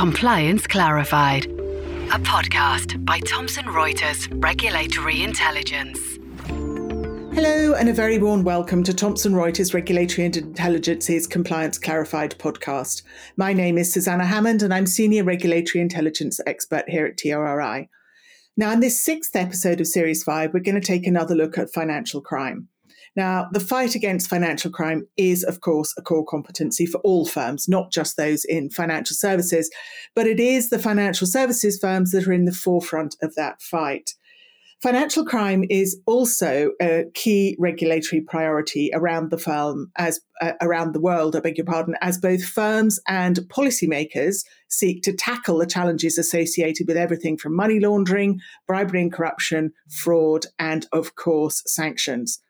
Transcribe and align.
Compliance 0.00 0.66
Clarified, 0.66 1.44
a 1.44 2.18
podcast 2.20 3.04
by 3.04 3.20
Thomson 3.20 3.66
Reuters 3.66 4.28
Regulatory 4.42 5.22
Intelligence. 5.22 6.00
Hello, 7.34 7.74
and 7.74 7.86
a 7.86 7.92
very 7.92 8.16
warm 8.16 8.42
welcome 8.42 8.82
to 8.84 8.94
Thomson 8.94 9.34
Reuters 9.34 9.74
Regulatory 9.74 10.24
and 10.24 10.34
Intelligence's 10.38 11.26
Compliance 11.26 11.76
Clarified 11.76 12.34
podcast. 12.38 13.02
My 13.36 13.52
name 13.52 13.76
is 13.76 13.92
Susannah 13.92 14.24
Hammond, 14.24 14.62
and 14.62 14.72
I'm 14.72 14.86
Senior 14.86 15.22
Regulatory 15.22 15.82
Intelligence 15.82 16.40
Expert 16.46 16.88
here 16.88 17.04
at 17.04 17.18
TRRI. 17.18 17.86
Now, 18.56 18.72
in 18.72 18.80
this 18.80 18.98
sixth 18.98 19.36
episode 19.36 19.82
of 19.82 19.86
Series 19.86 20.24
5, 20.24 20.54
we're 20.54 20.60
going 20.60 20.80
to 20.80 20.86
take 20.86 21.06
another 21.06 21.34
look 21.34 21.58
at 21.58 21.74
financial 21.74 22.22
crime. 22.22 22.68
Now, 23.20 23.50
the 23.52 23.60
fight 23.60 23.94
against 23.94 24.30
financial 24.30 24.70
crime 24.70 25.06
is, 25.18 25.44
of 25.44 25.60
course, 25.60 25.92
a 25.98 26.00
core 26.00 26.24
competency 26.24 26.86
for 26.86 27.02
all 27.02 27.26
firms, 27.26 27.68
not 27.68 27.92
just 27.92 28.16
those 28.16 28.46
in 28.46 28.70
financial 28.70 29.14
services, 29.14 29.70
but 30.14 30.26
it 30.26 30.40
is 30.40 30.70
the 30.70 30.78
financial 30.78 31.26
services 31.26 31.78
firms 31.78 32.12
that 32.12 32.26
are 32.26 32.32
in 32.32 32.46
the 32.46 32.50
forefront 32.50 33.16
of 33.20 33.34
that 33.34 33.60
fight. 33.60 34.14
Financial 34.80 35.22
crime 35.22 35.66
is 35.68 36.00
also 36.06 36.70
a 36.80 37.04
key 37.12 37.56
regulatory 37.58 38.22
priority 38.22 38.90
around 38.94 39.30
the 39.30 39.36
firm 39.36 39.92
as 39.96 40.22
uh, 40.40 40.52
around 40.62 40.94
the 40.94 41.00
world, 41.00 41.36
I 41.36 41.40
beg 41.40 41.58
your 41.58 41.66
pardon, 41.66 41.96
as 42.00 42.16
both 42.16 42.42
firms 42.42 42.98
and 43.06 43.36
policymakers 43.48 44.46
seek 44.68 45.02
to 45.02 45.12
tackle 45.12 45.58
the 45.58 45.66
challenges 45.66 46.16
associated 46.16 46.88
with 46.88 46.96
everything 46.96 47.36
from 47.36 47.54
money 47.54 47.80
laundering, 47.80 48.40
bribery 48.66 49.02
and 49.02 49.12
corruption, 49.12 49.72
fraud, 49.90 50.46
and 50.58 50.86
of 50.90 51.16
course, 51.16 51.62
sanctions. 51.66 52.40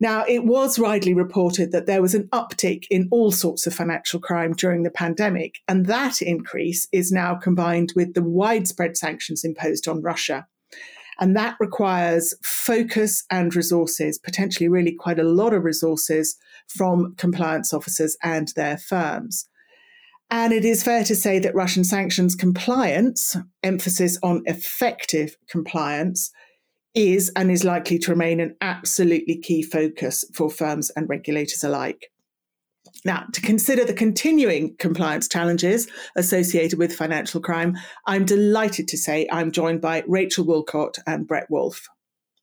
Now, 0.00 0.24
it 0.26 0.44
was 0.44 0.78
widely 0.78 1.14
reported 1.14 1.72
that 1.72 1.86
there 1.86 2.02
was 2.02 2.14
an 2.14 2.28
uptick 2.32 2.84
in 2.90 3.08
all 3.10 3.30
sorts 3.30 3.66
of 3.66 3.74
financial 3.74 4.20
crime 4.20 4.52
during 4.52 4.82
the 4.82 4.90
pandemic, 4.90 5.60
and 5.68 5.86
that 5.86 6.20
increase 6.20 6.88
is 6.92 7.12
now 7.12 7.36
combined 7.36 7.92
with 7.94 8.14
the 8.14 8.22
widespread 8.22 8.96
sanctions 8.96 9.44
imposed 9.44 9.86
on 9.86 10.02
Russia. 10.02 10.46
And 11.20 11.36
that 11.36 11.56
requires 11.60 12.34
focus 12.42 13.24
and 13.30 13.54
resources, 13.54 14.18
potentially 14.18 14.68
really 14.68 14.92
quite 14.92 15.20
a 15.20 15.24
lot 15.24 15.54
of 15.54 15.62
resources 15.62 16.36
from 16.66 17.14
compliance 17.16 17.72
officers 17.72 18.16
and 18.22 18.48
their 18.56 18.76
firms. 18.76 19.48
And 20.30 20.52
it 20.52 20.64
is 20.64 20.82
fair 20.82 21.04
to 21.04 21.14
say 21.14 21.38
that 21.38 21.54
Russian 21.54 21.84
sanctions 21.84 22.34
compliance, 22.34 23.36
emphasis 23.62 24.18
on 24.22 24.42
effective 24.46 25.36
compliance, 25.48 26.32
is 26.94 27.30
and 27.36 27.50
is 27.50 27.64
likely 27.64 27.98
to 27.98 28.10
remain 28.10 28.40
an 28.40 28.56
absolutely 28.60 29.36
key 29.36 29.62
focus 29.62 30.24
for 30.32 30.50
firms 30.50 30.90
and 30.90 31.08
regulators 31.08 31.64
alike. 31.64 32.10
Now, 33.04 33.26
to 33.32 33.40
consider 33.40 33.84
the 33.84 33.92
continuing 33.92 34.76
compliance 34.76 35.28
challenges 35.28 35.88
associated 36.16 36.78
with 36.78 36.94
financial 36.94 37.40
crime, 37.40 37.76
I'm 38.06 38.24
delighted 38.24 38.88
to 38.88 38.96
say 38.96 39.28
I'm 39.30 39.50
joined 39.50 39.80
by 39.80 40.04
Rachel 40.06 40.44
Wolcott 40.44 40.98
and 41.06 41.26
Brett 41.26 41.50
Wolfe. 41.50 41.88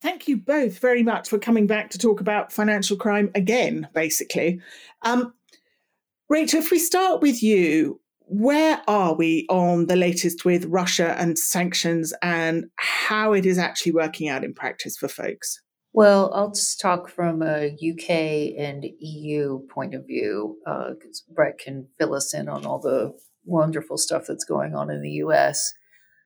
Thank 0.02 0.27
you 0.27 0.38
both 0.38 0.79
very 0.79 1.03
much 1.03 1.29
for 1.29 1.38
coming 1.38 1.67
back 1.67 1.91
to 1.91 1.97
talk 1.97 2.22
about 2.22 2.52
financial 2.52 2.97
crime 2.97 3.31
again, 3.35 3.88
basically. 3.94 4.59
Um, 5.03 5.33
Rachel, 6.27 6.59
if 6.59 6.72
we 6.72 6.79
start 6.79 7.22
with 7.22 7.44
you, 7.44 8.02
where 8.32 8.82
are 8.88 9.14
we 9.14 9.46
on 9.50 9.88
the 9.88 9.98
latest 9.98 10.46
with 10.46 10.64
Russia 10.66 11.16
and 11.20 11.38
sanctions 11.38 12.14
and 12.22 12.66
how 12.78 13.34
it 13.34 13.46
is 13.46 13.58
actually 13.58 13.92
working 13.92 14.30
out 14.30 14.46
in 14.46 14.54
practice 14.54 14.96
for 14.96 15.10
folks? 15.10 15.60
Well, 15.92 16.32
I'll 16.34 16.52
just 16.52 16.80
talk 16.80 17.09
from 17.09 17.42
a 17.42 17.74
UK 17.74 18.58
and 18.58 18.86
EU 19.00 19.59
point 19.68 19.94
of 19.94 20.08
view, 20.08 20.56
because 20.64 21.26
uh, 21.30 21.34
Brett 21.34 21.58
can 21.58 21.90
fill 22.00 22.16
us 22.16 22.34
in 22.34 22.48
on 22.48 22.66
all 22.66 22.80
the 22.80 23.12
wonderful 23.44 23.98
stuff 23.98 24.28
that's 24.28 24.46
going 24.46 24.76
on 24.76 24.90
in 24.90 25.02
the 25.02 25.12
US. 25.26 25.74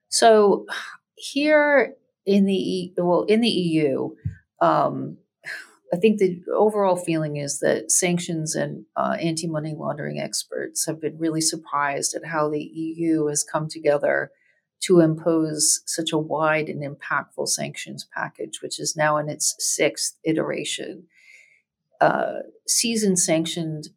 So, 0.10 0.68
here 1.16 1.96
in 2.28 2.46
the 2.46 2.94
well 2.98 3.24
in 3.24 3.42
the 3.42 3.50
EU, 3.50 4.10
um, 4.62 5.18
I 5.96 5.98
think 5.98 6.20
the 6.20 6.42
overall 6.54 6.98
feeling 6.98 7.38
is 7.38 7.60
that 7.60 7.90
sanctions 7.90 8.54
and 8.54 8.86
uh, 8.98 9.16
anti 9.22 9.48
money 9.48 9.74
laundering 9.78 10.20
experts 10.20 10.86
have 10.88 11.00
been 11.00 11.18
really 11.18 11.40
surprised 11.40 12.14
at 12.16 12.26
how 12.26 12.50
the 12.50 12.62
EU 12.62 13.28
has 13.28 13.46
come 13.46 13.70
together 13.70 14.32
to 14.82 15.00
impose 15.00 15.80
such 15.86 16.12
a 16.12 16.18
wide 16.18 16.68
and 16.68 16.84
impactful 16.84 17.48
sanctions 17.48 18.06
package, 18.14 18.62
which 18.62 18.78
is 18.78 18.98
now 18.98 19.16
in 19.16 19.30
its 19.30 19.56
sixth 19.58 20.18
iteration. 20.26 21.04
Uh, 22.02 22.40
seasoned 22.68 23.18
sanctioned 23.18 23.88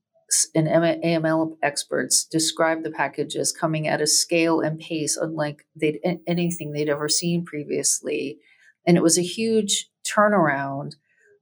and 0.55 0.69
AML 0.69 1.57
experts 1.65 2.25
describe 2.25 2.85
the 2.85 2.93
package 2.93 3.35
as 3.35 3.51
coming 3.51 3.89
at 3.89 4.01
a 4.01 4.07
scale 4.07 4.61
and 4.61 4.79
pace 4.79 5.17
unlike 5.17 5.67
they'd, 5.75 5.99
anything 6.29 6.71
they'd 6.71 6.89
ever 6.89 7.09
seen 7.09 7.45
previously. 7.45 8.39
And 8.87 8.97
it 8.97 9.03
was 9.03 9.19
a 9.19 9.23
huge 9.23 9.91
turnaround 10.07 10.93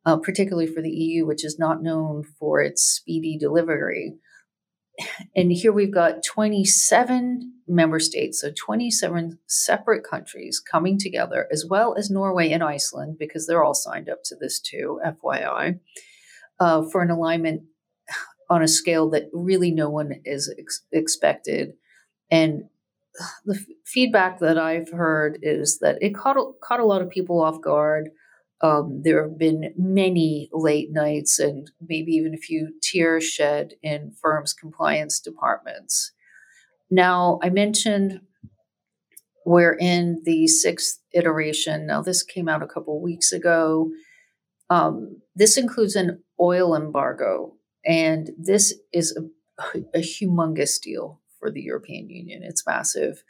uh, 0.07 0.17
particularly 0.17 0.69
for 0.69 0.81
the 0.81 0.91
EU, 0.91 1.27
which 1.27 1.45
is 1.45 1.59
not 1.59 1.83
known 1.83 2.23
for 2.23 2.61
its 2.61 2.83
speedy 2.83 3.37
delivery. 3.37 4.15
And 5.35 5.53
here 5.53 5.73
we've 5.73 5.93
got 5.93 6.25
27 6.25 7.53
member 7.69 7.99
states, 7.99 8.41
so 8.41 8.51
27 8.57 9.39
separate 9.47 10.05
countries 10.09 10.59
coming 10.61 10.99
together, 10.99 11.47
as 11.53 11.67
well 11.69 11.95
as 11.99 12.09
Norway 12.09 12.51
and 12.51 12.63
Iceland, 12.63 13.17
because 13.19 13.47
they're 13.47 13.65
all 13.65 13.75
signed 13.75 14.09
up 14.09 14.21
to 14.27 14.37
this 14.37 14.59
too, 14.61 15.01
FYI, 15.05 15.81
uh, 16.61 16.83
for 16.91 17.03
an 17.03 17.11
alignment 17.11 17.65
on 18.49 18.63
a 18.63 18.69
scale 18.69 19.11
that 19.11 19.29
really 19.33 19.71
no 19.71 19.91
one 19.91 20.13
is 20.25 20.55
ex- 20.59 20.87
expected. 20.93 21.73
And 22.31 22.65
the 23.45 23.57
f- 23.57 23.77
feedback 23.85 24.39
that 24.39 24.57
I've 24.57 24.91
heard 24.93 25.39
is 25.43 25.79
that 25.81 25.99
it 26.01 26.15
caught 26.15 26.37
caught 26.63 26.81
a 26.81 26.87
lot 26.87 27.03
of 27.03 27.11
people 27.11 27.43
off 27.43 27.61
guard. 27.61 28.11
Um, 28.63 29.03
there 29.05 29.29
have 29.29 29.39
been 29.39 29.75
many 29.77 30.49
late 30.53 30.91
nights 30.91 31.39
and 31.39 31.71
maybe 31.87 32.13
even 32.13 32.35
a 32.35 32.39
few 32.39 32.73
tears 32.83 33.25
shed 33.25 33.75
in 33.83 34.13
firms' 34.21 34.55
compliance 34.55 35.21
departments. 35.21 36.13
Now, 36.91 37.39
I 37.43 37.51
mentioned 37.51 38.21
we're 39.45 39.77
in 39.79 40.23
the 40.25 40.49
sixth 40.49 41.01
iteration. 41.13 41.87
Now, 41.87 42.03
this 42.03 42.23
came 42.23 42.49
out 42.49 42.63
a 42.63 42.67
couple 42.67 43.01
weeks 43.01 43.33
ago. 43.33 43.91
Um, 44.71 45.21
this 45.37 45.57
includes 45.57 45.95
an 45.95 46.23
oil 46.41 46.75
embargo, 46.75 47.55
and 47.85 48.31
this 48.37 48.75
is 48.93 49.17
a, 49.17 49.79
a, 49.95 50.01
humongous 50.01 50.81
deal 50.81 51.21
for 51.39 51.53
the 51.53 51.63
European 51.63 52.11
Union. 52.11 52.43
It's 52.43 52.67
massive 52.67 53.23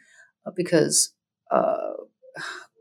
uh, 0.46 0.52
because 0.56 1.12
uh, 1.50 1.92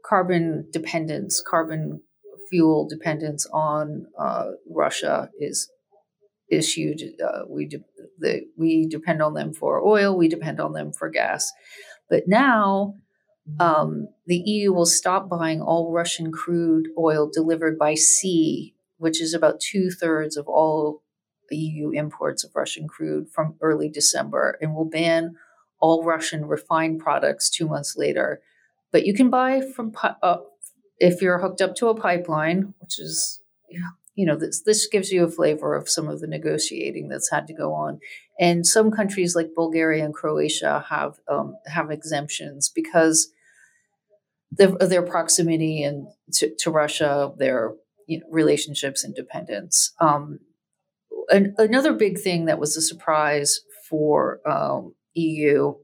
carbon 0.05 0.69
dependence, 0.71 1.43
carbon 1.45 2.01
fuel 2.49 2.87
dependence 2.87 3.47
on 3.51 4.07
uh, 4.17 4.51
Russia 4.69 5.29
is 5.39 5.69
is 6.49 6.73
huge. 6.73 7.03
Uh, 7.03 7.41
we 7.49 7.65
de- 7.65 7.83
the, 8.19 8.41
we 8.57 8.87
depend 8.87 9.21
on 9.21 9.33
them 9.33 9.53
for 9.53 9.85
oil. 9.85 10.15
We 10.15 10.27
depend 10.27 10.59
on 10.59 10.73
them 10.73 10.93
for 10.93 11.09
gas. 11.09 11.51
But 12.09 12.27
now 12.27 12.95
um, 13.59 14.07
the 14.27 14.37
EU 14.37 14.73
will 14.73 14.85
stop 14.85 15.29
buying 15.29 15.61
all 15.61 15.91
Russian 15.91 16.31
crude 16.31 16.87
oil 16.97 17.29
delivered 17.31 17.77
by 17.77 17.95
sea, 17.95 18.75
which 18.97 19.21
is 19.21 19.33
about 19.33 19.59
two 19.59 19.89
thirds 19.89 20.37
of 20.37 20.47
all 20.47 21.01
EU 21.51 21.91
imports 21.91 22.43
of 22.43 22.55
Russian 22.55 22.87
crude 22.87 23.29
from 23.29 23.55
early 23.61 23.89
December, 23.89 24.57
and 24.61 24.73
will 24.73 24.89
ban 24.89 25.35
all 25.79 26.03
Russian 26.03 26.45
refined 26.45 26.99
products 26.99 27.49
two 27.49 27.67
months 27.67 27.95
later. 27.97 28.41
But 28.91 29.05
you 29.05 29.13
can 29.13 29.29
buy 29.29 29.61
from 29.61 29.93
uh, 30.03 30.37
if 30.99 31.21
you're 31.21 31.39
hooked 31.39 31.61
up 31.61 31.75
to 31.75 31.87
a 31.89 31.95
pipeline, 31.95 32.73
which 32.79 32.99
is, 32.99 33.41
you 34.15 34.25
know, 34.25 34.37
this, 34.37 34.61
this 34.61 34.87
gives 34.87 35.11
you 35.11 35.25
a 35.25 35.29
flavor 35.29 35.75
of 35.75 35.89
some 35.89 36.07
of 36.07 36.21
the 36.21 36.27
negotiating 36.27 37.09
that's 37.09 37.29
had 37.31 37.47
to 37.47 37.53
go 37.53 37.73
on. 37.73 37.99
And 38.39 38.65
some 38.65 38.91
countries 38.91 39.35
like 39.35 39.55
Bulgaria 39.55 40.05
and 40.05 40.13
Croatia 40.13 40.85
have 40.89 41.19
um, 41.29 41.57
have 41.67 41.91
exemptions 41.91 42.69
because 42.69 43.31
of 44.59 44.89
their 44.89 45.01
proximity 45.01 45.83
and 45.83 46.07
to, 46.33 46.53
to 46.59 46.71
Russia, 46.71 47.31
their 47.37 47.73
you 48.07 48.19
know, 48.19 48.25
relationships 48.29 49.03
and 49.03 49.13
dependence. 49.13 49.93
Um, 49.99 50.39
an, 51.29 51.55
another 51.57 51.93
big 51.93 52.19
thing 52.19 52.45
that 52.45 52.59
was 52.59 52.77
a 52.77 52.81
surprise 52.81 53.61
for 53.89 54.39
um, 54.49 54.95
EU 55.13 55.75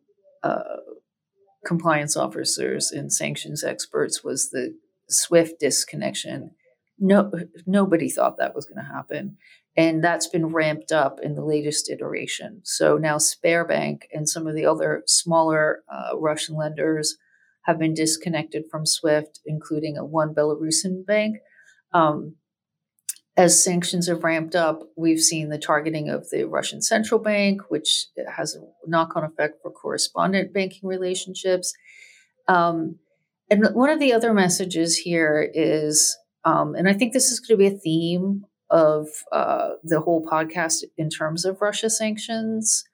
uh, 0.44 0.78
compliance 1.66 2.16
officers 2.16 2.92
and 2.92 3.12
sanctions 3.12 3.64
experts 3.64 4.24
was 4.24 4.50
the 4.50 4.76
Swift 5.12 5.60
disconnection. 5.60 6.52
No, 7.00 7.32
nobody 7.66 8.10
thought 8.10 8.38
that 8.38 8.56
was 8.56 8.66
going 8.66 8.84
to 8.84 8.94
happen. 8.94 9.38
And 9.78 10.04
that's 10.04 10.28
been 10.28 10.48
ramped 10.48 10.92
up 10.92 11.20
in 11.24 11.36
the 11.36 11.46
latest 11.46 11.90
iteration. 11.90 12.62
So 12.64 12.98
now 12.98 13.18
Sberbank 13.18 14.02
and 14.12 14.28
some 14.28 14.46
of 14.46 14.56
the 14.56 14.66
other 14.66 15.04
smaller 15.08 15.84
uh, 15.92 16.18
Russian 16.18 16.56
lenders 16.56 17.18
have 17.66 17.80
been 17.80 17.94
disconnected 17.94 18.64
from 18.70 18.86
SWIFT, 18.86 19.40
including 19.46 19.98
a 19.98 20.06
one 20.06 20.34
Belarusian 20.34 21.06
bank. 21.06 21.38
Um, 21.94 22.36
as 23.38 23.64
sanctions 23.64 24.08
have 24.08 24.24
ramped 24.24 24.56
up, 24.56 24.82
we've 24.98 25.22
seen 25.22 25.50
the 25.50 25.58
targeting 25.58 26.10
of 26.10 26.30
the 26.32 26.44
Russian 26.44 26.82
central 26.82 27.20
bank, 27.20 27.62
which 27.70 28.08
has 28.36 28.56
a 28.56 28.60
knock 28.88 29.16
on 29.16 29.24
effect 29.24 29.60
for 29.62 29.72
correspondent 29.72 30.54
banking 30.54 30.88
relationships. 30.90 31.74
Um, 32.48 32.98
and 33.52 33.68
one 33.76 33.90
of 33.90 34.00
the 34.00 34.14
other 34.14 34.34
messages 34.34 34.98
here 34.98 35.52
is, 35.54 36.18
um, 36.46 36.74
and 36.74 36.90
I 36.90 36.94
think 36.94 37.14
this 37.14 37.32
is 37.32 37.40
going 37.40 37.60
to 37.60 37.70
be 37.70 37.76
a 37.76 37.78
theme 37.78 38.46
of 38.70 39.08
uh, 39.34 39.72
the 39.84 40.00
whole 40.00 40.26
podcast 40.26 40.84
in 40.98 41.10
terms 41.10 41.44
of 41.44 41.62
Russia 41.62 41.90
sanctions, 41.90 42.86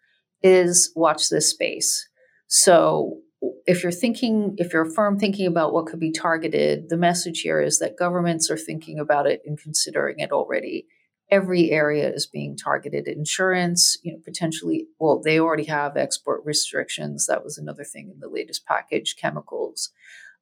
is 0.42 0.92
watch 0.96 1.30
this 1.30 1.50
space. 1.50 2.10
So 2.48 3.20
if 3.68 3.84
you're 3.84 3.92
thinking, 3.92 4.56
if 4.58 4.74
you're 4.74 4.88
a 4.88 4.92
firm 4.92 5.20
thinking 5.20 5.46
about 5.46 5.74
what 5.74 5.86
could 5.86 6.00
be 6.00 6.12
targeted, 6.12 6.90
the 6.90 6.98
message 6.98 7.42
here 7.42 7.62
is 7.62 7.78
that 7.80 7.98
governments 7.98 8.50
are 8.50 8.58
thinking 8.58 8.98
about 8.98 9.28
it 9.28 9.42
and 9.46 9.60
considering 9.60 10.20
it 10.20 10.32
already. 10.32 10.88
Every 11.30 11.72
area 11.72 12.10
is 12.12 12.26
being 12.26 12.56
targeted. 12.56 13.08
Insurance, 13.08 13.98
you 14.02 14.14
know, 14.14 14.20
potentially, 14.24 14.88
well, 14.98 15.22
they 15.22 15.40
already 15.40 15.66
have 15.66 15.98
export 15.98 16.42
restrictions. 16.46 17.28
That 17.28 17.44
was 17.44 17.58
another 17.58 17.84
thing 17.84 18.10
in 18.12 18.20
the 18.20 18.30
latest 18.30 18.66
package. 18.66 19.16
Chemicals. 19.20 19.92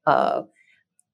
Uh, 0.05 0.43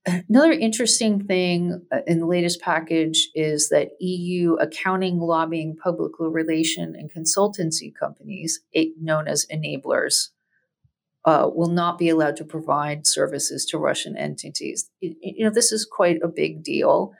another 0.29 0.51
interesting 0.51 1.25
thing 1.25 1.85
uh, 1.91 1.99
in 2.07 2.19
the 2.19 2.25
latest 2.25 2.61
package 2.61 3.29
is 3.35 3.69
that 3.69 3.91
EU 3.99 4.55
accounting, 4.55 5.19
lobbying, 5.19 5.75
public 5.75 6.13
relation, 6.19 6.95
and 6.95 7.11
consultancy 7.11 7.93
companies, 7.93 8.61
known 8.99 9.27
as 9.27 9.45
enablers, 9.51 10.29
uh, 11.25 11.49
will 11.53 11.69
not 11.69 11.97
be 11.97 12.09
allowed 12.09 12.35
to 12.35 12.43
provide 12.43 13.05
services 13.05 13.65
to 13.65 13.77
Russian 13.77 14.17
entities. 14.17 14.89
It, 15.01 15.17
you 15.21 15.45
know, 15.45 15.51
this 15.51 15.71
is 15.71 15.85
quite 15.85 16.19
a 16.23 16.27
big 16.27 16.63
deal. 16.63 17.13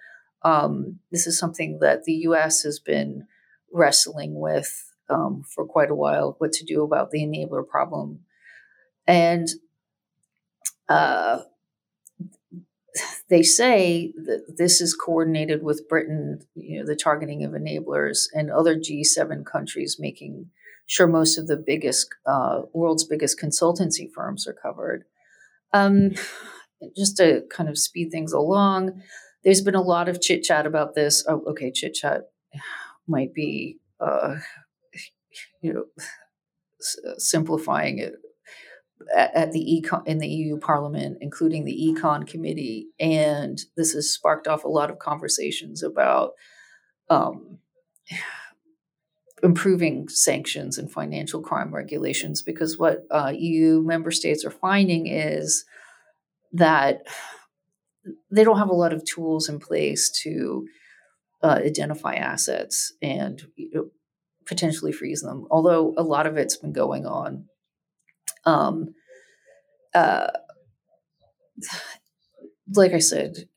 Um, 0.43 0.99
this 1.11 1.27
is 1.27 1.37
something 1.37 1.79
that 1.81 2.05
the 2.05 2.13
U.S. 2.13 2.63
has 2.63 2.79
been 2.79 3.27
wrestling 3.71 4.39
with 4.39 4.91
um, 5.07 5.43
for 5.53 5.65
quite 5.67 5.91
a 5.91 5.95
while. 5.95 6.35
What 6.39 6.51
to 6.53 6.65
do 6.65 6.83
about 6.83 7.11
the 7.11 7.19
enabler 7.19 7.67
problem, 7.67 8.21
and 9.05 9.47
uh, 10.89 11.41
they 13.31 13.41
say 13.41 14.11
that 14.25 14.57
this 14.57 14.81
is 14.81 14.93
coordinated 14.93 15.63
with 15.63 15.87
Britain. 15.87 16.41
You 16.53 16.79
know, 16.79 16.85
the 16.85 16.97
targeting 16.97 17.45
of 17.45 17.51
enablers 17.53 18.27
and 18.33 18.51
other 18.51 18.75
G7 18.75 19.45
countries 19.45 19.95
making 19.97 20.47
sure 20.85 21.07
most 21.07 21.37
of 21.37 21.47
the 21.47 21.55
biggest, 21.55 22.07
uh, 22.25 22.63
world's 22.73 23.05
biggest 23.05 23.39
consultancy 23.39 24.11
firms 24.13 24.45
are 24.47 24.53
covered. 24.53 25.05
Um, 25.71 26.11
just 26.97 27.15
to 27.17 27.43
kind 27.49 27.69
of 27.69 27.77
speed 27.77 28.09
things 28.11 28.33
along, 28.33 29.01
there's 29.45 29.61
been 29.61 29.75
a 29.75 29.81
lot 29.81 30.09
of 30.09 30.21
chit 30.21 30.43
chat 30.43 30.65
about 30.65 30.93
this. 30.93 31.23
Oh, 31.25 31.41
okay, 31.47 31.71
chit 31.71 31.93
chat 31.93 32.23
might 33.07 33.33
be, 33.33 33.77
uh, 34.01 34.35
you 35.61 35.71
know, 35.71 35.85
simplifying 37.17 37.99
it 37.99 38.15
at, 39.15 39.35
at 39.35 39.51
the 39.51 39.59
econ 39.59 40.05
in 40.07 40.19
the 40.19 40.27
EU 40.27 40.57
Parliament, 40.57 41.17
including 41.21 41.65
the 41.65 41.95
Econ 41.95 42.27
Committee, 42.27 42.87
and 42.99 43.59
this 43.75 43.93
has 43.93 44.13
sparked 44.13 44.47
off 44.47 44.63
a 44.63 44.69
lot 44.69 44.89
of 44.89 44.99
conversations 44.99 45.83
about 45.83 46.31
um, 47.09 47.59
improving 49.43 50.07
sanctions 50.07 50.77
and 50.77 50.91
financial 50.91 51.41
crime 51.41 51.73
regulations 51.73 52.41
because 52.41 52.77
what 52.77 53.03
uh, 53.11 53.31
EU 53.35 53.81
member 53.81 54.11
states 54.11 54.45
are 54.45 54.51
finding 54.51 55.07
is 55.07 55.65
that 56.51 57.07
they 58.31 58.43
don't 58.43 58.57
have 58.57 58.69
a 58.69 58.73
lot 58.73 58.93
of 58.93 59.05
tools 59.05 59.49
in 59.49 59.59
place 59.59 60.11
to 60.23 60.67
uh, 61.43 61.59
identify 61.65 62.15
assets 62.15 62.93
and 63.01 63.43
you 63.55 63.69
know, 63.73 63.89
potentially 64.45 64.91
freeze 64.91 65.21
them, 65.21 65.45
although 65.49 65.93
a 65.97 66.03
lot 66.03 66.27
of 66.27 66.37
it's 66.37 66.57
been 66.57 66.73
going 66.73 67.05
on. 67.05 67.45
Um, 68.45 68.93
uh, 69.93 70.27
like 72.75 72.93
I 72.93 72.99
said, 72.99 73.47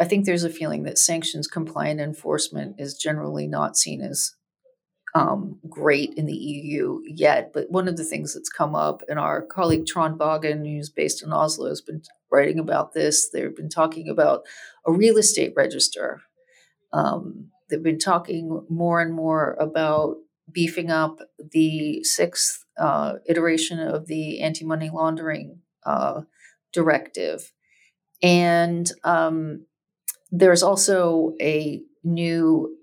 I 0.00 0.04
think 0.04 0.24
there's 0.24 0.44
a 0.44 0.50
feeling 0.50 0.84
that 0.84 0.98
sanctions 0.98 1.46
compliant 1.46 2.00
enforcement 2.00 2.76
is 2.78 2.94
generally 2.94 3.46
not 3.46 3.76
seen 3.76 4.00
as 4.00 4.34
um, 5.14 5.58
great 5.68 6.12
in 6.16 6.26
the 6.26 6.34
EU 6.34 7.00
yet. 7.04 7.52
But 7.52 7.70
one 7.70 7.86
of 7.86 7.96
the 7.96 8.04
things 8.04 8.34
that's 8.34 8.48
come 8.48 8.74
up, 8.74 9.02
and 9.08 9.18
our 9.18 9.42
colleague 9.42 9.86
Trond 9.86 10.18
Vagen, 10.18 10.66
who's 10.66 10.90
based 10.90 11.22
in 11.22 11.32
Oslo, 11.32 11.68
has 11.68 11.80
been 11.80 12.02
writing 12.32 12.58
about 12.58 12.94
this. 12.94 13.30
They've 13.30 13.54
been 13.54 13.68
talking 13.68 14.08
about 14.08 14.42
a 14.86 14.92
real 14.92 15.16
estate 15.18 15.52
register. 15.56 16.22
Um, 16.92 17.50
they've 17.70 17.82
been 17.82 17.98
talking 17.98 18.64
more 18.68 19.00
and 19.00 19.14
more 19.14 19.56
about 19.60 20.16
beefing 20.50 20.90
up 20.90 21.18
the 21.52 22.02
sixth 22.04 22.64
uh, 22.78 23.14
iteration 23.28 23.78
of 23.78 24.06
the 24.06 24.40
anti 24.40 24.64
money 24.64 24.90
laundering 24.92 25.60
uh, 25.86 26.22
directive. 26.72 27.52
And 28.22 28.90
um, 29.04 29.66
there's 30.30 30.62
also 30.62 31.32
a 31.40 31.80
new 32.02 32.76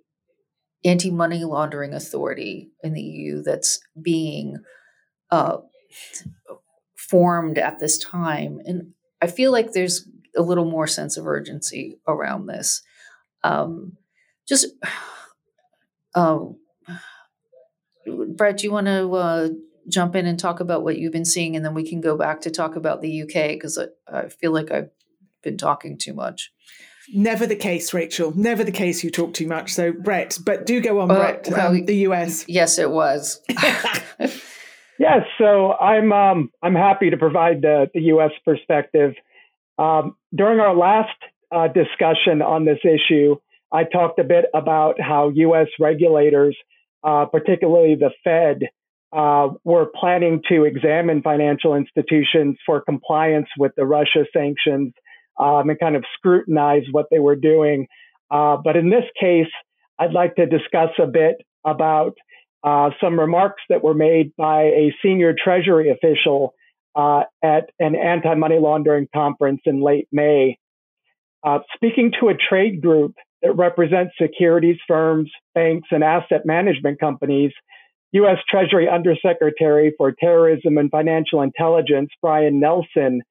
anti 0.84 1.12
money 1.12 1.44
laundering 1.44 1.94
authority 1.94 2.72
in 2.84 2.94
the 2.94 3.02
EU 3.02 3.44
that's 3.44 3.80
being 4.02 4.58
uh, 5.30 5.58
formed 6.96 7.58
at 7.58 7.80
this 7.80 7.98
time. 7.98 8.60
And 8.66 8.94
I 9.22 9.28
feel 9.28 9.52
like 9.52 9.72
there's 9.72 10.08
a 10.36 10.42
little 10.42 10.70
more 10.70 10.88
sense 10.88 11.18
of 11.18 11.28
urgency 11.28 12.00
around 12.08 12.48
this. 12.48 12.82
Um, 13.44 13.98
just, 14.48 14.68
um, 16.16 16.58
Brett, 18.06 18.58
do 18.58 18.68
you 18.68 18.72
want 18.72 18.88
to 18.88 19.14
uh, 19.14 19.50
jump 19.88 20.16
in 20.16 20.26
and 20.26 20.40
talk 20.40 20.60
about 20.60 20.84
what 20.84 20.98
you've 20.98 21.12
been 21.12 21.26
seeing, 21.26 21.56
and 21.56 21.66
then 21.66 21.74
we 21.74 21.88
can 21.88 22.02
go 22.02 22.18
back 22.18 22.42
to 22.42 22.52
talk 22.52 22.76
about 22.76 23.02
the 23.02 23.24
UK 23.24 23.50
because 23.50 23.78
I, 23.78 23.86
I 24.12 24.30
feel 24.30 24.52
like 24.52 24.72
I've 24.72 24.90
been 25.44 25.58
talking 25.58 25.98
too 25.98 26.14
much. 26.14 26.52
Never 27.14 27.46
the 27.46 27.56
case, 27.56 27.94
Rachel. 27.94 28.32
Never 28.38 28.64
the 28.64 28.72
case. 28.72 29.04
You 29.04 29.12
talk 29.12 29.34
too 29.34 29.48
much. 29.48 29.74
So, 29.74 29.92
Brett, 29.92 30.38
but 30.46 30.66
do 30.66 30.80
go 30.82 31.00
on, 31.00 31.12
uh, 31.12 31.16
Brett. 31.16 31.48
Well, 31.52 31.72
um, 31.72 31.86
the 31.86 31.96
US. 32.08 32.46
Yes, 32.48 32.78
it 32.78 32.90
was. 32.90 33.42
yes. 35.00 35.24
So 35.38 35.74
I'm 35.74 36.14
um, 36.14 36.52
I'm 36.62 36.76
happy 36.76 37.10
to 37.10 37.18
provide 37.18 37.62
the, 37.62 37.90
the 37.94 38.02
U.S. 38.02 38.32
perspective. 38.46 39.14
Um, 39.78 40.16
during 40.34 40.60
our 40.60 40.76
last 40.76 41.18
uh, 41.52 41.68
discussion 41.68 42.42
on 42.42 42.66
this 42.66 42.80
issue, 42.84 43.36
I 43.74 43.84
talked 43.84 44.20
a 44.20 44.24
bit 44.24 44.46
about 44.54 45.02
how 45.02 45.32
U.S. 45.34 45.68
regulators, 45.80 46.56
uh, 47.04 47.26
particularly 47.26 47.96
the 47.96 48.12
Fed, 48.24 48.70
uh, 49.14 49.50
were 49.64 49.88
planning 49.94 50.42
to 50.50 50.64
examine 50.64 51.22
financial 51.22 51.76
institutions 51.76 52.58
for 52.66 52.82
compliance 52.82 53.48
with 53.58 53.74
the 53.76 53.86
Russia 53.86 54.26
sanctions 54.32 54.94
um, 55.40 55.70
and 55.70 55.80
kind 55.80 55.96
of 55.96 56.06
scrutinize 56.18 56.84
what 56.92 57.08
they 57.12 57.20
were 57.20 57.36
doing. 57.36 57.88
Uh, 58.30 58.58
but 58.58 58.78
in 58.78 58.90
this 58.90 59.04
case, 59.20 59.52
I'd 60.00 60.14
like 60.14 60.36
to 60.36 60.46
discuss 60.46 60.92
a 60.98 61.08
bit 61.08 61.38
about 61.66 62.14
uh, 62.64 62.92
some 63.02 63.20
remarks 63.20 63.62
that 63.70 63.84
were 63.84 63.94
made 63.94 64.36
by 64.38 64.64
a 64.64 64.94
senior 65.04 65.34
Treasury 65.34 65.90
official 65.90 66.54
uh, 66.96 67.24
at 67.44 67.70
an 67.80 67.96
anti 67.96 68.34
money 68.36 68.60
laundering 68.60 69.08
conference 69.14 69.62
in 69.66 69.82
late 69.82 70.08
May. 70.12 70.58
Uh, 71.44 71.60
speaking 71.76 72.12
to 72.20 72.30
a 72.30 72.34
trade 72.36 72.82
group 72.82 73.16
that 73.42 73.56
represents 73.56 74.14
securities 74.22 74.78
firms, 74.88 75.32
banks, 75.54 75.90
and 75.92 76.04
asset 76.04 76.46
management 76.46 77.00
companies, 77.00 77.52
U.S. 78.14 78.38
Treasury 78.50 78.90
Undersecretary 78.90 79.94
for 79.98 80.12
Terrorism 80.12 80.78
and 80.78 80.92
Financial 80.92 81.42
Intelligence, 81.42 82.10
Brian 82.22 82.60
Nelson, 82.60 83.22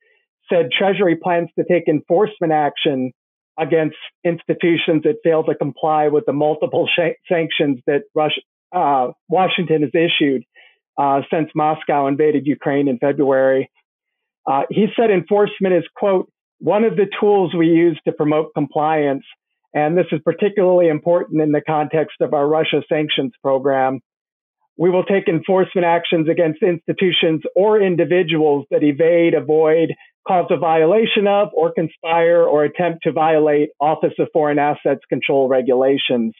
said 0.50 0.70
Treasury 0.76 1.16
plans 1.16 1.48
to 1.58 1.64
take 1.64 1.86
enforcement 1.86 2.52
action 2.52 3.12
against 3.58 3.96
institutions 4.24 5.02
that 5.04 5.16
fail 5.22 5.44
to 5.44 5.54
comply 5.54 6.08
with 6.08 6.24
the 6.26 6.32
multiple 6.32 6.88
sh- 6.88 7.18
sanctions 7.28 7.78
that 7.86 8.02
Russia, 8.14 8.40
uh, 8.72 9.08
Washington 9.28 9.82
has 9.82 9.90
issued 9.94 10.44
uh, 10.96 11.20
since 11.30 11.50
Moscow 11.54 12.06
invaded 12.06 12.46
Ukraine 12.46 12.88
in 12.88 12.98
February. 12.98 13.70
Uh, 14.46 14.62
he 14.70 14.86
said 14.96 15.10
enforcement 15.10 15.74
is, 15.74 15.84
quote, 15.94 16.30
one 16.58 16.84
of 16.84 16.96
the 16.96 17.06
tools 17.20 17.54
we 17.54 17.68
use 17.68 17.98
to 18.06 18.12
promote 18.12 18.52
compliance. 18.54 19.24
And 19.72 19.96
this 19.96 20.06
is 20.10 20.20
particularly 20.24 20.88
important 20.88 21.40
in 21.40 21.52
the 21.52 21.60
context 21.60 22.16
of 22.20 22.34
our 22.34 22.46
Russia 22.46 22.82
sanctions 22.88 23.32
program. 23.42 24.00
We 24.76 24.90
will 24.90 25.04
take 25.04 25.28
enforcement 25.28 25.84
actions 25.84 26.28
against 26.28 26.62
institutions 26.62 27.42
or 27.54 27.80
individuals 27.80 28.66
that 28.70 28.82
evade, 28.82 29.34
avoid, 29.34 29.94
cause 30.26 30.46
a 30.50 30.56
violation 30.56 31.26
of, 31.26 31.48
or 31.52 31.72
conspire 31.72 32.42
or 32.42 32.64
attempt 32.64 33.02
to 33.04 33.12
violate 33.12 33.70
Office 33.78 34.14
of 34.18 34.28
Foreign 34.32 34.58
Assets 34.58 35.02
Control 35.08 35.48
regulations. 35.48 36.34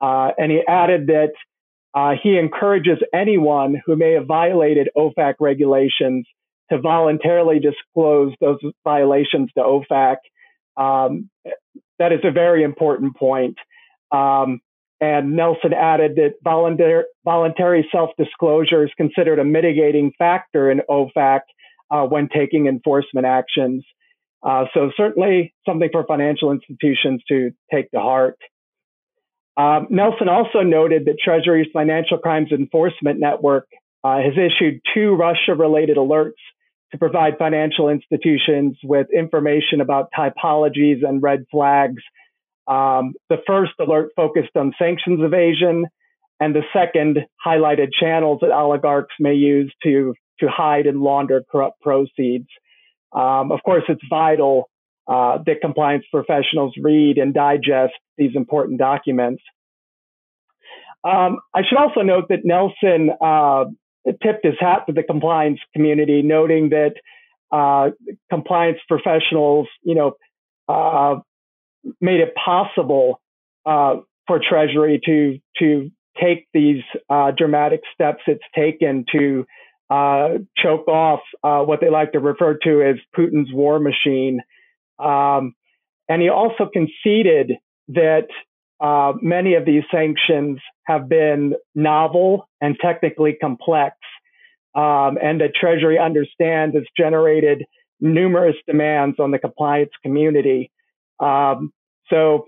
Uh, 0.00 0.30
and 0.38 0.52
he 0.52 0.62
added 0.66 1.08
that 1.08 1.32
uh, 1.94 2.12
he 2.20 2.38
encourages 2.38 2.98
anyone 3.12 3.80
who 3.86 3.96
may 3.96 4.12
have 4.12 4.26
violated 4.26 4.88
OFAC 4.96 5.34
regulations 5.40 6.26
to 6.70 6.80
voluntarily 6.80 7.60
disclose 7.60 8.32
those 8.40 8.58
violations 8.82 9.50
to 9.56 9.62
OFAC. 9.62 10.16
Um, 10.76 11.30
that 11.98 12.12
is 12.12 12.20
a 12.24 12.30
very 12.30 12.62
important 12.62 13.16
point. 13.16 13.56
Um, 14.10 14.60
and 15.00 15.36
Nelson 15.36 15.72
added 15.72 16.16
that 16.16 16.34
voluntary, 16.42 17.04
voluntary 17.24 17.88
self 17.90 18.10
disclosure 18.16 18.84
is 18.84 18.90
considered 18.96 19.38
a 19.38 19.44
mitigating 19.44 20.12
factor 20.18 20.70
in 20.70 20.82
OFAC 20.88 21.40
uh, 21.90 22.04
when 22.04 22.28
taking 22.28 22.66
enforcement 22.66 23.26
actions. 23.26 23.84
Uh, 24.42 24.66
so, 24.72 24.90
certainly 24.96 25.54
something 25.66 25.88
for 25.90 26.04
financial 26.04 26.52
institutions 26.52 27.22
to 27.28 27.50
take 27.72 27.90
to 27.90 28.00
heart. 28.00 28.38
Um, 29.56 29.86
Nelson 29.90 30.28
also 30.28 30.60
noted 30.60 31.04
that 31.06 31.16
Treasury's 31.22 31.68
Financial 31.72 32.18
Crimes 32.18 32.50
Enforcement 32.50 33.20
Network 33.20 33.66
uh, 34.02 34.18
has 34.18 34.34
issued 34.36 34.80
two 34.92 35.14
Russia 35.14 35.54
related 35.56 35.96
alerts 35.96 36.32
to 36.94 36.98
provide 36.98 37.36
financial 37.38 37.88
institutions 37.88 38.76
with 38.84 39.08
information 39.12 39.80
about 39.80 40.10
typologies 40.16 41.04
and 41.06 41.20
red 41.20 41.44
flags. 41.50 42.00
Um, 42.68 43.14
the 43.28 43.38
first 43.48 43.72
alert 43.80 44.10
focused 44.14 44.54
on 44.54 44.72
sanctions 44.78 45.18
evasion, 45.20 45.86
and 46.38 46.54
the 46.54 46.62
second 46.72 47.18
highlighted 47.44 47.88
channels 47.98 48.38
that 48.42 48.52
oligarchs 48.52 49.14
may 49.18 49.34
use 49.34 49.74
to, 49.82 50.14
to 50.38 50.46
hide 50.48 50.86
and 50.86 51.00
launder 51.00 51.42
corrupt 51.50 51.80
proceeds. 51.80 52.46
Um, 53.12 53.50
of 53.50 53.60
course, 53.64 53.82
it's 53.88 54.02
vital 54.08 54.70
uh, 55.08 55.38
that 55.46 55.60
compliance 55.60 56.04
professionals 56.12 56.74
read 56.80 57.18
and 57.18 57.34
digest 57.34 57.94
these 58.16 58.36
important 58.36 58.78
documents. 58.78 59.42
Um, 61.02 61.38
I 61.52 61.62
should 61.68 61.76
also 61.76 62.02
note 62.02 62.26
that 62.28 62.44
Nelson 62.44 63.10
uh, 63.20 63.64
tipped 64.22 64.44
his 64.44 64.54
hat 64.60 64.84
to 64.86 64.92
the 64.92 65.02
compliance 65.02 65.60
community, 65.74 66.22
noting 66.22 66.70
that 66.70 66.94
uh, 67.52 67.90
compliance 68.30 68.78
professionals, 68.88 69.68
you 69.82 69.94
know, 69.94 70.12
uh, 70.68 71.20
made 72.00 72.20
it 72.20 72.34
possible 72.34 73.20
uh, 73.66 73.96
for 74.26 74.40
Treasury 74.40 75.00
to 75.04 75.38
to 75.58 75.90
take 76.20 76.48
these 76.52 76.82
uh, 77.10 77.32
dramatic 77.36 77.80
steps 77.92 78.22
it's 78.26 78.44
taken 78.54 79.04
to 79.12 79.46
choke 80.56 80.88
off 80.88 81.20
what 81.42 81.80
they 81.80 81.90
like 81.90 82.12
to 82.12 82.18
refer 82.18 82.58
to 82.62 82.82
as 82.82 82.96
Putin's 83.16 83.52
war 83.52 83.78
machine. 83.78 84.40
Um, 84.98 85.54
and 86.08 86.20
he 86.22 86.28
also 86.28 86.68
conceded 86.72 87.52
that 87.88 88.28
uh, 88.80 89.12
many 89.22 89.54
of 89.54 89.64
these 89.64 89.84
sanctions 89.90 90.58
have 90.86 91.08
been 91.08 91.54
novel 91.74 92.48
and 92.60 92.76
technically 92.80 93.36
complex, 93.40 93.96
um, 94.74 95.18
and 95.22 95.40
the 95.40 95.48
Treasury 95.48 95.98
understands 95.98 96.74
it's 96.76 96.88
generated 96.96 97.64
numerous 98.00 98.56
demands 98.66 99.18
on 99.18 99.30
the 99.30 99.38
compliance 99.38 99.92
community. 100.02 100.70
Um, 101.20 101.72
so 102.10 102.46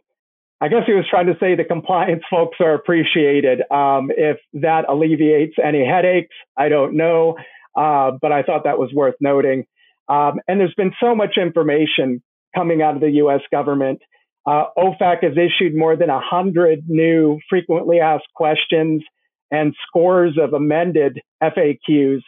I 0.60 0.68
guess 0.68 0.82
he 0.86 0.92
was 0.92 1.04
trying 1.08 1.26
to 1.26 1.36
say 1.38 1.54
the 1.54 1.64
compliance 1.64 2.22
folks 2.30 2.58
are 2.60 2.74
appreciated. 2.74 3.60
Um, 3.70 4.10
if 4.16 4.38
that 4.54 4.88
alleviates 4.88 5.54
any 5.62 5.84
headaches, 5.84 6.34
I 6.56 6.68
don't 6.68 6.96
know, 6.96 7.36
uh, 7.76 8.12
but 8.20 8.32
I 8.32 8.42
thought 8.42 8.64
that 8.64 8.78
was 8.78 8.92
worth 8.92 9.16
noting. 9.20 9.64
Um, 10.08 10.40
and 10.46 10.60
there's 10.60 10.74
been 10.74 10.92
so 11.00 11.14
much 11.14 11.36
information 11.36 12.22
coming 12.54 12.80
out 12.80 12.94
of 12.94 13.00
the 13.00 13.10
U.S. 13.12 13.40
government. 13.50 14.00
Uh, 14.46 14.66
OFAC 14.78 15.24
has 15.24 15.32
issued 15.36 15.76
more 15.76 15.96
than 15.96 16.08
100 16.08 16.84
new 16.86 17.40
frequently 17.48 17.98
asked 17.98 18.32
questions 18.34 19.02
and 19.50 19.74
scores 19.86 20.38
of 20.40 20.52
amended 20.52 21.20
FAQs 21.42 22.20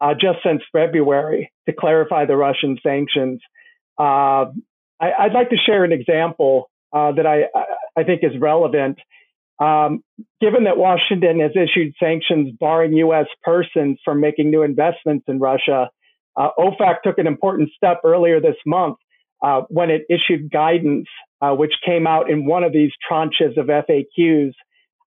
uh, 0.00 0.14
just 0.14 0.38
since 0.44 0.62
February 0.72 1.52
to 1.68 1.74
clarify 1.74 2.24
the 2.24 2.36
Russian 2.36 2.78
sanctions. 2.82 3.40
Uh, 3.98 4.46
I, 5.00 5.24
would 5.24 5.32
like 5.34 5.50
to 5.50 5.56
share 5.56 5.84
an 5.84 5.92
example 5.92 6.70
uh, 6.92 7.12
that 7.12 7.26
I, 7.26 7.44
I 7.98 8.04
think 8.04 8.20
is 8.22 8.38
relevant. 8.40 8.98
Um, 9.58 10.02
given 10.40 10.64
that 10.64 10.76
Washington 10.76 11.40
has 11.40 11.52
issued 11.54 11.94
sanctions 11.98 12.54
barring 12.58 12.92
U.S. 12.94 13.26
persons 13.42 13.98
from 14.04 14.20
making 14.20 14.50
new 14.50 14.62
investments 14.62 15.24
in 15.28 15.38
Russia, 15.38 15.90
uh, 16.36 16.48
OFAC 16.58 17.02
took 17.02 17.18
an 17.18 17.26
important 17.26 17.70
step 17.74 18.00
earlier 18.04 18.40
this 18.40 18.56
month 18.66 18.96
uh, 19.42 19.62
when 19.68 19.90
it 19.90 20.02
issued 20.10 20.50
guidance, 20.50 21.06
uh, 21.40 21.52
which 21.52 21.72
came 21.84 22.06
out 22.06 22.30
in 22.30 22.46
one 22.46 22.64
of 22.64 22.72
these 22.72 22.92
tranches 23.10 23.56
of 23.56 23.66
FAQs 23.66 24.52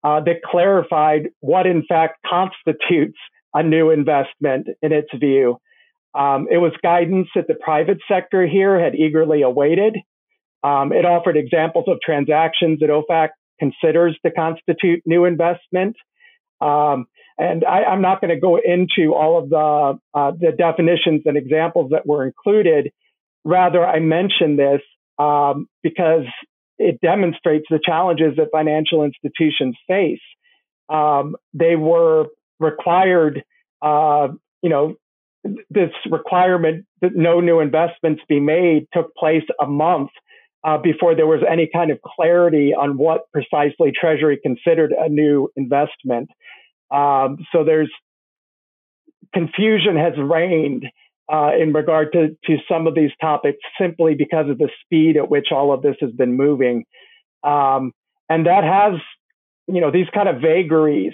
uh, 0.04 0.22
that 0.22 0.42
clarified 0.44 1.30
what 1.40 1.66
in 1.66 1.84
fact 1.88 2.20
constitutes 2.26 3.18
a 3.54 3.64
new 3.64 3.90
investment 3.90 4.68
in 4.82 4.92
its 4.92 5.10
view. 5.20 5.58
Um, 6.14 6.48
it 6.50 6.58
was 6.58 6.72
guidance 6.82 7.28
that 7.36 7.48
the 7.48 7.56
private 7.56 8.00
sector 8.08 8.48
here 8.48 8.80
had 8.80 8.96
eagerly 8.96 9.42
awaited. 9.42 9.98
Um, 10.64 10.92
it 10.92 11.06
offered 11.06 11.38
examples 11.38 11.86
of 11.88 12.00
transactions 12.04 12.80
that 12.80 12.90
OFAC 12.90 13.30
considers 13.60 14.18
to 14.26 14.32
constitute 14.32 15.02
new 15.06 15.26
investment. 15.26 15.96
Um, 16.62 17.06
and 17.38 17.64
I, 17.64 17.94
am 17.94 18.02
not 18.02 18.20
going 18.22 18.34
to 18.34 18.40
go 18.40 18.58
into 18.58 19.14
all 19.14 19.40
of 19.40 19.50
the, 19.50 20.00
uh, 20.14 20.32
the 20.32 20.52
definitions 20.52 21.22
and 21.26 21.38
examples 21.38 21.92
that 21.92 22.06
were 22.06 22.26
included. 22.26 22.92
Rather, 23.46 23.86
I 23.86 24.00
mention 24.00 24.58
this 24.58 24.82
um, 25.20 25.68
because 25.84 26.26
it 26.80 27.00
demonstrates 27.02 27.66
the 27.70 27.80
challenges 27.84 28.38
that 28.38 28.48
financial 28.52 29.04
institutions 29.04 29.76
face. 29.88 30.22
Um, 30.88 31.36
they 31.54 31.76
were 31.76 32.28
required, 32.60 33.44
uh, 33.82 34.30
you 34.64 34.70
know, 34.70 34.96
this 35.70 35.92
requirement 36.10 36.86
that 37.02 37.16
no 37.16 37.40
new 37.40 37.60
investments 37.60 38.22
be 38.28 38.40
made 38.40 38.88
took 38.94 39.14
place 39.16 39.44
a 39.62 39.68
month 39.68 40.10
uh, 40.64 40.78
before 40.78 41.16
there 41.16 41.28
was 41.28 41.42
any 41.50 41.70
kind 41.72 41.92
of 41.92 42.00
clarity 42.02 42.74
on 42.74 42.98
what 42.98 43.32
precisely 43.32 43.92
Treasury 43.94 44.40
considered 44.42 44.94
a 44.98 45.08
new 45.08 45.50
investment. 45.56 46.30
Um, 46.92 47.38
so 47.52 47.64
there's 47.64 47.92
confusion 49.34 49.96
has 49.96 50.14
reigned 50.18 50.86
uh, 51.32 51.52
in 51.60 51.74
regard 51.74 52.12
to, 52.14 52.30
to 52.46 52.58
some 52.68 52.88
of 52.88 52.96
these 52.96 53.12
topics 53.22 53.60
simply 53.80 54.16
because 54.16 54.50
of 54.50 54.58
the 54.58 54.70
speed 54.84 55.18
at 55.18 55.30
which 55.30 55.48
all 55.52 55.72
of 55.72 55.82
this 55.82 55.96
has 56.02 56.12
been 56.12 56.36
moving. 56.36 56.86
Um, 57.44 57.92
and 58.30 58.46
that 58.46 58.64
has, 58.64 59.00
you 59.68 59.82
know, 59.82 59.92
these 59.92 60.08
kind 60.14 60.28
of 60.28 60.42
vagaries 60.42 61.14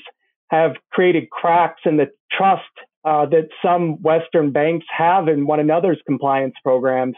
have 0.50 0.76
created 0.92 1.30
cracks 1.30 1.82
in 1.86 1.98
the 1.98 2.08
trust 2.32 2.64
uh, 3.04 3.26
that 3.28 3.50
some 3.64 4.02
Western 4.02 4.52
banks 4.52 4.86
have 4.96 5.28
in 5.28 5.46
one 5.46 5.60
another's 5.60 6.02
compliance 6.08 6.56
programs. 6.64 7.16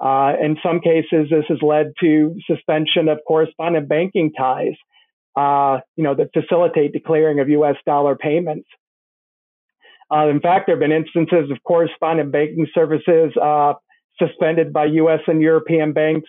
Uh, 0.00 0.32
in 0.42 0.56
some 0.62 0.80
cases, 0.80 1.28
this 1.30 1.44
has 1.48 1.58
led 1.62 1.92
to 2.00 2.36
suspension 2.46 3.08
of 3.08 3.18
correspondent 3.26 3.88
banking 3.88 4.32
ties, 4.36 4.74
uh, 5.36 5.78
you 5.96 6.04
know, 6.04 6.14
that 6.14 6.30
facilitate 6.34 6.92
the 6.92 7.00
clearing 7.00 7.38
of 7.38 7.48
U.S. 7.48 7.76
dollar 7.86 8.16
payments. 8.16 8.68
Uh, 10.12 10.28
in 10.28 10.40
fact, 10.40 10.66
there 10.66 10.76
have 10.76 10.80
been 10.80 10.92
instances 10.92 11.50
of 11.50 11.62
correspondent 11.64 12.30
banking 12.32 12.66
services 12.74 13.32
uh, 13.40 13.74
suspended 14.18 14.72
by 14.72 14.86
U.S. 14.86 15.20
and 15.26 15.40
European 15.40 15.92
banks 15.92 16.28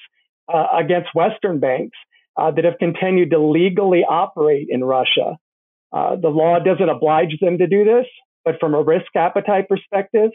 uh, 0.52 0.68
against 0.74 1.10
Western 1.14 1.60
banks 1.60 1.98
uh, 2.38 2.52
that 2.52 2.66
have 2.66 2.78
continued 2.80 3.32
to 3.32 3.40
legally 3.40 4.04
operate 4.08 4.68
in 4.70 4.84
Russia. 4.84 5.38
Uh, 5.94 6.16
the 6.16 6.30
law 6.30 6.60
doesn't 6.60 6.90
oblige 6.90 7.38
them 7.42 7.58
to 7.58 7.68
do 7.68 7.84
this, 7.84 8.06
but 8.44 8.60
from 8.60 8.74
a 8.74 8.82
risk 8.82 9.08
appetite 9.16 9.68
perspective, 9.70 10.32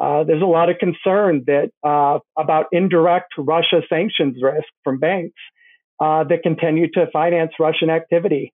uh, 0.00 0.24
there's 0.24 0.42
a 0.42 0.46
lot 0.46 0.70
of 0.70 0.78
concern 0.78 1.44
that 1.46 1.70
about 2.36 2.66
indirect 2.72 3.32
Russia 3.36 3.82
sanctions 3.88 4.36
risk 4.42 4.68
from 4.84 4.98
banks 4.98 5.38
that 6.00 6.40
continue 6.42 6.90
to 6.90 7.06
finance 7.12 7.52
Russian 7.60 7.90
activity. 7.90 8.52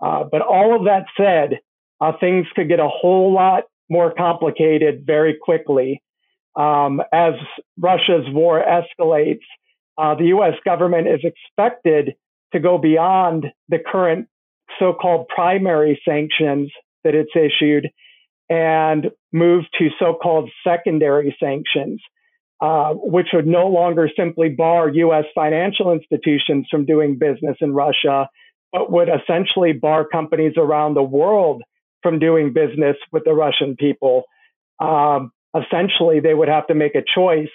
but 0.00 0.42
all 0.42 0.74
of 0.74 0.84
that 0.84 1.06
said, 1.16 1.58
uh, 2.00 2.12
things 2.20 2.46
could 2.54 2.68
get 2.68 2.80
a 2.80 2.88
whole 2.88 3.32
lot 3.32 3.64
more 3.88 4.12
complicated 4.12 5.04
very 5.06 5.36
quickly. 5.40 6.02
Um, 6.56 7.00
as 7.12 7.34
Russia's 7.78 8.26
war 8.28 8.62
escalates, 8.62 9.44
uh, 9.96 10.14
the 10.14 10.26
US 10.26 10.54
government 10.64 11.08
is 11.08 11.20
expected 11.24 12.14
to 12.52 12.60
go 12.60 12.78
beyond 12.78 13.46
the 13.68 13.78
current 13.78 14.28
so 14.78 14.92
called 14.92 15.28
primary 15.28 16.00
sanctions 16.04 16.70
that 17.04 17.14
it's 17.14 17.32
issued 17.34 17.88
and 18.50 19.10
move 19.32 19.64
to 19.78 19.88
so 19.98 20.14
called 20.14 20.50
secondary 20.64 21.36
sanctions, 21.38 22.00
uh, 22.60 22.92
which 22.94 23.28
would 23.32 23.46
no 23.46 23.66
longer 23.66 24.08
simply 24.16 24.48
bar 24.48 24.88
US 24.88 25.24
financial 25.34 25.92
institutions 25.92 26.66
from 26.70 26.86
doing 26.86 27.18
business 27.18 27.56
in 27.60 27.72
Russia, 27.72 28.28
but 28.72 28.90
would 28.90 29.08
essentially 29.08 29.72
bar 29.72 30.06
companies 30.06 30.54
around 30.56 30.94
the 30.94 31.02
world 31.02 31.62
from 32.02 32.18
doing 32.18 32.52
business 32.52 32.96
with 33.12 33.24
the 33.24 33.32
Russian 33.32 33.76
people. 33.76 34.24
Um, 34.80 35.32
essentially, 35.56 36.20
they 36.20 36.34
would 36.34 36.48
have 36.48 36.66
to 36.68 36.74
make 36.74 36.94
a 36.94 37.02
choice 37.02 37.48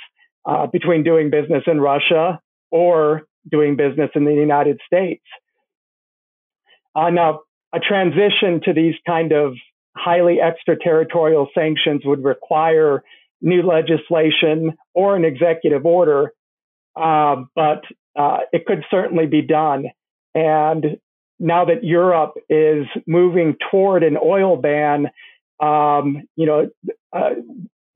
uh, 0.45 0.67
between 0.67 1.03
doing 1.03 1.29
business 1.29 1.63
in 1.67 1.79
Russia 1.79 2.39
or 2.71 3.23
doing 3.49 3.75
business 3.75 4.09
in 4.15 4.25
the 4.25 4.33
United 4.33 4.79
States. 4.85 5.23
Uh, 6.95 7.09
now, 7.09 7.41
a 7.73 7.79
transition 7.79 8.61
to 8.63 8.73
these 8.73 8.95
kind 9.05 9.31
of 9.31 9.53
highly 9.95 10.39
extraterritorial 10.41 11.47
sanctions 11.53 12.01
would 12.05 12.23
require 12.23 13.03
new 13.41 13.61
legislation 13.61 14.73
or 14.93 15.15
an 15.15 15.25
executive 15.25 15.85
order, 15.85 16.31
uh, 16.95 17.37
but 17.55 17.83
uh, 18.15 18.39
it 18.51 18.65
could 18.65 18.83
certainly 18.89 19.25
be 19.25 19.41
done. 19.41 19.85
And 20.35 20.97
now 21.43 21.65
that 21.65 21.83
Europe 21.83 22.35
is 22.49 22.85
moving 23.05 23.57
toward 23.69 24.03
an 24.03 24.17
oil 24.17 24.55
ban, 24.55 25.07
um, 25.59 26.23
you 26.37 26.45
know, 26.45 26.69
uh, 27.11 27.31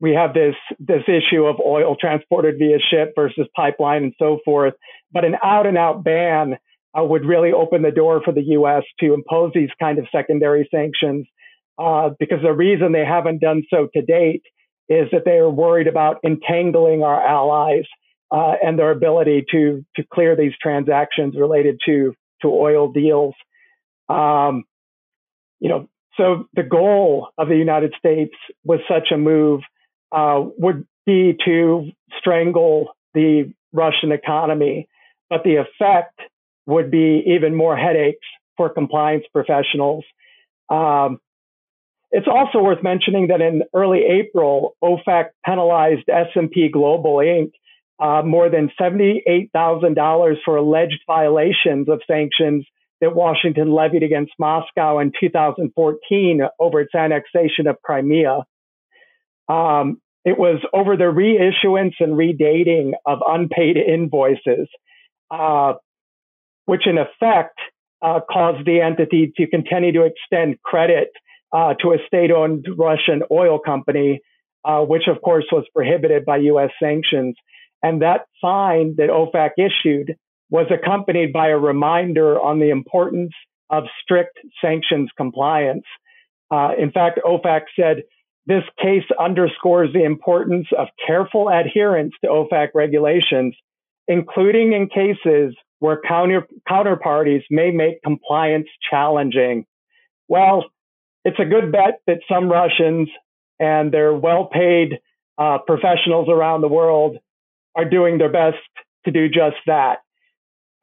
we 0.00 0.12
have 0.14 0.34
this 0.34 0.54
this 0.78 1.02
issue 1.08 1.44
of 1.46 1.56
oil 1.64 1.96
transported 1.98 2.56
via 2.58 2.78
ship 2.78 3.14
versus 3.16 3.48
pipeline 3.56 4.04
and 4.04 4.12
so 4.18 4.38
forth. 4.44 4.74
But 5.12 5.24
an 5.24 5.36
out 5.42 5.66
and 5.66 5.78
out 5.78 6.04
ban 6.04 6.58
uh, 6.96 7.02
would 7.02 7.24
really 7.24 7.52
open 7.52 7.82
the 7.82 7.90
door 7.90 8.20
for 8.22 8.32
the 8.32 8.42
U.S. 8.42 8.84
to 9.00 9.14
impose 9.14 9.52
these 9.54 9.70
kind 9.80 9.98
of 9.98 10.06
secondary 10.12 10.68
sanctions. 10.70 11.26
Uh, 11.78 12.10
because 12.18 12.42
the 12.42 12.52
reason 12.52 12.92
they 12.92 13.04
haven't 13.04 13.40
done 13.40 13.62
so 13.70 13.88
to 13.94 14.02
date 14.02 14.42
is 14.88 15.08
that 15.12 15.24
they 15.24 15.36
are 15.36 15.50
worried 15.50 15.86
about 15.86 16.18
entangling 16.24 17.02
our 17.02 17.24
allies 17.24 17.84
uh, 18.30 18.54
and 18.62 18.78
their 18.78 18.90
ability 18.90 19.46
to 19.50 19.84
to 19.96 20.04
clear 20.12 20.36
these 20.36 20.52
transactions 20.60 21.34
related 21.34 21.80
to 21.86 22.14
to 22.42 22.48
oil 22.48 22.90
deals. 22.90 23.34
Um, 24.08 24.64
you 25.60 25.68
know, 25.68 25.88
so 26.16 26.48
the 26.54 26.62
goal 26.62 27.28
of 27.38 27.48
the 27.48 27.56
United 27.56 27.94
States 27.98 28.34
with 28.64 28.80
such 28.88 29.10
a 29.12 29.16
move 29.16 29.60
uh, 30.12 30.42
would 30.58 30.86
be 31.06 31.36
to 31.44 31.90
strangle 32.18 32.92
the 33.14 33.52
Russian 33.72 34.12
economy, 34.12 34.88
but 35.30 35.44
the 35.44 35.56
effect 35.56 36.20
would 36.66 36.90
be 36.90 37.22
even 37.26 37.54
more 37.54 37.76
headaches 37.76 38.26
for 38.56 38.68
compliance 38.68 39.24
professionals. 39.32 40.04
Um, 40.68 41.18
it's 42.10 42.26
also 42.26 42.60
worth 42.60 42.82
mentioning 42.82 43.28
that 43.28 43.40
in 43.40 43.62
early 43.74 44.04
April, 44.04 44.76
OFAC 44.82 45.28
penalized 45.44 46.08
S&P 46.08 46.68
Global 46.68 47.16
Inc. 47.16 47.52
Uh, 48.00 48.22
more 48.22 48.48
than 48.48 48.70
$78,000 48.80 50.36
for 50.44 50.56
alleged 50.56 51.00
violations 51.06 51.88
of 51.88 52.00
sanctions 52.06 52.64
that 53.00 53.14
Washington 53.14 53.72
levied 53.72 54.02
against 54.02 54.32
Moscow 54.38 54.98
in 54.98 55.12
2014 55.18 56.42
over 56.60 56.80
its 56.80 56.94
annexation 56.94 57.66
of 57.66 57.76
Crimea. 57.82 58.44
Um, 59.48 60.00
it 60.24 60.38
was 60.38 60.60
over 60.72 60.96
the 60.96 61.04
reissuance 61.04 61.94
and 62.00 62.12
redating 62.12 62.92
of 63.06 63.20
unpaid 63.26 63.76
invoices, 63.76 64.68
uh, 65.30 65.74
which 66.66 66.86
in 66.86 66.98
effect 66.98 67.58
uh, 68.02 68.20
caused 68.30 68.66
the 68.66 68.80
entity 68.80 69.32
to 69.36 69.46
continue 69.46 69.92
to 69.92 70.02
extend 70.02 70.60
credit 70.62 71.10
uh, 71.52 71.74
to 71.80 71.92
a 71.92 71.98
state 72.06 72.30
owned 72.30 72.66
Russian 72.76 73.22
oil 73.30 73.58
company, 73.58 74.20
uh, 74.64 74.80
which 74.80 75.04
of 75.08 75.22
course 75.22 75.46
was 75.50 75.64
prohibited 75.74 76.24
by 76.24 76.36
US 76.38 76.70
sanctions. 76.82 77.34
And 77.82 78.02
that 78.02 78.26
fine 78.40 78.96
that 78.96 79.08
OFAC 79.08 79.50
issued 79.58 80.16
was 80.50 80.66
accompanied 80.70 81.32
by 81.32 81.48
a 81.48 81.58
reminder 81.58 82.40
on 82.40 82.58
the 82.58 82.70
importance 82.70 83.32
of 83.70 83.84
strict 84.02 84.38
sanctions 84.60 85.10
compliance. 85.16 85.84
Uh, 86.50 86.70
in 86.78 86.90
fact, 86.90 87.20
OFAC 87.24 87.62
said 87.78 87.98
this 88.46 88.64
case 88.82 89.04
underscores 89.20 89.92
the 89.92 90.04
importance 90.04 90.66
of 90.76 90.88
careful 91.06 91.50
adherence 91.50 92.14
to 92.24 92.30
OFAC 92.30 92.68
regulations, 92.74 93.54
including 94.08 94.72
in 94.72 94.88
cases 94.88 95.54
where 95.80 96.00
counter, 96.00 96.46
counterparties 96.68 97.42
may 97.50 97.70
make 97.70 98.02
compliance 98.02 98.66
challenging. 98.90 99.66
Well, 100.28 100.64
it's 101.24 101.38
a 101.38 101.44
good 101.44 101.70
bet 101.70 102.00
that 102.06 102.20
some 102.28 102.50
Russians 102.50 103.10
and 103.60 103.92
their 103.92 104.14
well 104.14 104.46
paid 104.46 104.98
uh, 105.36 105.58
professionals 105.58 106.28
around 106.28 106.62
the 106.62 106.68
world 106.68 107.18
are 107.78 107.88
doing 107.88 108.18
their 108.18 108.30
best 108.30 108.58
to 109.04 109.10
do 109.10 109.28
just 109.28 109.56
that. 109.66 109.98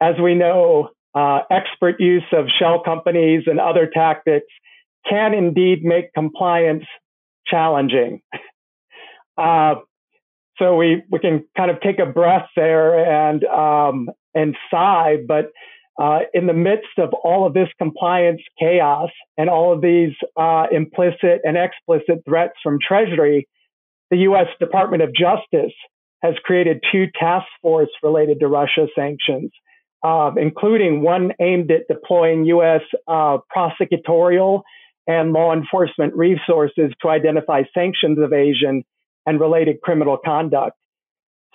As 0.00 0.14
we 0.20 0.34
know, 0.34 0.90
uh, 1.14 1.40
expert 1.50 2.00
use 2.00 2.24
of 2.32 2.46
shell 2.58 2.82
companies 2.82 3.44
and 3.46 3.60
other 3.60 3.86
tactics 3.86 4.46
can 5.08 5.34
indeed 5.34 5.84
make 5.84 6.12
compliance 6.14 6.84
challenging. 7.46 8.20
Uh, 9.38 9.74
so 10.56 10.76
we, 10.76 11.02
we 11.10 11.18
can 11.18 11.44
kind 11.58 11.70
of 11.70 11.78
take 11.82 11.98
a 11.98 12.06
breath 12.06 12.48
there 12.56 13.28
and, 13.28 13.44
um, 13.44 14.08
and 14.34 14.56
sigh, 14.70 15.18
but 15.28 15.50
uh, 16.00 16.20
in 16.32 16.46
the 16.46 16.54
midst 16.54 16.98
of 16.98 17.12
all 17.22 17.46
of 17.46 17.52
this 17.52 17.68
compliance 17.76 18.40
chaos 18.58 19.10
and 19.36 19.50
all 19.50 19.74
of 19.74 19.82
these 19.82 20.14
uh, 20.38 20.68
implicit 20.72 21.42
and 21.44 21.58
explicit 21.58 22.22
threats 22.26 22.54
from 22.62 22.78
Treasury, 22.80 23.46
the 24.10 24.16
U.S. 24.18 24.46
Department 24.58 25.02
of 25.02 25.14
Justice 25.14 25.74
has 26.22 26.34
created 26.44 26.82
two 26.90 27.06
task 27.18 27.46
force 27.62 27.90
related 28.02 28.40
to 28.40 28.48
Russia 28.48 28.86
sanctions, 28.94 29.50
uh, 30.02 30.30
including 30.36 31.02
one 31.02 31.32
aimed 31.40 31.70
at 31.70 31.88
deploying 31.88 32.44
U.S. 32.46 32.82
Uh, 33.06 33.38
prosecutorial 33.54 34.62
and 35.06 35.32
law 35.32 35.52
enforcement 35.52 36.14
resources 36.14 36.92
to 37.02 37.08
identify 37.08 37.62
sanctions 37.74 38.18
evasion 38.20 38.84
and 39.24 39.40
related 39.40 39.80
criminal 39.80 40.18
conduct. 40.22 40.76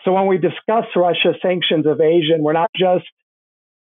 So 0.03 0.13
when 0.13 0.27
we 0.27 0.37
discuss 0.37 0.85
Russia 0.95 1.33
sanctions 1.41 1.85
evasion, 1.85 2.41
we're 2.41 2.53
not 2.53 2.71
just 2.75 3.05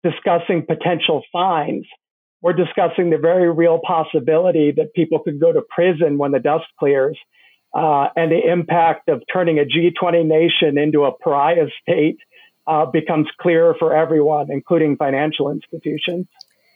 discussing 0.03 0.66
potential 0.66 1.23
fines. 1.33 1.87
We're 2.43 2.55
discussing 2.55 3.11
the 3.11 3.19
very 3.19 3.53
real 3.53 3.81
possibility 3.85 4.73
that 4.77 4.95
people 4.95 5.19
could 5.21 5.40
go 5.40 5.53
to 5.53 5.62
prison 5.69 6.19
when 6.19 6.33
the 6.33 6.38
dust 6.38 6.64
clears, 6.79 7.19
uh, 7.75 8.09
and 8.17 8.33
the 8.33 8.51
impact 8.51 9.09
of 9.09 9.23
turning 9.33 9.59
a 9.59 9.63
G20 9.63 10.27
nation 10.27 10.79
into 10.79 11.05
a 11.05 11.13
pariah 11.17 11.67
state 11.83 12.19
uh, 12.67 12.87
becomes 12.87 13.27
clearer 13.41 13.75
for 13.79 13.95
everyone, 13.95 14.49
including 14.51 14.97
financial 14.97 15.51
institutions. 15.51 16.27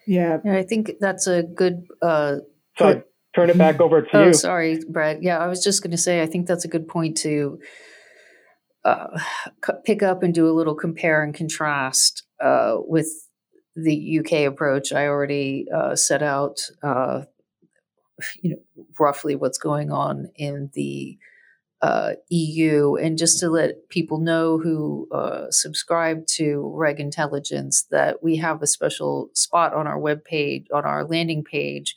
Yeah, 0.07 0.39
I 0.45 0.63
think 0.63 0.93
that's 1.01 1.27
a 1.27 1.43
good. 1.43 1.87
Uh, 2.03 2.37
so 2.77 2.89
I 2.89 3.03
turn 3.35 3.51
it 3.51 3.59
back 3.59 3.81
over 3.81 4.03
to 4.03 4.17
oh, 4.17 4.27
you. 4.27 4.35
sorry, 4.35 4.81
Brad. 4.89 5.23
Yeah, 5.23 5.39
I 5.39 5.47
was 5.47 5.63
just 5.63 5.83
going 5.83 5.93
to 5.93 5.99
say, 5.99 6.23
I 6.23 6.27
think 6.27 6.47
that's 6.47 6.65
a 6.65 6.69
good 6.69 6.89
point 6.89 7.17
to 7.19 7.59
uh, 8.85 9.07
pick 9.85 10.03
up 10.03 10.23
and 10.23 10.35
do 10.35 10.49
a 10.49 10.53
little 10.53 10.75
compare 10.75 11.23
and 11.23 11.35
contrast 11.35 12.23
uh, 12.43 12.77
with 12.79 13.09
the 13.77 14.21
UK 14.21 14.53
approach, 14.53 14.93
I 14.93 15.07
already 15.07 15.67
uh, 15.75 15.97
set 15.97 16.23
out, 16.23 16.61
uh, 16.83 17.23
you 18.42 18.50
know, 18.50 18.85
roughly 18.98 19.35
what's 19.35 19.59
going 19.59 19.90
on 19.90 20.29
in 20.37 20.70
the 20.74 21.18
uh, 21.83 22.14
EU, 22.31 22.94
and 22.94 23.18
just 23.18 23.38
to 23.40 23.50
let 23.50 23.88
people 23.90 24.18
know 24.18 24.59
who 24.59 25.07
uh, 25.12 25.50
subscribe 25.50 26.27
to 26.27 26.72
Reg 26.74 26.98
Intelligence 26.98 27.85
that 27.90 28.22
we 28.22 28.37
have 28.37 28.62
a 28.62 28.66
special 28.66 29.29
spot 29.35 29.74
on 29.74 29.87
our 29.87 29.98
web 29.98 30.24
page, 30.24 30.66
on 30.72 30.87
our 30.87 31.05
landing 31.05 31.44
page, 31.44 31.94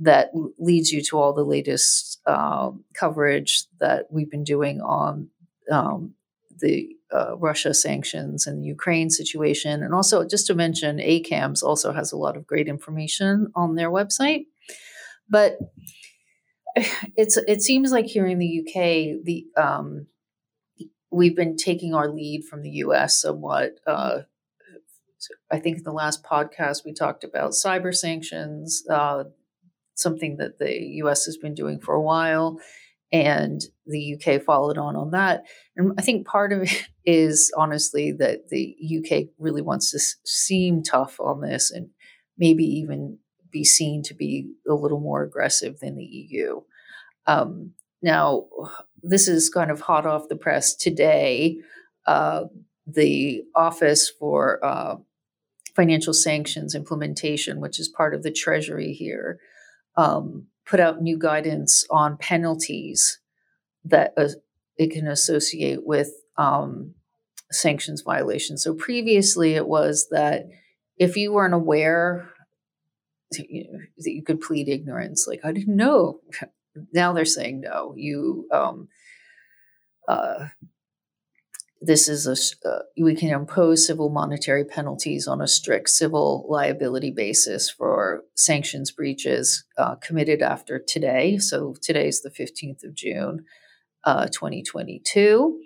that 0.00 0.28
leads 0.58 0.92
you 0.92 1.00
to 1.02 1.18
all 1.18 1.32
the 1.32 1.44
latest 1.44 2.20
um, 2.26 2.84
coverage 2.92 3.64
that 3.80 4.06
we've 4.10 4.30
been 4.30 4.44
doing 4.44 4.82
on 4.82 5.30
um, 5.70 6.12
the 6.58 6.90
uh, 7.12 7.36
Russia 7.38 7.72
sanctions 7.72 8.46
and 8.46 8.62
the 8.62 8.66
Ukraine 8.66 9.10
situation. 9.10 9.82
And 9.82 9.94
also, 9.94 10.26
just 10.26 10.46
to 10.48 10.54
mention, 10.54 10.98
ACAMS 10.98 11.62
also 11.62 11.92
has 11.92 12.12
a 12.12 12.16
lot 12.16 12.36
of 12.36 12.46
great 12.46 12.68
information 12.68 13.50
on 13.54 13.76
their 13.76 13.90
website. 13.90 14.46
But 15.28 15.58
it's 17.16 17.36
it 17.36 17.62
seems 17.62 17.92
like 17.92 18.06
here 18.06 18.26
in 18.26 18.38
the 18.38 18.60
UK, 18.60 19.24
the 19.24 19.46
um, 19.56 20.06
we've 21.10 21.36
been 21.36 21.56
taking 21.56 21.94
our 21.94 22.08
lead 22.08 22.44
from 22.44 22.62
the 22.62 22.70
US 22.70 23.20
somewhat. 23.20 23.78
Uh, 23.86 24.20
I 25.50 25.58
think 25.58 25.78
in 25.78 25.84
the 25.84 25.92
last 25.92 26.22
podcast 26.22 26.84
we 26.84 26.92
talked 26.92 27.24
about 27.24 27.52
cyber 27.52 27.94
sanctions, 27.94 28.84
uh, 28.88 29.24
something 29.94 30.36
that 30.36 30.58
the 30.58 30.78
US 31.02 31.24
has 31.24 31.36
been 31.36 31.54
doing 31.54 31.80
for 31.80 31.94
a 31.94 32.02
while 32.02 32.60
and 33.12 33.62
the 33.86 34.14
UK 34.14 34.42
followed 34.42 34.78
on 34.78 34.96
on 34.96 35.10
that. 35.12 35.44
And 35.76 35.92
I 35.98 36.02
think 36.02 36.26
part 36.26 36.52
of 36.52 36.62
it 36.62 36.86
is 37.04 37.52
honestly 37.56 38.12
that 38.12 38.48
the 38.48 38.76
UK 38.98 39.28
really 39.38 39.62
wants 39.62 39.90
to 39.92 40.00
seem 40.24 40.82
tough 40.82 41.18
on 41.20 41.40
this 41.40 41.70
and 41.70 41.90
maybe 42.36 42.64
even 42.64 43.18
be 43.56 43.64
seen 43.64 44.02
to 44.02 44.14
be 44.14 44.50
a 44.68 44.74
little 44.74 45.00
more 45.00 45.22
aggressive 45.22 45.80
than 45.80 45.96
the 45.96 46.04
EU. 46.04 46.60
Um, 47.26 47.72
now, 48.02 48.44
this 49.02 49.28
is 49.28 49.48
kind 49.48 49.70
of 49.70 49.80
hot 49.80 50.04
off 50.04 50.28
the 50.28 50.36
press 50.36 50.74
today. 50.74 51.56
Uh, 52.06 52.44
the 52.86 53.42
Office 53.54 54.10
for 54.10 54.62
uh, 54.62 54.96
Financial 55.74 56.12
Sanctions 56.12 56.74
Implementation, 56.74 57.60
which 57.60 57.80
is 57.80 57.88
part 57.88 58.14
of 58.14 58.22
the 58.22 58.30
Treasury 58.30 58.92
here, 58.92 59.38
um, 59.96 60.48
put 60.66 60.78
out 60.78 61.00
new 61.00 61.18
guidance 61.18 61.86
on 61.90 62.18
penalties 62.18 63.18
that 63.86 64.12
uh, 64.18 64.28
it 64.76 64.90
can 64.90 65.06
associate 65.06 65.86
with 65.86 66.10
um, 66.36 66.92
sanctions 67.50 68.02
violations. 68.02 68.62
So 68.62 68.74
previously, 68.74 69.54
it 69.54 69.66
was 69.66 70.08
that 70.10 70.44
if 70.98 71.16
you 71.16 71.32
weren't 71.32 71.54
aware 71.54 72.35
you 73.32 73.64
know, 73.64 73.78
that 73.98 74.12
you 74.12 74.22
could 74.22 74.40
plead 74.40 74.68
ignorance, 74.68 75.26
like 75.26 75.40
I 75.44 75.52
didn't 75.52 75.76
know. 75.76 76.20
Now 76.92 77.14
they're 77.14 77.24
saying 77.24 77.62
no. 77.62 77.94
You 77.96 78.46
um, 78.52 78.88
uh, 80.06 80.48
this 81.80 82.08
is 82.08 82.26
a 82.26 82.68
uh, 82.68 82.82
we 83.00 83.14
can 83.14 83.30
impose 83.30 83.86
civil 83.86 84.08
monetary 84.08 84.64
penalties 84.64 85.26
on 85.26 85.40
a 85.40 85.48
strict 85.48 85.88
civil 85.88 86.46
liability 86.48 87.10
basis 87.10 87.70
for 87.70 88.24
sanctions 88.34 88.90
breaches 88.90 89.64
uh, 89.78 89.94
committed 89.96 90.42
after 90.42 90.78
today. 90.78 91.38
So 91.38 91.74
today 91.80 92.08
is 92.08 92.22
the 92.22 92.30
fifteenth 92.30 92.82
of 92.84 92.94
June, 92.94 93.44
uh, 94.04 94.28
twenty 94.32 94.62
twenty 94.62 95.00
two. 95.04 95.60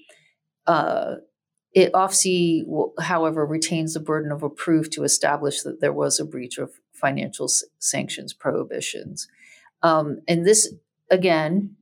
Uh, 0.67 1.17
it 1.73 1.93
OFSI, 1.93 2.65
however, 3.01 3.47
retains 3.47 3.95
the 3.95 4.01
burden 4.01 4.33
of 4.33 4.45
proof 4.57 4.91
to 4.91 5.05
establish 5.05 5.63
that 5.63 5.81
there 5.81 5.93
was 5.93 6.19
a 6.19 6.25
breach 6.25 6.59
of 6.59 6.73
financial 6.93 7.47
s- 7.47 7.65
sanctions 7.79 8.33
prohibitions. 8.33 9.29
Um, 9.83 10.21
and 10.27 10.45
this, 10.45 10.73
again, 11.11 11.77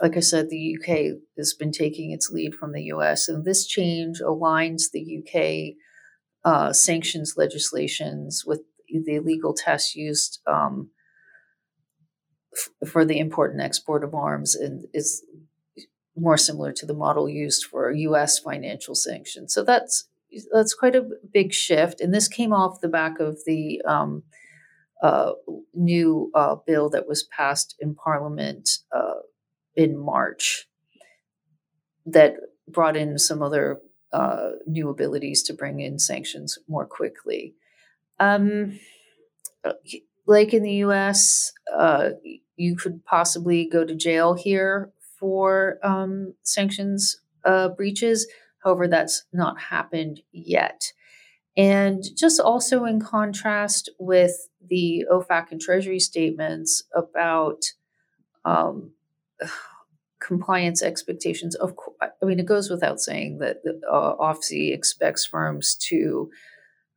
like 0.00 0.16
I 0.16 0.20
said, 0.20 0.48
the 0.48 0.76
UK 0.78 1.18
has 1.36 1.54
been 1.54 1.70
taking 1.70 2.10
its 2.10 2.30
lead 2.30 2.54
from 2.54 2.72
the 2.72 2.84
US, 2.84 3.28
and 3.28 3.44
this 3.44 3.66
change 3.66 4.20
aligns 4.20 4.90
the 4.92 5.22
UK 5.22 5.76
uh, 6.44 6.72
sanctions 6.72 7.34
legislations 7.36 8.44
with 8.44 8.62
the 8.88 9.20
legal 9.20 9.54
tests 9.54 9.94
used 9.94 10.40
um, 10.46 10.90
f- 12.52 12.90
for 12.90 13.04
the 13.04 13.18
import 13.18 13.52
and 13.52 13.62
export 13.62 14.02
of 14.02 14.12
arms, 14.12 14.56
and 14.56 14.86
is 14.92 15.22
more 16.16 16.36
similar 16.36 16.72
to 16.72 16.86
the 16.86 16.94
model 16.94 17.28
used 17.28 17.64
for 17.64 17.90
U.S. 17.90 18.38
financial 18.38 18.94
sanctions. 18.94 19.54
So 19.54 19.62
that's 19.62 20.08
that's 20.52 20.74
quite 20.74 20.96
a 20.96 21.06
big 21.32 21.52
shift, 21.52 22.00
and 22.00 22.14
this 22.14 22.28
came 22.28 22.52
off 22.52 22.80
the 22.80 22.88
back 22.88 23.20
of 23.20 23.38
the 23.44 23.82
um, 23.86 24.22
uh, 25.02 25.32
new 25.74 26.30
uh, 26.34 26.56
bill 26.66 26.88
that 26.90 27.06
was 27.06 27.24
passed 27.24 27.74
in 27.80 27.94
Parliament 27.94 28.78
uh, 28.94 29.20
in 29.74 29.98
March 29.98 30.68
that 32.06 32.36
brought 32.68 32.96
in 32.96 33.18
some 33.18 33.42
other 33.42 33.80
uh, 34.12 34.50
new 34.66 34.88
abilities 34.88 35.42
to 35.42 35.52
bring 35.52 35.80
in 35.80 35.98
sanctions 35.98 36.58
more 36.68 36.86
quickly. 36.86 37.54
Um, 38.18 38.78
like 40.26 40.54
in 40.54 40.62
the 40.62 40.74
U.S., 40.74 41.52
uh, 41.76 42.10
you 42.56 42.76
could 42.76 43.04
possibly 43.04 43.68
go 43.68 43.84
to 43.84 43.94
jail 43.94 44.34
here 44.34 44.92
for 45.22 45.78
um, 45.84 46.34
sanctions 46.42 47.16
uh, 47.44 47.68
breaches. 47.68 48.26
However, 48.64 48.88
that's 48.88 49.22
not 49.32 49.60
happened 49.60 50.20
yet. 50.32 50.92
And 51.56 52.02
just 52.16 52.40
also 52.40 52.84
in 52.86 53.00
contrast 53.00 53.88
with 54.00 54.48
the 54.68 55.04
OFAC 55.12 55.52
and 55.52 55.60
Treasury 55.60 56.00
statements 56.00 56.82
about 56.92 57.62
um, 58.44 58.90
compliance 60.20 60.82
expectations, 60.82 61.54
of 61.54 61.76
course, 61.76 61.96
I 62.00 62.24
mean, 62.24 62.40
it 62.40 62.46
goes 62.46 62.68
without 62.68 63.00
saying 63.00 63.38
that 63.38 63.62
the 63.62 63.80
uh, 63.88 64.16
OFSI 64.16 64.74
expects 64.74 65.24
firms 65.24 65.76
to 65.88 66.30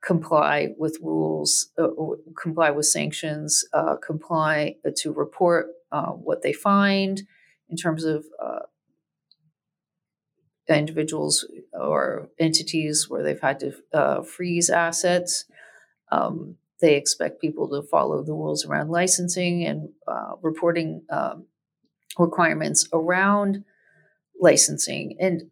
comply 0.04 0.70
with 0.80 0.98
rules, 1.00 1.70
uh, 1.78 1.90
comply 2.42 2.72
with 2.72 2.88
sanctions, 2.88 3.64
uh, 3.74 3.98
comply 3.98 4.78
to 4.96 5.14
report 5.14 5.68
uh, 5.92 6.12
what 6.12 6.42
they 6.42 6.54
find, 6.54 7.24
in 7.70 7.76
terms 7.76 8.04
of 8.04 8.26
uh, 8.42 8.60
individuals 10.70 11.46
or 11.74 12.30
entities 12.40 13.08
where 13.10 13.24
they've 13.24 13.42
had 13.42 13.60
to 13.60 13.74
uh, 13.94 14.22
freeze 14.24 14.70
assets. 14.70 15.46
Um, 16.12 16.56
they 16.82 16.96
expect 16.96 17.42
people 17.42 17.70
to 17.70 17.88
follow 17.88 18.24
the 18.24 18.34
rules 18.34 18.66
around 18.66 18.90
licensing 18.90 19.66
and 19.66 19.90
uh, 20.08 20.34
reporting 20.42 21.04
um, 21.10 21.46
requirements 22.18 22.88
around 22.94 23.64
licensing. 24.40 25.16
And 25.20 25.44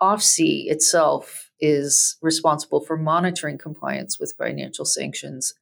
OFSI 0.00 0.70
itself 0.70 1.50
is 1.60 2.16
responsible 2.20 2.80
for 2.80 2.96
monitoring 2.96 3.58
compliance 3.58 4.18
with 4.18 4.34
financial 4.36 4.84
sanctions 4.84 5.54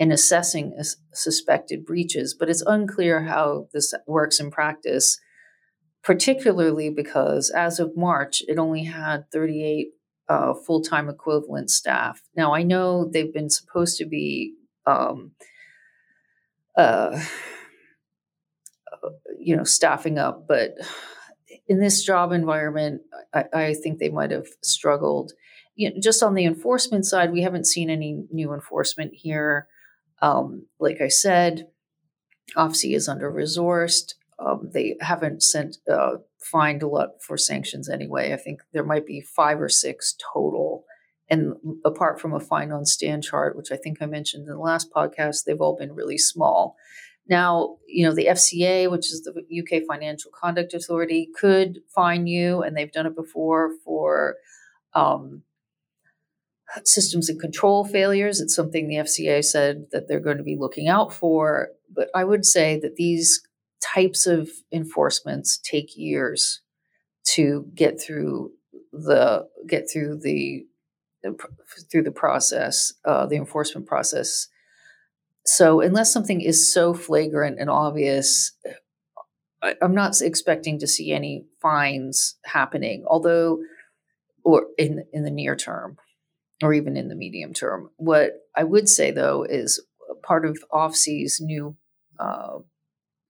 and 0.00 0.12
assessing 0.12 0.76
suspected 1.12 1.84
breaches. 1.84 2.34
But 2.34 2.50
it's 2.50 2.62
unclear 2.62 3.22
how 3.24 3.68
this 3.72 3.94
works 4.06 4.40
in 4.40 4.50
practice 4.50 5.20
particularly 6.04 6.90
because 6.90 7.50
as 7.50 7.80
of 7.80 7.96
March, 7.96 8.42
it 8.46 8.58
only 8.58 8.84
had 8.84 9.30
38 9.32 9.88
uh, 10.28 10.54
full 10.54 10.82
time 10.82 11.08
equivalent 11.08 11.70
staff. 11.70 12.22
Now, 12.36 12.54
I 12.54 12.62
know 12.62 13.08
they've 13.10 13.32
been 13.32 13.50
supposed 13.50 13.98
to 13.98 14.06
be. 14.06 14.54
Um, 14.86 15.32
uh, 16.76 17.18
you 19.38 19.56
know, 19.56 19.64
staffing 19.64 20.18
up, 20.18 20.46
but 20.48 20.74
in 21.68 21.78
this 21.78 22.02
job 22.02 22.32
environment, 22.32 23.02
I, 23.32 23.44
I 23.52 23.74
think 23.74 23.98
they 23.98 24.08
might 24.08 24.30
have 24.30 24.46
struggled. 24.62 25.32
You 25.76 25.90
know, 25.90 25.96
just 26.00 26.22
on 26.22 26.34
the 26.34 26.44
enforcement 26.44 27.04
side, 27.04 27.32
we 27.32 27.42
haven't 27.42 27.66
seen 27.66 27.90
any 27.90 28.24
new 28.30 28.52
enforcement 28.52 29.12
here. 29.14 29.68
Um, 30.22 30.66
like 30.78 31.00
I 31.00 31.08
said, 31.08 31.68
OFSI 32.56 32.94
is 32.94 33.08
under 33.08 33.30
resourced. 33.30 34.14
Um, 34.38 34.70
they 34.72 34.96
haven't 35.00 35.42
sent 35.42 35.78
uh, 35.90 36.16
fined 36.40 36.82
a 36.82 36.88
lot 36.88 37.22
for 37.22 37.36
sanctions 37.36 37.88
anyway. 37.88 38.32
I 38.32 38.36
think 38.36 38.60
there 38.72 38.84
might 38.84 39.06
be 39.06 39.20
five 39.20 39.60
or 39.60 39.68
six 39.68 40.16
total. 40.32 40.84
And 41.30 41.54
apart 41.84 42.20
from 42.20 42.34
a 42.34 42.40
fine 42.40 42.70
on 42.70 42.84
stand 42.84 43.22
chart, 43.22 43.56
which 43.56 43.72
I 43.72 43.76
think 43.76 43.98
I 44.00 44.06
mentioned 44.06 44.46
in 44.46 44.54
the 44.54 44.60
last 44.60 44.92
podcast, 44.92 45.44
they've 45.44 45.60
all 45.60 45.76
been 45.76 45.94
really 45.94 46.18
small. 46.18 46.76
Now, 47.26 47.76
you 47.88 48.06
know, 48.06 48.14
the 48.14 48.26
FCA, 48.26 48.90
which 48.90 49.10
is 49.10 49.22
the 49.22 49.32
UK 49.32 49.82
Financial 49.88 50.30
Conduct 50.30 50.74
Authority, 50.74 51.30
could 51.34 51.78
fine 51.94 52.26
you, 52.26 52.62
and 52.62 52.76
they've 52.76 52.92
done 52.92 53.06
it 53.06 53.16
before 53.16 53.70
for 53.82 54.36
um, 54.92 55.42
systems 56.84 57.30
and 57.30 57.40
control 57.40 57.84
failures. 57.84 58.40
It's 58.40 58.54
something 58.54 58.88
the 58.88 58.96
FCA 58.96 59.42
said 59.42 59.86
that 59.92 60.06
they're 60.06 60.20
going 60.20 60.36
to 60.36 60.42
be 60.42 60.56
looking 60.58 60.88
out 60.88 61.14
for. 61.14 61.68
But 61.90 62.08
I 62.14 62.24
would 62.24 62.44
say 62.44 62.78
that 62.80 62.96
these 62.96 63.42
types 63.84 64.26
of 64.26 64.48
enforcements 64.72 65.58
take 65.58 65.96
years 65.96 66.60
to 67.24 67.66
get 67.74 68.00
through 68.00 68.52
the 68.92 69.48
get 69.66 69.90
through 69.90 70.18
the 70.18 70.66
through 71.90 72.02
the 72.02 72.12
process, 72.12 72.92
uh, 73.04 73.26
the 73.26 73.36
enforcement 73.36 73.86
process. 73.86 74.48
So 75.46 75.80
unless 75.80 76.12
something 76.12 76.40
is 76.40 76.72
so 76.72 76.94
flagrant 76.94 77.58
and 77.58 77.70
obvious, 77.70 78.52
I, 79.62 79.74
I'm 79.82 79.94
not 79.94 80.20
expecting 80.20 80.78
to 80.80 80.86
see 80.86 81.12
any 81.12 81.46
fines 81.60 82.36
happening. 82.44 83.04
Although, 83.06 83.60
or 84.44 84.66
in 84.78 85.04
in 85.12 85.24
the 85.24 85.30
near 85.30 85.56
term, 85.56 85.96
or 86.62 86.72
even 86.72 86.96
in 86.96 87.08
the 87.08 87.14
medium 87.14 87.52
term. 87.52 87.90
What 87.96 88.32
I 88.54 88.64
would 88.64 88.88
say 88.88 89.10
though 89.10 89.44
is 89.44 89.82
part 90.22 90.46
of 90.46 90.58
OFSI's 90.72 91.40
new 91.40 91.76
uh, 92.18 92.58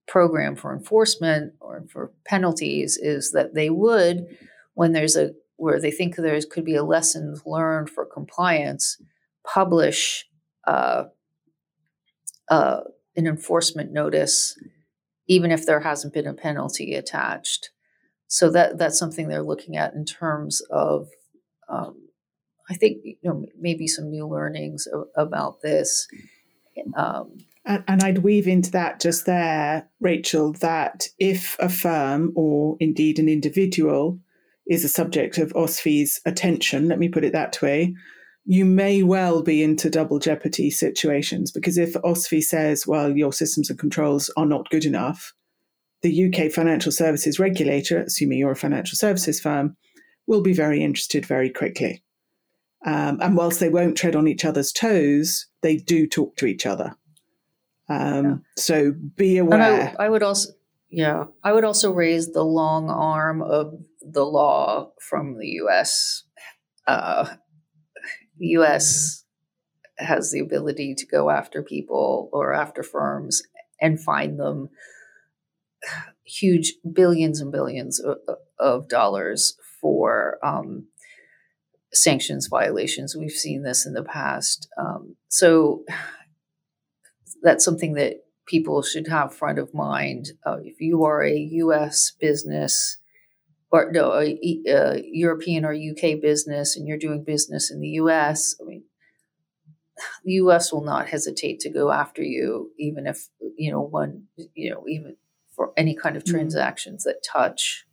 program 0.07 0.55
for 0.55 0.73
enforcement 0.73 1.53
or 1.59 1.85
for 1.91 2.11
penalties 2.25 2.97
is 2.97 3.31
that 3.31 3.53
they 3.53 3.69
would, 3.69 4.25
when 4.73 4.91
there's 4.91 5.15
a 5.15 5.31
where 5.57 5.79
they 5.79 5.91
think 5.91 6.15
there 6.15 6.39
could 6.49 6.65
be 6.65 6.75
a 6.75 6.83
lessons 6.83 7.41
learned 7.45 7.89
for 7.89 8.05
compliance, 8.05 9.01
publish 9.45 10.25
uh, 10.67 11.05
uh, 12.49 12.81
an 13.15 13.25
enforcement 13.25 13.91
notice, 13.91 14.59
even 15.27 15.51
if 15.51 15.65
there 15.65 15.79
hasn't 15.79 16.13
been 16.13 16.27
a 16.27 16.33
penalty 16.33 16.93
attached. 16.93 17.69
So 18.27 18.49
that 18.51 18.77
that's 18.77 18.99
something 18.99 19.27
they're 19.27 19.43
looking 19.43 19.77
at 19.77 19.93
in 19.93 20.03
terms 20.03 20.61
of, 20.69 21.07
um, 21.69 22.09
I 22.69 22.73
think 22.73 22.97
you 23.03 23.15
know 23.23 23.45
maybe 23.59 23.87
some 23.87 24.09
new 24.09 24.27
learnings 24.27 24.87
about 25.15 25.61
this. 25.61 26.07
Um, 26.97 27.37
and, 27.65 27.83
and 27.87 28.03
I'd 28.03 28.19
weave 28.19 28.47
into 28.47 28.71
that 28.71 28.99
just 28.99 29.25
there, 29.25 29.87
Rachel, 29.99 30.53
that 30.53 31.07
if 31.19 31.55
a 31.59 31.69
firm 31.69 32.31
or 32.35 32.77
indeed 32.79 33.19
an 33.19 33.29
individual 33.29 34.19
is 34.67 34.83
a 34.83 34.89
subject 34.89 35.37
of 35.37 35.53
OSFI's 35.53 36.21
attention, 36.25 36.87
let 36.87 36.99
me 36.99 37.09
put 37.09 37.23
it 37.23 37.33
that 37.33 37.61
way, 37.61 37.95
you 38.45 38.65
may 38.65 39.01
well 39.01 39.41
be 39.41 39.63
into 39.63 39.89
double 39.89 40.19
jeopardy 40.19 40.69
situations 40.69 41.51
because 41.51 41.77
if 41.77 41.93
OSFI 41.93 42.43
says, 42.43 42.85
well, 42.85 43.15
your 43.15 43.33
systems 43.33 43.69
and 43.69 43.79
controls 43.79 44.29
are 44.37 44.45
not 44.45 44.69
good 44.69 44.85
enough, 44.85 45.33
the 46.03 46.25
UK 46.25 46.51
financial 46.51 46.91
services 46.91 47.39
regulator, 47.39 48.01
assuming 48.01 48.37
you're 48.37 48.51
a 48.51 48.55
financial 48.55 48.95
services 48.95 49.39
firm, 49.39 49.75
will 50.27 50.41
be 50.41 50.53
very 50.53 50.83
interested 50.83 51.25
very 51.25 51.49
quickly. 51.49 52.03
Um, 52.85 53.19
and 53.21 53.35
whilst 53.35 53.59
they 53.59 53.69
won't 53.69 53.97
tread 53.97 54.15
on 54.15 54.27
each 54.27 54.45
other's 54.45 54.71
toes, 54.71 55.47
they 55.63 55.77
do 55.77 56.05
talk 56.05 56.35
to 56.37 56.45
each 56.45 56.67
other. 56.67 56.95
Um, 57.87 58.25
yeah. 58.25 58.35
So 58.57 58.93
be 59.15 59.37
aware. 59.37 59.95
I, 59.99 60.05
I, 60.05 60.09
would 60.09 60.23
also, 60.23 60.53
yeah, 60.89 61.25
I 61.43 61.53
would 61.53 61.63
also 61.63 61.91
raise 61.91 62.31
the 62.31 62.43
long 62.43 62.89
arm 62.89 63.41
of 63.41 63.73
the 64.01 64.25
law 64.25 64.91
from 64.99 65.37
the 65.37 65.47
U.S. 65.47 66.23
Uh, 66.87 67.27
the 68.37 68.47
U.S. 68.47 69.23
has 69.97 70.31
the 70.31 70.39
ability 70.39 70.95
to 70.95 71.05
go 71.05 71.29
after 71.29 71.61
people 71.61 72.29
or 72.33 72.53
after 72.53 72.83
firms 72.83 73.43
and 73.79 74.01
find 74.01 74.39
them 74.39 74.69
huge 76.25 76.73
billions 76.91 77.39
and 77.39 77.51
billions 77.51 77.99
of, 77.99 78.17
of 78.59 78.87
dollars 78.87 79.57
for 79.79 80.39
um, 80.43 80.87
sanctions 81.93 82.47
violations. 82.47 83.15
We've 83.15 83.31
seen 83.31 83.63
this 83.63 83.85
in 83.85 83.93
the 83.93 84.03
past. 84.03 84.67
Um, 84.77 85.15
so 85.27 85.83
that's 87.45 87.63
something 87.63 87.93
that 87.93 88.25
people 88.45 88.81
should 88.81 89.07
have 89.07 89.33
front 89.33 89.59
of 89.59 89.73
mind. 89.73 90.31
Uh, 90.45 90.57
if 90.63 90.81
you 90.81 91.03
are 91.05 91.23
a 91.23 91.35
U.S. 91.35 92.11
business 92.19 92.97
or 93.71 93.91
no, 93.91 94.13
a, 94.13 94.37
a, 94.67 95.01
European 95.05 95.65
or 95.65 95.73
UK 95.73 96.21
business, 96.21 96.75
and 96.75 96.87
you're 96.87 96.97
doing 96.97 97.23
business 97.23 97.71
in 97.71 97.79
the 97.79 97.87
U.S., 97.89 98.55
I 98.61 98.65
mean, 98.65 98.83
the 100.23 100.33
U.S. 100.33 100.71
will 100.71 100.83
not 100.83 101.09
hesitate 101.09 101.59
to 101.61 101.69
go 101.69 101.91
after 101.91 102.21
you, 102.21 102.71
even 102.77 103.07
if 103.07 103.27
you 103.57 103.71
know 103.71 103.81
one, 103.81 104.23
you 104.53 104.71
know, 104.71 104.83
even 104.87 105.15
for 105.55 105.71
any 105.77 105.95
kind 105.95 106.17
of 106.17 106.23
mm. 106.23 106.31
transactions 106.31 107.03
mm. 107.03 107.05
that 107.05 107.23
touch. 107.23 107.85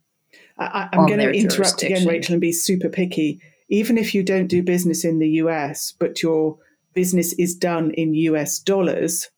I, 0.57 0.89
am 0.93 1.07
going 1.07 1.19
to 1.19 1.31
interrupt 1.31 1.81
again, 1.81 2.07
Rachel, 2.07 2.33
and 2.33 2.41
be 2.41 2.51
super 2.51 2.89
picky. 2.89 3.41
Even 3.69 3.97
if 3.97 4.13
you 4.13 4.23
don't 4.23 4.47
do 4.47 4.61
business 4.61 5.03
in 5.03 5.19
the 5.19 5.29
US, 5.29 5.93
but 5.97 6.21
your 6.21 6.57
business 6.93 7.33
is 7.33 7.55
done 7.55 7.91
in 7.91 8.13
US 8.13 8.59
dollars, 8.59 9.29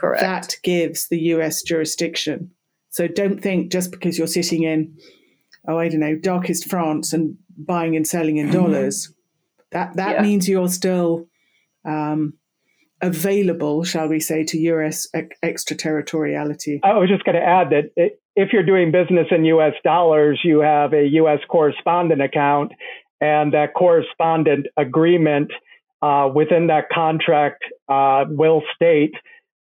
Correct. 0.00 0.22
That 0.22 0.56
gives 0.62 1.08
the 1.08 1.18
US 1.34 1.62
jurisdiction. 1.62 2.50
So 2.88 3.06
don't 3.06 3.40
think 3.40 3.70
just 3.70 3.90
because 3.90 4.16
you're 4.18 4.26
sitting 4.26 4.64
in, 4.64 4.96
oh, 5.68 5.78
I 5.78 5.88
don't 5.88 6.00
know, 6.00 6.16
darkest 6.16 6.68
France 6.68 7.12
and 7.12 7.36
buying 7.56 7.94
and 7.94 8.06
selling 8.06 8.38
in 8.38 8.46
mm-hmm. 8.48 8.56
dollars, 8.56 9.12
that 9.72 9.94
that 9.96 10.16
yeah. 10.16 10.22
means 10.22 10.48
you're 10.48 10.68
still 10.68 11.28
um, 11.84 12.34
available, 13.02 13.84
shall 13.84 14.08
we 14.08 14.20
say, 14.20 14.42
to 14.44 14.58
US 14.58 15.06
ex- 15.14 15.36
extraterritoriality. 15.42 16.80
I 16.82 16.94
was 16.94 17.10
just 17.10 17.24
going 17.24 17.36
to 17.36 17.42
add 17.42 17.70
that 17.70 17.90
it, 17.96 18.20
if 18.34 18.54
you're 18.54 18.64
doing 18.64 18.90
business 18.90 19.26
in 19.30 19.44
US 19.44 19.74
dollars, 19.84 20.40
you 20.42 20.60
have 20.60 20.94
a 20.94 21.06
US 21.06 21.40
correspondent 21.48 22.22
account, 22.22 22.72
and 23.20 23.52
that 23.52 23.74
correspondent 23.74 24.66
agreement 24.78 25.52
uh, 26.02 26.30
within 26.34 26.68
that 26.68 26.88
contract 26.88 27.62
uh, 27.88 28.24
will 28.28 28.62
state 28.74 29.14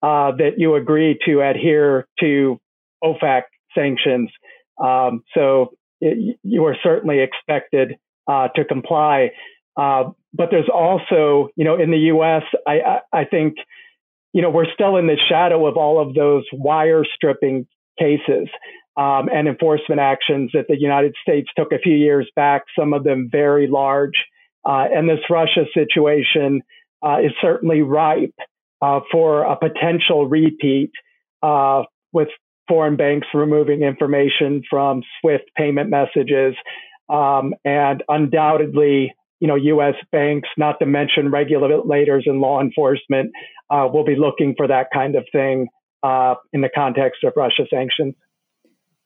uh, 0.04 0.32
that 0.36 0.58
you 0.58 0.74
agree 0.74 1.18
to 1.24 1.40
adhere 1.40 2.06
to 2.20 2.60
OFAC 3.02 3.44
sanctions. 3.74 4.30
Um, 4.78 5.22
so 5.32 5.72
it, 6.02 6.38
you 6.42 6.66
are 6.66 6.76
certainly 6.82 7.20
expected 7.20 7.94
uh, 8.28 8.48
to 8.54 8.66
comply. 8.66 9.30
Uh, 9.78 10.10
but 10.34 10.50
there's 10.50 10.68
also, 10.68 11.48
you 11.56 11.64
know, 11.64 11.80
in 11.80 11.90
the 11.90 11.98
U.S., 12.12 12.42
I, 12.66 12.80
I, 12.80 13.20
I, 13.20 13.24
think, 13.24 13.54
you 14.34 14.42
know, 14.42 14.50
we're 14.50 14.70
still 14.74 14.96
in 14.98 15.06
the 15.06 15.16
shadow 15.28 15.66
of 15.66 15.78
all 15.78 16.06
of 16.06 16.14
those 16.14 16.44
wire 16.52 17.04
stripping 17.14 17.66
cases 17.98 18.48
um, 18.98 19.30
and 19.32 19.48
enforcement 19.48 20.02
actions 20.02 20.50
that 20.52 20.66
the 20.68 20.78
United 20.78 21.14
States 21.22 21.48
took 21.56 21.72
a 21.72 21.78
few 21.78 21.94
years 21.96 22.30
back, 22.36 22.64
some 22.78 22.92
of 22.92 23.04
them 23.04 23.30
very 23.32 23.68
large. 23.68 24.26
Uh, 24.66 24.84
and 24.94 25.08
this 25.08 25.20
Russia 25.30 25.64
situation 25.72 26.60
uh, 27.02 27.20
is 27.24 27.32
certainly 27.40 27.80
ripe 27.80 28.34
uh, 28.84 29.00
for 29.10 29.44
a 29.44 29.56
potential 29.56 30.26
repeat 30.26 30.90
uh, 31.42 31.84
with 32.12 32.28
foreign 32.68 32.96
banks 32.96 33.26
removing 33.32 33.82
information 33.82 34.62
from 34.68 35.02
SWIFT 35.20 35.44
payment 35.56 35.88
messages. 35.90 36.54
Um, 37.08 37.54
and 37.64 38.02
undoubtedly, 38.08 39.14
you 39.40 39.48
know, 39.48 39.54
U.S. 39.54 39.94
banks, 40.12 40.48
not 40.58 40.78
to 40.80 40.86
mention 40.86 41.30
regulators 41.30 42.24
and 42.26 42.40
law 42.40 42.60
enforcement, 42.60 43.30
uh, 43.70 43.88
will 43.92 44.04
be 44.04 44.16
looking 44.16 44.54
for 44.56 44.66
that 44.68 44.88
kind 44.92 45.14
of 45.16 45.24
thing 45.32 45.68
uh, 46.02 46.34
in 46.52 46.60
the 46.60 46.70
context 46.74 47.24
of 47.24 47.32
Russia 47.36 47.64
sanctions. 47.70 48.14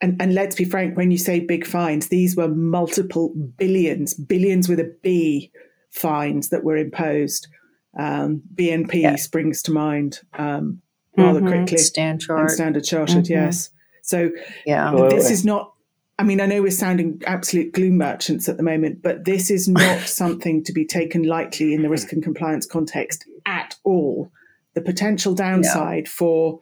And, 0.00 0.20
and 0.20 0.34
let's 0.34 0.56
be 0.56 0.64
frank, 0.64 0.96
when 0.96 1.10
you 1.10 1.18
say 1.18 1.40
big 1.40 1.66
fines, 1.66 2.08
these 2.08 2.36
were 2.36 2.48
multiple 2.48 3.32
billions, 3.56 4.14
billions 4.14 4.68
with 4.68 4.80
a 4.80 4.92
B 5.02 5.52
fines 5.90 6.48
that 6.48 6.64
were 6.64 6.76
imposed. 6.76 7.48
Um, 7.96 8.42
BNP 8.54 9.02
yeah. 9.02 9.16
springs 9.16 9.62
to 9.62 9.72
mind 9.72 10.20
um, 10.34 10.82
rather 11.16 11.40
mm-hmm. 11.40 11.48
quickly. 11.48 11.78
Stand 11.78 12.20
Chart. 12.20 12.50
Standard 12.50 12.84
Chartered, 12.84 13.24
mm-hmm. 13.24 13.32
yes. 13.32 13.70
So 14.02 14.30
yeah. 14.64 14.92
this 15.10 15.30
is 15.30 15.44
not, 15.44 15.74
I 16.18 16.22
mean, 16.22 16.40
I 16.40 16.46
know 16.46 16.62
we're 16.62 16.70
sounding 16.70 17.20
absolute 17.26 17.72
gloom 17.72 17.98
merchants 17.98 18.48
at 18.48 18.56
the 18.56 18.62
moment, 18.62 19.02
but 19.02 19.24
this 19.24 19.50
is 19.50 19.68
not 19.68 20.00
something 20.08 20.64
to 20.64 20.72
be 20.72 20.86
taken 20.86 21.24
lightly 21.24 21.74
in 21.74 21.82
the 21.82 21.88
risk 21.88 22.12
and 22.12 22.22
compliance 22.22 22.66
context 22.66 23.26
at 23.44 23.76
all. 23.84 24.30
The 24.74 24.80
potential 24.80 25.34
downside 25.34 26.04
no. 26.04 26.10
for 26.10 26.60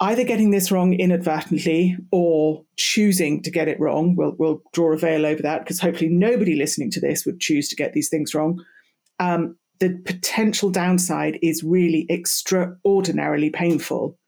either 0.00 0.24
getting 0.24 0.50
this 0.50 0.70
wrong 0.70 0.92
inadvertently 0.92 1.96
or 2.12 2.64
choosing 2.76 3.42
to 3.42 3.50
get 3.50 3.68
it 3.68 3.80
wrong, 3.80 4.14
we'll, 4.14 4.34
we'll 4.38 4.62
draw 4.72 4.92
a 4.92 4.96
veil 4.96 5.26
over 5.26 5.42
that 5.42 5.64
because 5.64 5.80
hopefully 5.80 6.08
nobody 6.08 6.54
listening 6.54 6.90
to 6.92 7.00
this 7.00 7.26
would 7.26 7.40
choose 7.40 7.68
to 7.68 7.76
get 7.76 7.92
these 7.92 8.08
things 8.08 8.34
wrong. 8.34 8.64
Um, 9.18 9.56
the 9.80 10.00
potential 10.04 10.70
downside 10.70 11.38
is 11.42 11.62
really 11.62 12.06
extraordinarily 12.10 13.50
painful. 13.50 14.18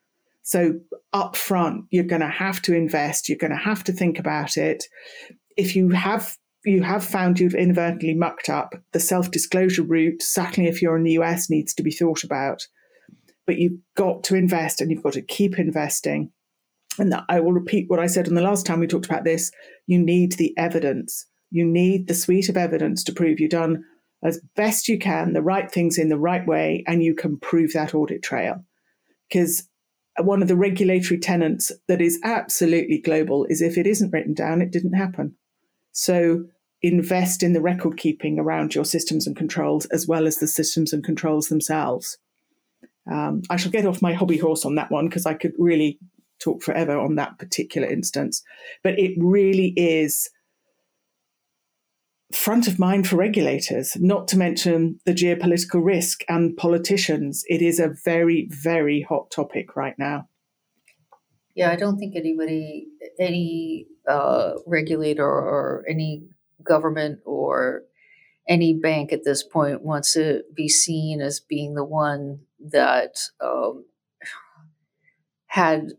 So, 0.43 0.81
up 1.13 1.37
front, 1.37 1.85
you're 1.91 2.05
going 2.05 2.21
to 2.21 2.29
have 2.29 2.63
to 2.63 2.75
invest, 2.75 3.29
you're 3.29 3.39
going 3.39 3.51
to 3.51 3.57
have 3.57 3.85
to 3.85 3.93
think 3.93 4.19
about 4.19 4.57
it. 4.57 4.85
If 5.57 5.75
you 5.75 5.91
have 5.91 6.37
you 6.65 6.83
have 6.83 7.03
found 7.03 7.41
you've 7.41 7.55
inadvertently 7.55 8.15
mucked 8.15 8.49
up, 8.49 8.75
the 8.93 9.01
self 9.01 9.31
disclosure 9.31 9.83
route, 9.83 10.23
certainly 10.23 10.69
if 10.69 10.83
you're 10.83 10.97
in 10.97 11.05
the 11.05 11.19
US, 11.19 11.49
needs 11.49 11.75
to 11.75 11.83
be 11.83 11.91
thought 11.91 12.23
about. 12.23 12.67
But 13.47 13.59
you've 13.59 13.81
got 13.97 14.23
to 14.25 14.37
invest 14.37 14.81
and 14.81 14.91
you've 14.91 15.03
got 15.03 15.15
to 15.15 15.23
keep 15.23 15.59
investing. 15.59 16.31
And 16.99 17.15
I 17.29 17.41
will 17.41 17.53
repeat 17.53 17.89
what 17.89 18.01
I 18.01 18.07
said 18.07 18.29
on 18.29 18.35
the 18.35 18.43
last 18.43 18.67
time 18.67 18.81
we 18.81 18.87
talked 18.87 19.07
about 19.07 19.25
this. 19.25 19.51
You 19.87 19.99
need 19.99 20.33
the 20.33 20.57
evidence. 20.59 21.27
You 21.51 21.65
need 21.65 22.09
the 22.09 22.15
suite 22.15 22.49
of 22.49 22.57
evidence 22.57 23.03
to 23.05 23.13
prove 23.13 23.41
you've 23.41 23.51
done 23.51 23.85
as 24.23 24.41
best 24.57 24.89
you 24.89 24.99
can 24.99 25.33
the 25.33 25.43
right 25.43 25.71
things 25.71 25.99
in 25.99 26.09
the 26.09 26.19
right 26.19 26.47
way 26.47 26.85
and 26.87 27.03
you 27.03 27.15
can 27.15 27.39
prove 27.39 27.73
that 27.73 27.95
audit 27.95 28.23
trail. 28.23 28.65
Because 29.29 29.69
one 30.19 30.43
of 30.43 30.49
the 30.49 30.57
regulatory 30.57 31.19
tenets 31.19 31.73
that 31.89 32.01
is 32.01 32.21
absolutely 32.25 32.99
global 32.99 33.47
is 33.49 33.63
if 33.63 33.79
it 33.79 33.87
isn't 33.87 34.13
written 34.13 34.35
down, 34.35 34.61
it 34.61 34.73
didn't 34.73 34.95
happen. 34.95 35.37
So 35.93 36.45
invest 36.83 37.43
in 37.43 37.53
the 37.53 37.61
record 37.61 37.97
keeping 37.97 38.39
around 38.39 38.75
your 38.75 38.85
systems 38.85 39.27
and 39.27 39.37
controls 39.37 39.87
as 39.87 40.07
well 40.07 40.27
as 40.27 40.37
the 40.37 40.47
systems 40.47 40.93
and 40.93 41.05
controls 41.05 41.49
themselves. 41.49 42.19
Um, 43.11 43.43
I 43.51 43.57
shall 43.57 43.73
get 43.73 43.87
off 43.87 44.03
my 44.03 44.13
hobby 44.13 44.39
horse 44.39 44.65
on 44.65 44.75
that 44.77 44.91
one 44.91 45.09
because 45.09 45.27
I 45.27 45.35
could 45.35 45.53
really 45.59 45.99
talk 46.41 46.63
forever 46.63 46.99
on 46.99 47.17
that 47.17 47.39
particular 47.39 47.89
instance. 47.89 48.43
But 48.83 48.99
it 48.99 49.15
really 49.19 49.75
is 49.77 50.31
front 52.33 52.69
of 52.69 52.79
mind 52.79 53.09
for 53.09 53.17
regulators, 53.17 53.97
not 53.97 54.29
to 54.29 54.39
mention 54.39 55.01
the 55.05 55.13
geopolitical 55.13 55.85
risk 55.85 56.23
and 56.29 56.57
politicians. 56.57 57.45
It 57.49 57.63
is 57.63 57.81
a 57.81 57.95
very, 58.05 58.49
very 58.51 59.03
hot 59.03 59.31
topic 59.31 59.77
right 59.77 59.99
now. 59.99 60.29
Yeah, 61.55 61.71
I 61.71 61.77
don't 61.77 61.99
think 61.99 62.15
anybody, 62.15 62.87
any 63.19 63.87
uh, 64.09 64.53
regulator 64.67 65.27
or 65.27 65.85
any 65.89 66.25
government 66.63 67.21
or 67.25 67.83
any 68.49 68.75
bank 68.75 69.13
at 69.13 69.25
this 69.25 69.43
point 69.43 69.83
wants 69.83 70.13
to 70.15 70.43
be 70.55 70.69
seen 70.69 71.21
as 71.21 71.41
being 71.41 71.75
the 71.75 71.85
one 71.85 72.41
that 72.61 73.19
um, 73.41 73.85
had 75.47 75.93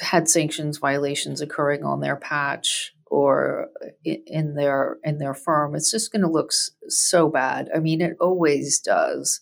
had 0.00 0.28
sanctions 0.28 0.78
violations 0.78 1.40
occurring 1.40 1.84
on 1.84 2.00
their 2.00 2.16
patch 2.16 2.93
or 3.14 3.68
in 4.04 4.54
their 4.54 4.98
in 5.04 5.18
their 5.18 5.34
firm 5.34 5.76
it's 5.76 5.90
just 5.90 6.10
going 6.10 6.22
to 6.22 6.28
look 6.28 6.50
so 6.88 7.28
bad. 7.28 7.70
I 7.74 7.78
mean 7.78 8.00
it 8.00 8.16
always 8.20 8.80
does. 8.80 9.40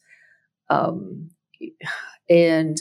Um, 0.69 1.31
and 2.29 2.77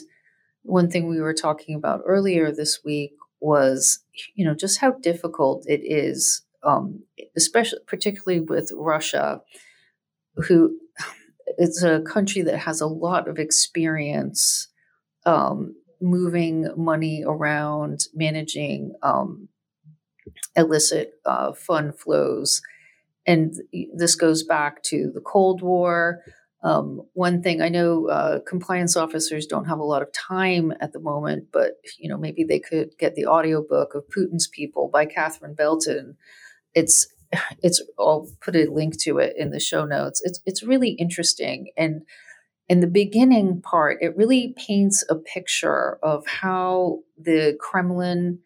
one 0.62 0.90
thing 0.90 1.08
we 1.08 1.20
were 1.20 1.34
talking 1.34 1.74
about 1.74 2.02
earlier 2.06 2.52
this 2.52 2.80
week 2.84 3.14
was 3.40 4.00
you 4.34 4.44
know 4.44 4.54
just 4.54 4.80
how 4.80 4.92
difficult 4.92 5.64
it 5.66 5.80
is 5.82 6.42
um, 6.62 7.02
especially 7.36 7.80
particularly 7.86 8.40
with 8.40 8.70
russia 8.76 9.40
who 10.46 10.78
it's 11.58 11.82
a 11.82 12.00
country 12.02 12.42
that 12.42 12.58
has 12.58 12.80
a 12.80 12.86
lot 12.86 13.28
of 13.28 13.38
experience 13.38 14.68
um, 15.26 15.74
moving 16.00 16.68
money 16.76 17.24
around 17.26 18.00
managing 18.14 18.92
um, 19.02 19.48
illicit 20.56 21.14
uh, 21.24 21.52
fund 21.52 21.98
flows. 21.98 22.62
And 23.26 23.54
this 23.94 24.14
goes 24.14 24.42
back 24.42 24.82
to 24.84 25.10
the 25.14 25.20
Cold 25.20 25.62
War. 25.62 26.22
Um, 26.64 27.02
one 27.14 27.42
thing 27.42 27.60
I 27.60 27.68
know 27.68 28.08
uh, 28.08 28.40
compliance 28.40 28.96
officers 28.96 29.46
don't 29.46 29.64
have 29.64 29.78
a 29.78 29.84
lot 29.84 30.02
of 30.02 30.12
time 30.12 30.72
at 30.80 30.92
the 30.92 31.00
moment, 31.00 31.48
but 31.52 31.72
you 31.98 32.08
know 32.08 32.16
maybe 32.16 32.44
they 32.44 32.60
could 32.60 32.90
get 32.98 33.16
the 33.16 33.26
audiobook 33.26 33.94
of 33.94 34.08
Putin's 34.08 34.46
People 34.46 34.88
by 34.88 35.06
Catherine 35.06 35.54
Belton. 35.54 36.16
It's 36.74 37.08
it's 37.62 37.82
I'll 37.98 38.28
put 38.40 38.54
a 38.54 38.70
link 38.70 39.00
to 39.02 39.18
it 39.18 39.34
in 39.36 39.50
the 39.50 39.58
show 39.60 39.84
notes. 39.84 40.22
It's 40.24 40.40
it's 40.46 40.62
really 40.62 40.90
interesting 40.90 41.72
and 41.76 42.02
in 42.68 42.80
the 42.80 42.86
beginning 42.86 43.60
part, 43.60 43.98
it 44.00 44.16
really 44.16 44.54
paints 44.56 45.04
a 45.10 45.16
picture 45.16 45.98
of 46.02 46.26
how 46.26 47.00
the 47.18 47.56
Kremlin 47.60 48.38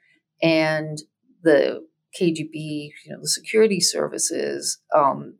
and 0.43 0.99
the 1.43 1.87
KGB, 2.21 2.91
you 3.05 3.13
know, 3.13 3.21
the 3.21 3.29
security 3.29 3.81
services, 3.81 4.79
um, 4.95 5.39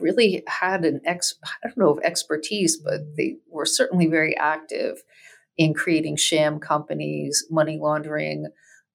really 0.00 0.42
had 0.46 0.84
an 0.84 1.00
ex 1.04 1.34
I 1.44 1.68
don't 1.68 1.78
know 1.78 1.96
if 1.96 2.04
expertise, 2.04 2.76
but 2.76 3.00
they 3.16 3.36
were 3.48 3.66
certainly 3.66 4.06
very 4.06 4.36
active 4.36 5.02
in 5.56 5.74
creating 5.74 6.16
sham 6.16 6.58
companies, 6.58 7.46
money 7.50 7.78
laundering, 7.80 8.48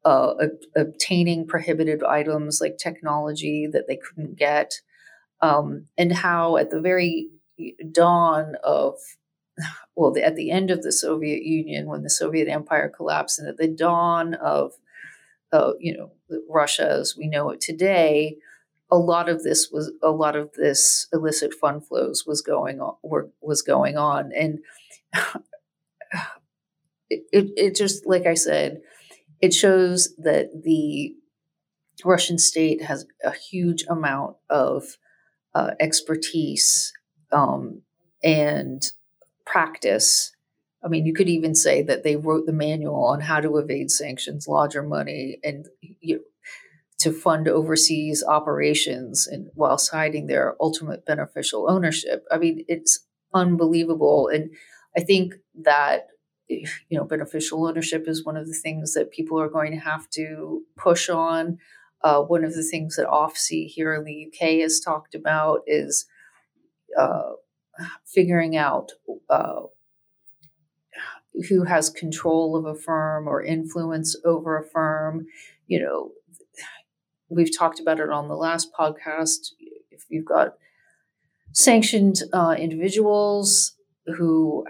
uh, 0.06 0.34
obtaining 0.76 1.48
prohibited 1.48 2.04
items 2.04 2.60
like 2.62 2.78
technology 2.78 3.68
that 3.72 3.88
they 3.88 3.98
couldn't 3.98 4.38
get, 4.38 4.74
um, 5.42 5.88
and 5.98 6.12
how 6.14 6.58
at 6.58 6.70
the 6.70 6.82
very 6.82 7.30
dawn 7.92 8.56
of 8.64 8.96
well, 9.96 10.12
the, 10.12 10.24
at 10.24 10.36
the 10.36 10.52
end 10.52 10.72
of 10.72 10.82
the 10.82 10.92
Soviet 10.92 11.44
Union, 11.44 11.88
when 11.88 12.04
the 12.04 12.10
Soviet 12.10 12.48
Empire 12.48 12.92
collapsed, 12.96 13.40
and 13.40 13.48
at 13.48 13.58
the 13.58 13.68
dawn 13.68 14.34
of, 14.36 14.74
uh, 15.52 15.74
you 15.80 15.98
know, 15.98 16.12
Russia 16.50 16.90
as 16.90 17.16
we 17.18 17.28
know 17.28 17.50
it 17.50 17.62
today, 17.62 18.38
a 18.90 18.98
lot 18.98 19.30
of 19.30 19.44
this 19.44 19.70
was 19.72 19.92
a 20.04 20.12
lot 20.12 20.36
of 20.36 20.52
this 20.54 21.08
illicit 21.14 21.54
fund 21.54 21.86
flows 21.86 22.26
was 22.26 22.42
going 22.42 22.82
on 22.82 22.96
were, 23.04 23.30
was 23.42 23.62
going 23.62 23.98
on, 23.98 24.32
and 24.34 24.60
it, 27.10 27.24
it, 27.32 27.52
it 27.56 27.76
just 27.76 28.06
like 28.06 28.26
I 28.26 28.34
said, 28.34 28.82
it 29.42 29.54
shows 29.54 30.14
that 30.18 30.64
the 30.64 31.16
Russian 32.04 32.38
state 32.38 32.84
has 32.84 33.06
a 33.24 33.32
huge 33.32 33.84
amount 33.90 34.38
of 34.50 34.98
uh, 35.54 35.72
expertise 35.80 36.94
um, 37.32 37.82
and 38.24 38.92
practice. 39.46 40.34
I 40.84 40.88
mean, 40.88 41.06
you 41.06 41.14
could 41.14 41.30
even 41.30 41.54
say 41.54 41.82
that 41.84 42.04
they 42.04 42.16
wrote 42.16 42.46
the 42.46 42.54
manual 42.54 43.06
on 43.06 43.22
how 43.22 43.40
to 43.40 43.58
evade 43.58 43.92
sanctions, 43.92 44.48
launder 44.48 44.82
money, 44.82 45.38
and 45.44 45.68
you 45.82 46.16
know, 46.16 46.22
to 47.00 47.12
fund 47.12 47.48
overseas 47.48 48.24
operations, 48.28 49.28
and 49.28 49.50
whilst 49.56 49.92
hiding 49.92 50.28
their 50.28 50.56
ultimate 50.60 51.06
beneficial 51.06 51.70
ownership. 51.70 52.26
I 52.32 52.38
mean, 52.38 52.66
it's 52.68 53.06
unbelievable, 53.34 54.28
and 54.28 54.52
I 54.98 55.02
think 55.02 55.36
that 55.64 56.08
you 56.48 56.68
know 56.92 57.06
beneficial 57.06 57.66
ownership 57.68 58.08
is 58.08 58.26
one 58.26 58.38
of 58.38 58.48
the 58.48 58.54
things 58.54 58.94
that 58.94 59.12
people 59.12 59.40
are 59.40 59.50
going 59.50 59.72
to 59.72 59.80
have 59.80 60.10
to 60.12 60.64
push 60.78 61.10
on. 61.10 61.58
Uh, 62.04 62.22
one 62.22 62.44
of 62.44 62.56
the 62.56 62.64
things 62.64 62.96
that 62.96 63.06
OFSI 63.06 63.68
here 63.68 63.94
in 63.94 64.04
the 64.04 64.28
UK 64.28 64.62
has 64.62 64.80
talked 64.80 65.14
about 65.14 65.62
is 65.68 66.08
uh, 66.98 67.34
figuring 68.06 68.58
out 68.58 68.92
uh, 69.30 69.62
who 71.50 71.64
has 71.64 71.90
control 71.90 72.56
of 72.56 72.66
a 72.66 72.80
firm 72.80 73.28
or 73.28 73.44
influence 73.44 74.16
over 74.26 74.58
a 74.58 74.68
firm. 74.68 75.26
You 75.68 75.82
know, 75.82 76.12
we've 77.30 77.56
talked 77.56 77.80
about 77.80 78.00
it 78.00 78.10
on 78.10 78.28
the 78.28 78.36
last 78.36 78.70
podcast. 78.78 79.52
If 79.90 80.06
you've 80.10 80.26
got 80.26 80.56
sanctioned 81.54 82.22
uh, 82.34 82.56
individuals 82.58 83.76
who 84.18 84.66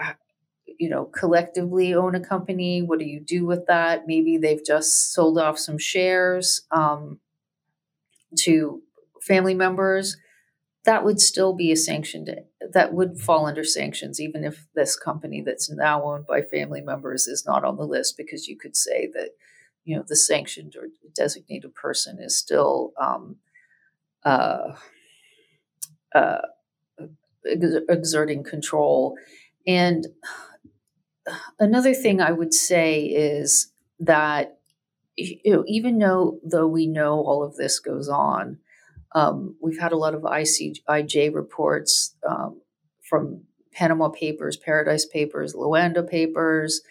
you 0.80 0.90
know 0.90 1.06
collectively 1.06 1.94
own 1.94 2.16
a 2.16 2.20
company 2.20 2.82
what 2.82 2.98
do 3.00 3.06
you 3.06 3.20
do 3.20 3.46
with 3.46 3.68
that 3.68 4.08
maybe 4.08 4.38
they've 4.38 4.66
just 4.66 5.14
sold 5.14 5.38
off 5.38 5.60
some 5.60 5.78
shares 5.78 6.66
um, 6.72 7.20
to 8.36 8.82
family 9.22 9.54
members 9.54 10.18
that 10.86 11.04
would 11.04 11.20
still 11.20 11.54
be 11.54 11.72
a 11.72 11.76
sanctioned 11.76 12.30
that 12.74 12.94
would 12.94 13.20
fall 13.20 13.46
under 13.46 13.64
sanctions 13.64 14.20
even 14.20 14.44
if 14.44 14.68
this 14.76 14.96
company 14.98 15.42
that's 15.42 15.70
now 15.70 16.04
owned 16.04 16.28
by 16.28 16.42
family 16.42 16.82
members 16.82 17.28
is 17.28 17.46
not 17.46 17.64
on 17.64 17.78
the 17.78 17.86
list 17.86 18.16
because 18.18 18.48
you 18.48 18.58
could 18.58 18.76
say 18.76 19.10
that 19.14 19.30
you 19.84 19.96
know 19.96 20.04
the 20.08 20.16
sanctioned 20.16 20.76
or 20.76 20.90
designated 21.16 21.74
person 21.74 22.20
is 22.20 22.38
still 22.38 22.94
um, 23.02 23.38
uh, 24.24 24.76
uh, 26.14 26.42
exerting 27.44 28.44
control. 28.44 29.16
And 29.66 30.08
another 31.60 31.94
thing 31.94 32.20
i 32.22 32.32
would 32.32 32.54
say 32.54 33.04
is 33.04 33.72
that 34.00 34.60
you 35.16 35.54
know 35.54 35.64
even 35.68 36.00
though 36.00 36.40
though 36.44 36.68
we 36.68 36.88
know 36.88 37.20
all 37.22 37.44
of 37.44 37.56
this 37.58 37.80
goes 37.80 38.10
on 38.10 38.58
um, 39.14 39.56
we've 39.62 39.80
had 39.80 39.92
a 39.92 39.98
lot 39.98 40.14
of 40.14 40.22
ICIJ 40.22 41.34
reports 41.34 42.16
um, 42.28 42.62
from 43.02 43.42
Panama 43.74 44.10
Papers, 44.10 44.58
Paradise 44.58 45.06
Papers, 45.06 45.54
Luanda 45.54 46.08
Papers. 46.08 46.82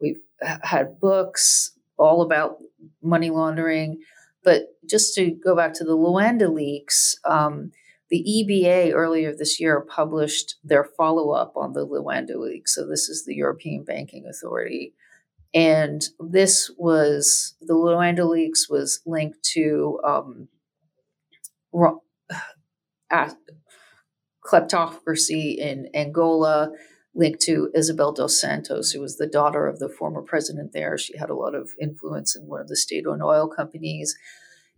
We've 0.00 0.20
had 0.62 1.00
books 1.00 1.72
all 1.98 2.22
about 2.22 2.58
money 3.02 3.30
laundering. 3.30 4.00
But 4.42 4.68
just 4.88 5.14
to 5.14 5.30
go 5.30 5.54
back 5.54 5.74
to 5.74 5.84
the 5.84 5.96
Luanda 5.96 6.52
leaks, 6.52 7.16
um, 7.24 7.72
the 8.08 8.24
EBA 8.26 8.92
earlier 8.92 9.34
this 9.34 9.60
year 9.60 9.80
published 9.80 10.56
their 10.64 10.84
follow 10.84 11.30
up 11.30 11.52
on 11.56 11.74
the 11.74 11.86
Luanda 11.86 12.36
leaks. 12.36 12.74
So, 12.74 12.86
this 12.86 13.08
is 13.08 13.24
the 13.24 13.34
European 13.34 13.84
Banking 13.84 14.26
Authority. 14.26 14.94
And 15.52 16.02
this 16.18 16.70
was 16.78 17.54
the 17.60 17.74
Luanda 17.74 18.28
leaks 18.28 18.68
was 18.68 19.00
linked 19.04 19.42
to 19.54 20.00
um, 20.04 20.48
kleptocracy 24.44 25.56
in 25.56 25.88
Angola, 25.94 26.70
linked 27.14 27.40
to 27.42 27.70
Isabel 27.74 28.12
dos 28.12 28.40
Santos, 28.40 28.92
who 28.92 29.00
was 29.00 29.16
the 29.16 29.26
daughter 29.26 29.66
of 29.66 29.78
the 29.78 29.88
former 29.88 30.22
president 30.22 30.72
there. 30.72 30.96
She 30.96 31.16
had 31.16 31.30
a 31.30 31.34
lot 31.34 31.54
of 31.54 31.70
influence 31.80 32.36
in 32.36 32.46
one 32.46 32.60
of 32.60 32.68
the 32.68 32.76
state 32.76 33.06
owned 33.06 33.22
oil 33.22 33.48
companies. 33.48 34.16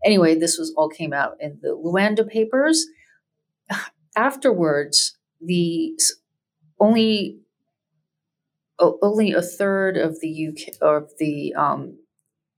Anyway, 0.05 0.35
this 0.35 0.59
was 0.59 0.73
all 0.77 0.89
came 0.89 1.13
out 1.13 1.37
in 1.41 1.59
the 1.63 1.69
Luanda 1.69 2.29
papers. 2.29 2.87
Afterwards, 4.17 5.17
the 5.41 5.99
only 6.79 7.39
only 8.79 9.33
a 9.33 9.43
third 9.43 9.97
of 9.97 10.21
the 10.21 10.49
UK 10.49 10.75
of 10.81 11.11
the 11.19 11.55
um, 11.55 11.99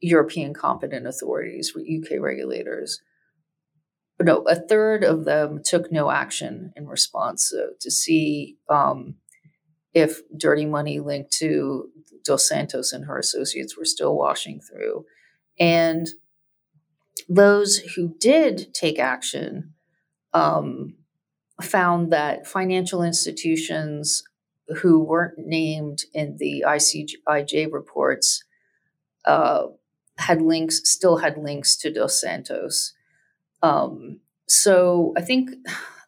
European 0.00 0.54
competent 0.54 1.06
authorities, 1.06 1.74
UK 1.76 2.18
regulators, 2.18 3.00
no, 4.20 4.42
a 4.42 4.56
third 4.56 5.04
of 5.04 5.24
them 5.24 5.60
took 5.64 5.90
no 5.90 6.10
action 6.10 6.72
in 6.76 6.86
response 6.86 7.48
so 7.48 7.70
to 7.80 7.90
see 7.90 8.56
um, 8.68 9.16
if 9.92 10.20
dirty 10.36 10.66
money 10.66 11.00
linked 11.00 11.32
to 11.32 11.90
Dos 12.24 12.48
Santos 12.48 12.92
and 12.92 13.04
her 13.04 13.18
associates 13.18 13.76
were 13.76 13.84
still 13.84 14.16
washing 14.16 14.60
through. 14.60 15.04
And 15.58 16.08
those 17.28 17.78
who 17.78 18.14
did 18.18 18.74
take 18.74 18.98
action 18.98 19.74
um, 20.32 20.94
found 21.62 22.12
that 22.12 22.46
financial 22.46 23.02
institutions 23.02 24.24
who 24.80 24.98
weren't 24.98 25.38
named 25.38 26.04
in 26.12 26.36
the 26.38 26.64
ICIJ 26.66 27.70
reports 27.70 28.42
uh, 29.26 29.66
had 30.18 30.42
links, 30.42 30.80
still 30.84 31.18
had 31.18 31.36
links 31.36 31.76
to 31.76 31.92
Dos 31.92 32.20
Santos. 32.20 32.93
Um, 33.64 34.20
so 34.46 35.14
I 35.16 35.22
think 35.22 35.50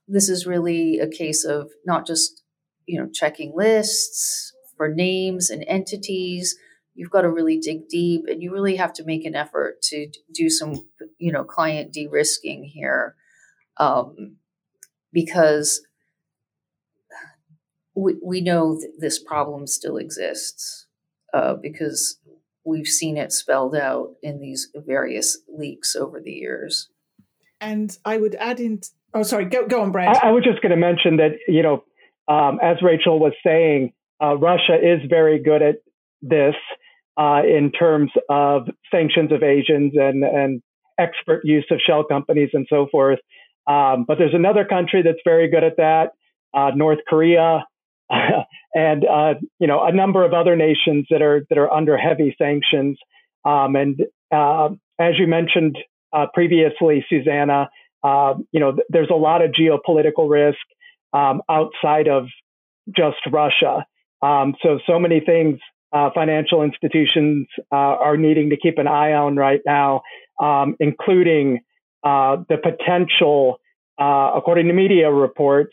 this 0.06 0.28
is 0.28 0.46
really 0.46 0.98
a 0.98 1.08
case 1.08 1.44
of 1.44 1.70
not 1.86 2.06
just 2.06 2.42
you 2.86 3.00
know 3.00 3.08
checking 3.12 3.52
lists 3.56 4.52
for 4.76 4.88
names 4.88 5.48
and 5.48 5.64
entities. 5.66 6.54
You've 6.94 7.10
got 7.10 7.22
to 7.22 7.30
really 7.30 7.58
dig 7.58 7.88
deep, 7.88 8.24
and 8.28 8.42
you 8.42 8.52
really 8.52 8.76
have 8.76 8.92
to 8.94 9.04
make 9.04 9.24
an 9.24 9.34
effort 9.34 9.80
to 9.84 10.08
do 10.32 10.50
some 10.50 10.74
you 11.18 11.32
know 11.32 11.44
client 11.44 11.92
de-risking 11.94 12.64
here, 12.64 13.16
um, 13.78 14.36
because 15.10 15.80
we 17.94 18.16
we 18.22 18.42
know 18.42 18.74
that 18.74 18.92
this 18.98 19.18
problem 19.18 19.66
still 19.66 19.96
exists 19.96 20.86
uh, 21.32 21.54
because 21.54 22.18
we've 22.66 22.86
seen 22.86 23.16
it 23.16 23.32
spelled 23.32 23.74
out 23.74 24.10
in 24.22 24.40
these 24.40 24.68
various 24.74 25.38
leaks 25.48 25.96
over 25.96 26.20
the 26.20 26.32
years. 26.32 26.90
And 27.60 27.96
I 28.04 28.18
would 28.18 28.34
add 28.34 28.60
in. 28.60 28.80
Oh, 29.14 29.22
sorry. 29.22 29.46
Go 29.46 29.66
go 29.66 29.82
on, 29.82 29.92
Brad. 29.92 30.16
I, 30.16 30.28
I 30.28 30.30
was 30.32 30.44
just 30.44 30.60
going 30.62 30.70
to 30.70 30.76
mention 30.76 31.16
that 31.16 31.38
you 31.48 31.62
know, 31.62 31.84
um, 32.28 32.58
as 32.62 32.76
Rachel 32.82 33.18
was 33.18 33.32
saying, 33.44 33.92
uh, 34.22 34.36
Russia 34.36 34.74
is 34.74 35.00
very 35.08 35.42
good 35.42 35.62
at 35.62 35.76
this 36.22 36.54
uh, 37.16 37.42
in 37.44 37.72
terms 37.72 38.10
of 38.28 38.68
sanctions 38.90 39.30
evasions 39.32 39.94
and 39.96 40.22
and 40.22 40.62
expert 40.98 41.42
use 41.44 41.66
of 41.70 41.78
shell 41.86 42.04
companies 42.04 42.50
and 42.52 42.66
so 42.68 42.86
forth. 42.90 43.18
Um, 43.66 44.04
but 44.06 44.18
there's 44.18 44.34
another 44.34 44.64
country 44.64 45.02
that's 45.02 45.18
very 45.24 45.50
good 45.50 45.64
at 45.64 45.76
that, 45.78 46.12
uh, 46.54 46.70
North 46.74 47.00
Korea, 47.08 47.66
and 48.74 49.04
uh, 49.04 49.34
you 49.58 49.66
know 49.66 49.82
a 49.84 49.92
number 49.92 50.24
of 50.24 50.32
other 50.32 50.56
nations 50.56 51.06
that 51.10 51.22
are 51.22 51.46
that 51.48 51.58
are 51.58 51.72
under 51.72 51.96
heavy 51.96 52.34
sanctions. 52.38 52.98
Um, 53.44 53.76
and 53.76 54.00
uh, 54.32 54.70
as 54.98 55.14
you 55.18 55.26
mentioned 55.26 55.78
uh, 56.12 56.26
previously, 56.34 57.04
Susannah, 57.08 57.68
uh, 58.02 58.34
you 58.52 58.60
know, 58.60 58.72
th- 58.72 58.86
there's 58.88 59.10
a 59.10 59.14
lot 59.14 59.42
of 59.42 59.50
geopolitical 59.52 60.28
risk 60.28 60.58
um, 61.12 61.42
outside 61.50 62.08
of 62.08 62.26
just 62.94 63.18
Russia. 63.30 63.84
Um, 64.22 64.54
so, 64.62 64.78
so 64.86 64.98
many 64.98 65.20
things 65.20 65.58
uh, 65.92 66.10
financial 66.14 66.62
institutions 66.62 67.46
uh, 67.72 67.76
are 67.76 68.16
needing 68.16 68.50
to 68.50 68.56
keep 68.56 68.78
an 68.78 68.86
eye 68.86 69.12
on 69.12 69.36
right 69.36 69.60
now. 69.66 70.02
um, 70.40 70.76
including 70.80 71.60
uh, 72.04 72.36
the 72.48 72.56
potential, 72.58 73.58
uh, 73.98 74.32
according 74.34 74.66
to 74.68 74.72
media 74.72 75.10
reports, 75.10 75.72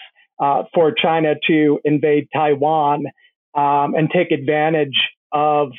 for 0.74 0.92
China 0.92 1.36
to 1.48 1.80
invade 1.86 2.28
Taiwan 2.34 3.06
um, 3.56 3.96
and 3.96 4.10
take 4.12 4.32
advantage 4.32 4.98
of 5.32 5.70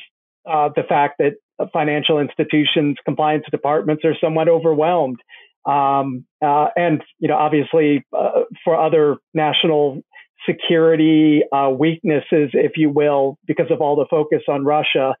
the 0.43 0.83
fact 0.89 1.15
that 1.19 1.33
financial 1.71 2.19
institutions, 2.19 2.97
compliance 3.05 3.45
departments 3.51 4.03
are 4.05 4.15
somewhat 4.19 4.47
overwhelmed. 4.49 5.19
Um, 5.65 6.25
uh, 6.43 6.67
and, 6.75 7.01
you 7.19 7.27
know, 7.27 7.37
obviously 7.37 8.05
uh, 8.15 8.41
for 8.63 8.79
other 8.79 9.17
national 9.33 10.01
security 10.47 11.43
uh, 11.51 11.69
weaknesses, 11.69 12.51
if 12.53 12.73
you 12.75 12.89
will, 12.89 13.37
because 13.47 13.71
of 13.71 13.81
all 13.81 13.95
the 13.95 14.05
focus 14.09 14.41
on 14.47 14.63
Russia, 14.63 15.15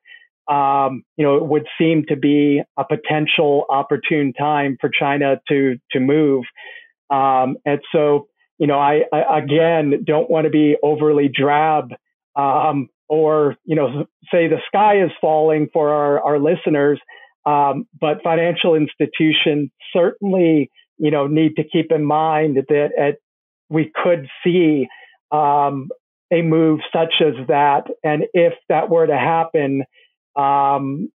um, 0.47 1.03
you 1.17 1.25
know, 1.25 1.35
it 1.37 1.45
would 1.45 1.65
seem 1.79 2.05
to 2.09 2.15
be 2.15 2.61
a 2.77 2.85
potential 2.85 3.65
opportune 3.69 4.33
time 4.33 4.77
for 4.79 4.89
China 4.89 5.41
to 5.49 5.77
to 5.91 5.99
move. 5.99 6.43
Um, 7.09 7.57
and 7.65 7.81
so, 7.91 8.27
you 8.59 8.67
know, 8.67 8.79
I, 8.79 9.05
I 9.11 9.39
again 9.39 10.03
don't 10.05 10.29
want 10.29 10.45
to 10.45 10.51
be 10.51 10.77
overly 10.83 11.27
drab 11.27 11.93
um, 12.35 12.89
or 13.07 13.55
you 13.65 13.75
know 13.75 14.05
say 14.31 14.47
the 14.47 14.59
sky 14.67 15.03
is 15.03 15.11
falling 15.21 15.67
for 15.71 15.89
our, 15.89 16.21
our 16.21 16.39
listeners 16.39 16.99
um, 17.45 17.87
but 17.99 18.23
financial 18.23 18.75
institutions 18.75 19.69
certainly 19.93 20.69
you 20.97 21.11
know 21.11 21.27
need 21.27 21.55
to 21.55 21.63
keep 21.63 21.91
in 21.91 22.03
mind 22.05 22.57
that 22.69 22.89
at, 22.97 23.15
we 23.69 23.91
could 24.03 24.27
see 24.43 24.87
um, 25.31 25.89
a 26.31 26.41
move 26.41 26.79
such 26.93 27.15
as 27.21 27.33
that. 27.47 27.83
And 28.03 28.23
if 28.33 28.53
that 28.69 28.89
were 28.89 29.07
to 29.07 29.17
happen 29.17 29.83
um, 30.35 31.09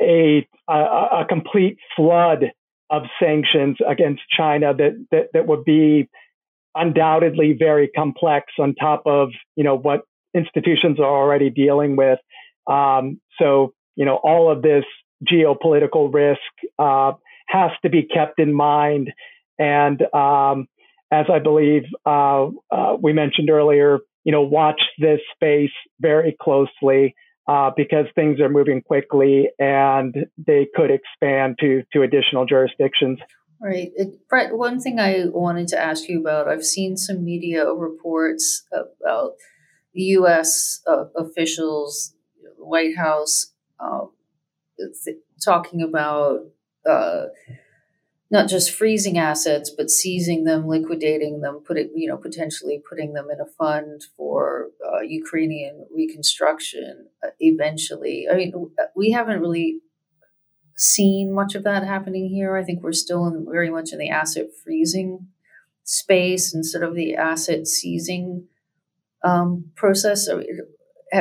a, 0.00 0.46
a, 0.68 0.74
a 0.74 1.24
complete 1.28 1.78
flood 1.96 2.52
of 2.90 3.02
sanctions 3.20 3.76
against 3.86 4.22
China 4.34 4.72
that, 4.74 5.06
that 5.10 5.26
that 5.34 5.46
would 5.46 5.64
be 5.64 6.08
undoubtedly 6.74 7.54
very 7.58 7.88
complex 7.88 8.46
on 8.58 8.74
top 8.74 9.02
of 9.04 9.28
you 9.56 9.64
know 9.64 9.76
what 9.76 10.02
institutions 10.34 10.98
are 10.98 11.04
already 11.04 11.50
dealing 11.50 11.96
with. 11.96 12.18
Um, 12.66 13.20
so, 13.40 13.72
you 13.96 14.04
know, 14.04 14.16
all 14.22 14.50
of 14.50 14.62
this 14.62 14.84
geopolitical 15.30 16.12
risk 16.12 16.40
uh, 16.78 17.12
has 17.48 17.70
to 17.82 17.88
be 17.90 18.02
kept 18.02 18.38
in 18.38 18.52
mind. 18.52 19.10
And 19.58 20.02
um, 20.14 20.66
as 21.10 21.26
I 21.32 21.38
believe 21.38 21.82
uh, 22.06 22.48
uh, 22.70 22.96
we 23.00 23.12
mentioned 23.12 23.50
earlier, 23.50 23.98
you 24.24 24.32
know, 24.32 24.42
watch 24.42 24.80
this 24.98 25.20
space 25.34 25.72
very 26.00 26.36
closely 26.40 27.14
uh, 27.48 27.70
because 27.74 28.04
things 28.14 28.40
are 28.40 28.50
moving 28.50 28.82
quickly 28.82 29.48
and 29.58 30.14
they 30.36 30.68
could 30.74 30.90
expand 30.90 31.56
to 31.60 31.82
to 31.92 32.02
additional 32.02 32.44
jurisdictions. 32.44 33.18
Right. 33.60 33.90
It, 33.96 34.28
Brett, 34.28 34.54
one 34.54 34.80
thing 34.80 35.00
I 35.00 35.24
wanted 35.26 35.66
to 35.68 35.80
ask 35.80 36.08
you 36.08 36.20
about, 36.20 36.46
I've 36.46 36.64
seen 36.64 36.96
some 36.96 37.24
media 37.24 37.64
reports 37.72 38.64
about 38.72 39.32
U.S. 40.02 40.80
Uh, 40.86 41.04
officials, 41.16 42.14
White 42.56 42.96
House, 42.96 43.52
um, 43.80 44.10
th- 45.04 45.16
talking 45.44 45.82
about 45.82 46.40
uh, 46.88 47.26
not 48.30 48.48
just 48.48 48.70
freezing 48.70 49.18
assets, 49.18 49.70
but 49.70 49.90
seizing 49.90 50.44
them, 50.44 50.66
liquidating 50.66 51.40
them, 51.40 51.62
put 51.66 51.78
it, 51.78 51.90
you 51.94 52.08
know, 52.08 52.16
potentially 52.16 52.82
putting 52.88 53.14
them 53.14 53.28
in 53.32 53.40
a 53.40 53.46
fund 53.46 54.04
for 54.16 54.68
uh, 54.86 55.00
Ukrainian 55.00 55.86
reconstruction. 55.94 57.06
Uh, 57.24 57.30
eventually, 57.40 58.26
I 58.30 58.36
mean, 58.36 58.70
we 58.94 59.12
haven't 59.12 59.40
really 59.40 59.80
seen 60.76 61.32
much 61.32 61.54
of 61.54 61.64
that 61.64 61.84
happening 61.84 62.28
here. 62.28 62.56
I 62.56 62.62
think 62.62 62.82
we're 62.82 62.92
still 62.92 63.26
in, 63.26 63.46
very 63.50 63.70
much 63.70 63.92
in 63.92 63.98
the 63.98 64.10
asset 64.10 64.46
freezing 64.62 65.28
space 65.82 66.54
instead 66.54 66.82
of 66.82 66.94
the 66.94 67.16
asset 67.16 67.66
seizing 67.66 68.46
um, 69.24 69.70
process? 69.76 70.28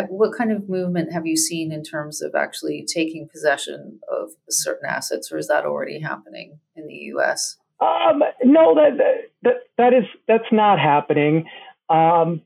What 0.09 0.37
kind 0.37 0.51
of 0.51 0.69
movement 0.69 1.13
have 1.13 1.25
you 1.25 1.37
seen 1.37 1.71
in 1.71 1.83
terms 1.83 2.21
of 2.21 2.35
actually 2.35 2.85
taking 2.85 3.29
possession 3.29 3.99
of 4.11 4.31
certain 4.49 4.89
assets, 4.89 5.31
or 5.31 5.37
is 5.37 5.47
that 5.47 5.65
already 5.65 5.99
happening 5.99 6.59
in 6.75 6.87
the 6.87 6.93
U.S.? 6.93 7.57
Um, 7.79 8.23
no, 8.43 8.75
that, 8.75 8.97
that 9.43 9.53
that 9.77 9.93
is 9.93 10.05
that's 10.27 10.51
not 10.51 10.79
happening. 10.79 11.45
Um, 11.89 12.41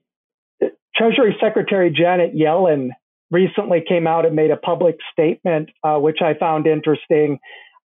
Treasury 0.95 1.35
Secretary 1.41 1.89
Janet 1.89 2.35
Yellen 2.35 2.89
recently 3.31 3.81
came 3.87 4.07
out 4.07 4.25
and 4.25 4.35
made 4.35 4.51
a 4.51 4.57
public 4.57 4.97
statement, 5.11 5.69
uh, 5.83 5.97
which 5.97 6.17
I 6.21 6.33
found 6.37 6.67
interesting. 6.67 7.39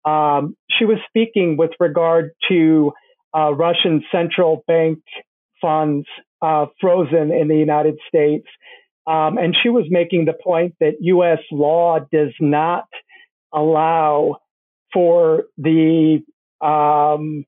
Um, 0.03 0.55
she 0.69 0.85
was 0.85 0.97
speaking 1.07 1.55
with 1.55 1.71
regard 1.79 2.31
to 2.49 2.91
uh, 3.35 3.53
Russian 3.53 4.03
central 4.11 4.63
bank 4.67 4.99
funds 5.61 6.07
uh, 6.41 6.67
frozen 6.79 7.31
in 7.31 7.47
the 7.47 7.55
United 7.55 7.97
States. 8.07 8.47
Um, 9.07 9.37
and 9.37 9.55
she 9.61 9.69
was 9.69 9.85
making 9.89 10.25
the 10.25 10.33
point 10.33 10.75
that 10.79 10.93
U.S. 10.99 11.39
law 11.51 11.99
does 12.11 12.33
not 12.39 12.87
allow 13.53 14.37
for 14.93 15.45
the 15.57 16.21
um, 16.61 17.45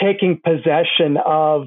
taking 0.00 0.40
possession 0.44 1.16
of 1.24 1.66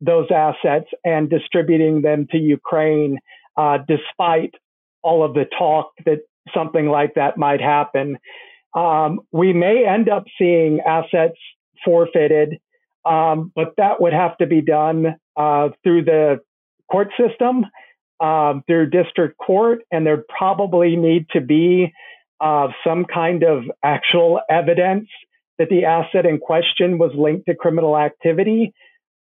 those 0.00 0.26
assets 0.34 0.86
and 1.04 1.30
distributing 1.30 2.02
them 2.02 2.26
to 2.32 2.38
Ukraine, 2.38 3.18
uh, 3.56 3.78
despite 3.88 4.54
all 5.02 5.24
of 5.24 5.34
the 5.34 5.46
talk 5.58 5.92
that 6.04 6.20
something 6.52 6.88
like 6.88 7.14
that 7.14 7.38
might 7.38 7.60
happen. 7.60 8.18
Um, 8.74 9.20
we 9.30 9.52
may 9.52 9.86
end 9.86 10.08
up 10.08 10.24
seeing 10.38 10.80
assets 10.80 11.38
forfeited 11.84 12.58
um, 13.04 13.52
but 13.54 13.74
that 13.76 14.00
would 14.00 14.12
have 14.12 14.36
to 14.38 14.46
be 14.46 14.60
done 14.60 15.16
uh, 15.36 15.70
through 15.82 16.04
the 16.04 16.40
court 16.90 17.08
system, 17.18 17.64
um, 18.20 18.62
through 18.66 18.90
district 18.90 19.38
court, 19.38 19.80
and 19.90 20.06
there'd 20.06 20.26
probably 20.28 20.96
need 20.96 21.26
to 21.30 21.40
be 21.40 21.92
uh, 22.40 22.68
some 22.86 23.04
kind 23.04 23.42
of 23.42 23.64
actual 23.82 24.40
evidence 24.50 25.08
that 25.58 25.68
the 25.68 25.84
asset 25.84 26.26
in 26.26 26.38
question 26.38 26.98
was 26.98 27.12
linked 27.16 27.46
to 27.46 27.54
criminal 27.54 27.96
activity, 27.96 28.72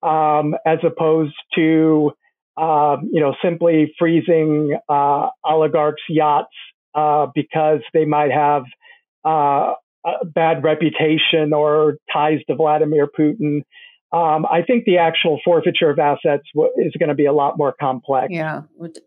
um, 0.03 0.55
as 0.67 0.79
opposed 0.85 1.35
to 1.55 2.13
um, 2.57 3.09
you 3.13 3.21
know 3.21 3.35
simply 3.43 3.93
freezing 3.99 4.77
uh, 4.89 5.29
oligarchs' 5.45 6.03
yachts 6.09 6.49
uh, 6.95 7.27
because 7.35 7.81
they 7.93 8.05
might 8.05 8.33
have 8.33 8.65
uh, 9.25 9.75
a 10.05 10.25
bad 10.25 10.65
reputation 10.65 11.53
or 11.53 11.97
ties 12.13 12.41
to 12.49 12.55
Vladimir 12.55 13.07
Putin. 13.07 13.63
Um, 14.13 14.45
I 14.47 14.63
think 14.63 14.85
the 14.87 14.99
actual 14.99 15.41
forfeiture 15.45 15.91
of 15.91 15.99
assets 16.01 16.43
is 16.79 16.95
going 16.99 17.11
to 17.11 17.15
be 17.15 17.27
a 17.27 17.33
lot 17.33 17.57
more 17.57 17.73
complex. 17.79 18.29
Yeah, 18.31 18.63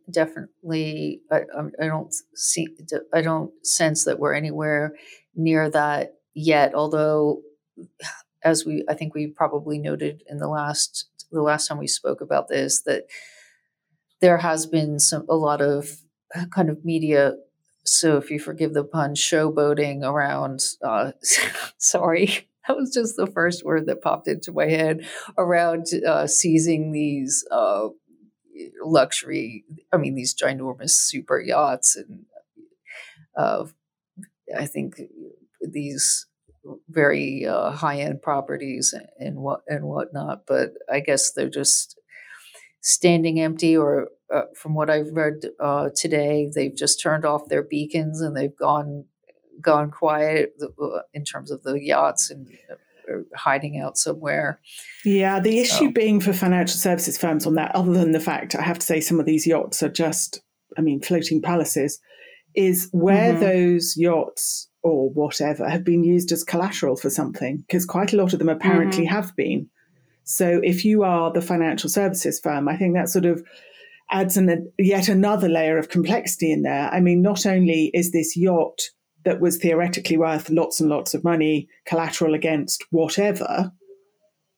definitely. 0.10 1.22
I, 1.30 1.42
I 1.82 1.88
don't 1.88 2.14
see. 2.36 2.68
I 3.14 3.22
don't 3.22 3.52
sense 3.66 4.06
that 4.06 4.20
we're 4.20 4.34
anywhere 4.34 4.94
near 5.36 5.70
that 5.70 6.14
yet. 6.34 6.74
Although, 6.74 7.42
as 8.44 8.66
we, 8.66 8.86
I 8.88 8.94
think 8.94 9.14
we 9.14 9.28
probably 9.28 9.78
noted 9.78 10.24
in 10.30 10.38
the 10.38 10.48
last 10.48 11.08
the 11.32 11.42
last 11.42 11.68
time 11.68 11.80
we 11.80 11.88
spoke 11.88 12.22
about 12.22 12.48
this 12.48 12.84
that 12.84 13.06
there 14.22 14.38
has 14.38 14.68
been 14.68 15.00
some 15.00 15.26
a 15.28 15.36
lot 15.36 15.62
of 15.62 15.98
kind 16.52 16.70
of 16.70 16.86
media 16.86 17.34
so 17.86 18.18
if 18.18 18.32
you 18.32 18.40
forgive 18.40 18.74
the 18.74 18.84
pun, 18.84 19.16
showboating 19.16 20.04
around. 20.04 20.64
Uh, 20.82 21.12
sorry, 21.78 22.48
that 22.68 22.78
was 22.78 22.94
just 22.94 23.16
the 23.16 23.28
first 23.28 23.64
word 23.66 23.88
that 23.88 24.02
popped 24.02 24.28
into 24.28 24.52
my 24.52 24.68
head 24.68 25.06
around 25.38 25.88
uh, 26.08 26.28
seizing 26.28 26.92
these 26.92 27.46
uh, 27.52 27.88
luxury. 28.84 29.66
I 29.92 29.98
mean, 29.98 30.16
these 30.16 30.36
ginormous 30.36 30.92
super 30.92 31.40
yachts, 31.40 31.96
and 31.96 32.26
uh, 33.38 33.66
I 34.58 34.66
think 34.66 34.96
these 35.62 36.28
very 36.90 37.46
uh, 37.46 37.72
high 37.72 38.00
end 38.00 38.22
properties 38.22 38.94
and 39.20 39.38
what 39.38 39.62
and 39.68 39.86
whatnot. 39.86 40.46
But 40.48 40.72
I 40.92 41.00
guess 41.00 41.32
they're 41.32 41.50
just 41.50 42.00
standing 42.82 43.40
empty 43.40 43.76
or 43.76 44.10
uh, 44.34 44.44
from 44.56 44.74
what 44.74 44.90
I've 44.90 45.12
read 45.14 45.46
uh, 45.60 45.90
today, 45.96 46.50
they've 46.54 46.76
just 46.76 47.02
turned 47.02 47.26
off 47.26 47.48
their 47.48 47.64
beacons 47.64 48.20
and 48.22 48.36
they've 48.36 48.56
gone 48.56 49.06
gone 49.62 49.92
quiet 49.92 50.54
uh, 50.62 51.00
in 51.14 51.24
terms 51.24 51.52
of 51.52 51.64
the 51.64 51.74
yachts 51.74 52.30
and 52.30 52.48
uh, 52.70 53.22
hiding 53.36 53.80
out 53.80 53.98
somewhere. 53.98 54.60
Yeah, 55.06 55.40
the 55.40 55.60
issue 55.60 55.86
so. 55.86 55.92
being 55.92 56.20
for 56.20 56.34
financial 56.34 56.78
services 56.78 57.18
firms 57.18 57.46
on 57.46 57.56
that, 57.56 57.76
other 57.76 57.94
than 57.94 58.12
the 58.12 58.20
fact 58.20 58.56
I 58.56 58.62
have 58.62 58.80
to 58.80 58.86
say 58.86 59.02
some 59.02 59.20
of 59.20 59.26
these 59.26 59.46
yachts 59.48 59.84
are 59.84 59.90
just, 59.90 60.42
I 60.78 60.82
mean, 60.82 61.02
floating 61.02 61.42
palaces, 61.42 62.00
is 62.56 62.90
where 62.92 63.34
mm-hmm. 63.34 63.42
those 63.42 63.96
yachts 63.98 64.70
or 64.84 65.10
whatever 65.10 65.70
have 65.70 65.84
been 65.84 66.04
used 66.04 66.32
as 66.32 66.44
collateral 66.44 66.96
for 66.96 67.10
something, 67.10 67.58
because 67.58 67.86
quite 67.86 68.14
a 68.14 68.18
lot 68.18 68.34
of 68.34 68.40
them 68.40 68.50
apparently 68.50 69.06
mm-hmm. 69.06 69.16
have 69.16 69.36
been. 69.36 69.70
So 70.24 70.62
if 70.64 70.86
you 70.86 71.04
are 71.04 71.32
the 71.32 71.42
financial 71.42 71.90
services 71.90 72.40
firm, 72.40 72.68
I 72.68 72.78
think 72.78 72.94
that 72.94 73.10
sort 73.10 73.26
of 73.26 73.44
adds 74.12 74.38
an, 74.38 74.72
yet 74.78 75.10
another 75.10 75.50
layer 75.50 75.78
of 75.78 75.90
complexity 75.90 76.52
in 76.52 76.62
there. 76.62 76.90
I 76.90 77.00
mean, 77.00 77.22
not 77.22 77.46
only 77.46 77.92
is 77.94 78.12
this 78.12 78.38
yacht 78.38 78.82
that 79.26 79.40
was 79.40 79.58
theoretically 79.58 80.18
worth 80.18 80.50
lots 80.50 80.80
and 80.80 80.90
lots 80.90 81.14
of 81.14 81.24
money, 81.24 81.68
collateral 81.86 82.34
against 82.34 82.84
whatever, 82.92 83.72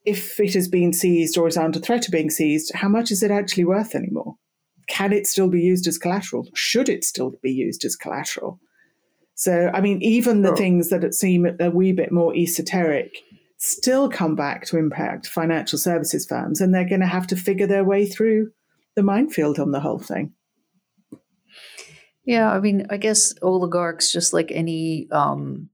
if 0.05 0.39
it 0.39 0.53
has 0.53 0.68
been 0.68 0.93
seized 0.93 1.38
or 1.38 1.47
is 1.47 1.57
under 1.57 1.80
threat 1.80 2.05
of 2.07 2.11
being 2.11 2.30
seized, 2.30 2.72
how 2.76 2.88
much 2.88 3.11
is 3.11 3.24
it 3.24 3.32
actually 3.32 3.66
worth 3.66 3.95
anymore? 3.95 4.36
Can 4.88 5.11
it 5.11 5.26
still 5.26 5.49
be 5.49 5.61
used 5.61 5.88
as 5.88 5.97
collateral? 5.97 6.47
Should 6.53 6.89
it 6.89 7.03
still 7.03 7.34
be 7.41 7.51
used 7.51 7.84
as 7.86 7.95
collateral? 7.95 8.59
So, 9.34 9.72
I 9.74 9.82
mean, 9.82 10.01
even 10.01 10.43
the 10.43 10.55
things 10.55 10.89
that 10.89 11.13
seem 11.13 11.47
a 11.59 11.70
wee 11.70 11.91
bit 11.91 12.11
more 12.11 12.34
esoteric 12.36 13.18
still 13.57 14.09
come 14.09 14.36
back 14.36 14.66
to 14.68 14.78
impact 14.78 15.28
financial 15.28 15.80
services 15.80 16.26
firms, 16.26 16.61
and 16.61 16.74
they're 16.74 16.88
going 16.88 17.01
to 17.01 17.07
have 17.07 17.28
to 17.28 17.36
figure 17.36 17.68
their 17.68 17.84
way 17.84 18.05
through 18.05 18.51
the 18.95 19.03
minefield 19.03 19.59
on 19.59 19.72
the 19.72 19.80
whole 19.80 19.99
thing. 19.99 20.34
Yeah, 22.26 22.51
I 22.51 22.59
mean, 22.59 22.88
I 22.89 22.97
guess 22.97 23.34
oligarchs, 23.41 24.11
just 24.11 24.34
like 24.34 24.51
any 24.51 25.07
um, 25.11 25.69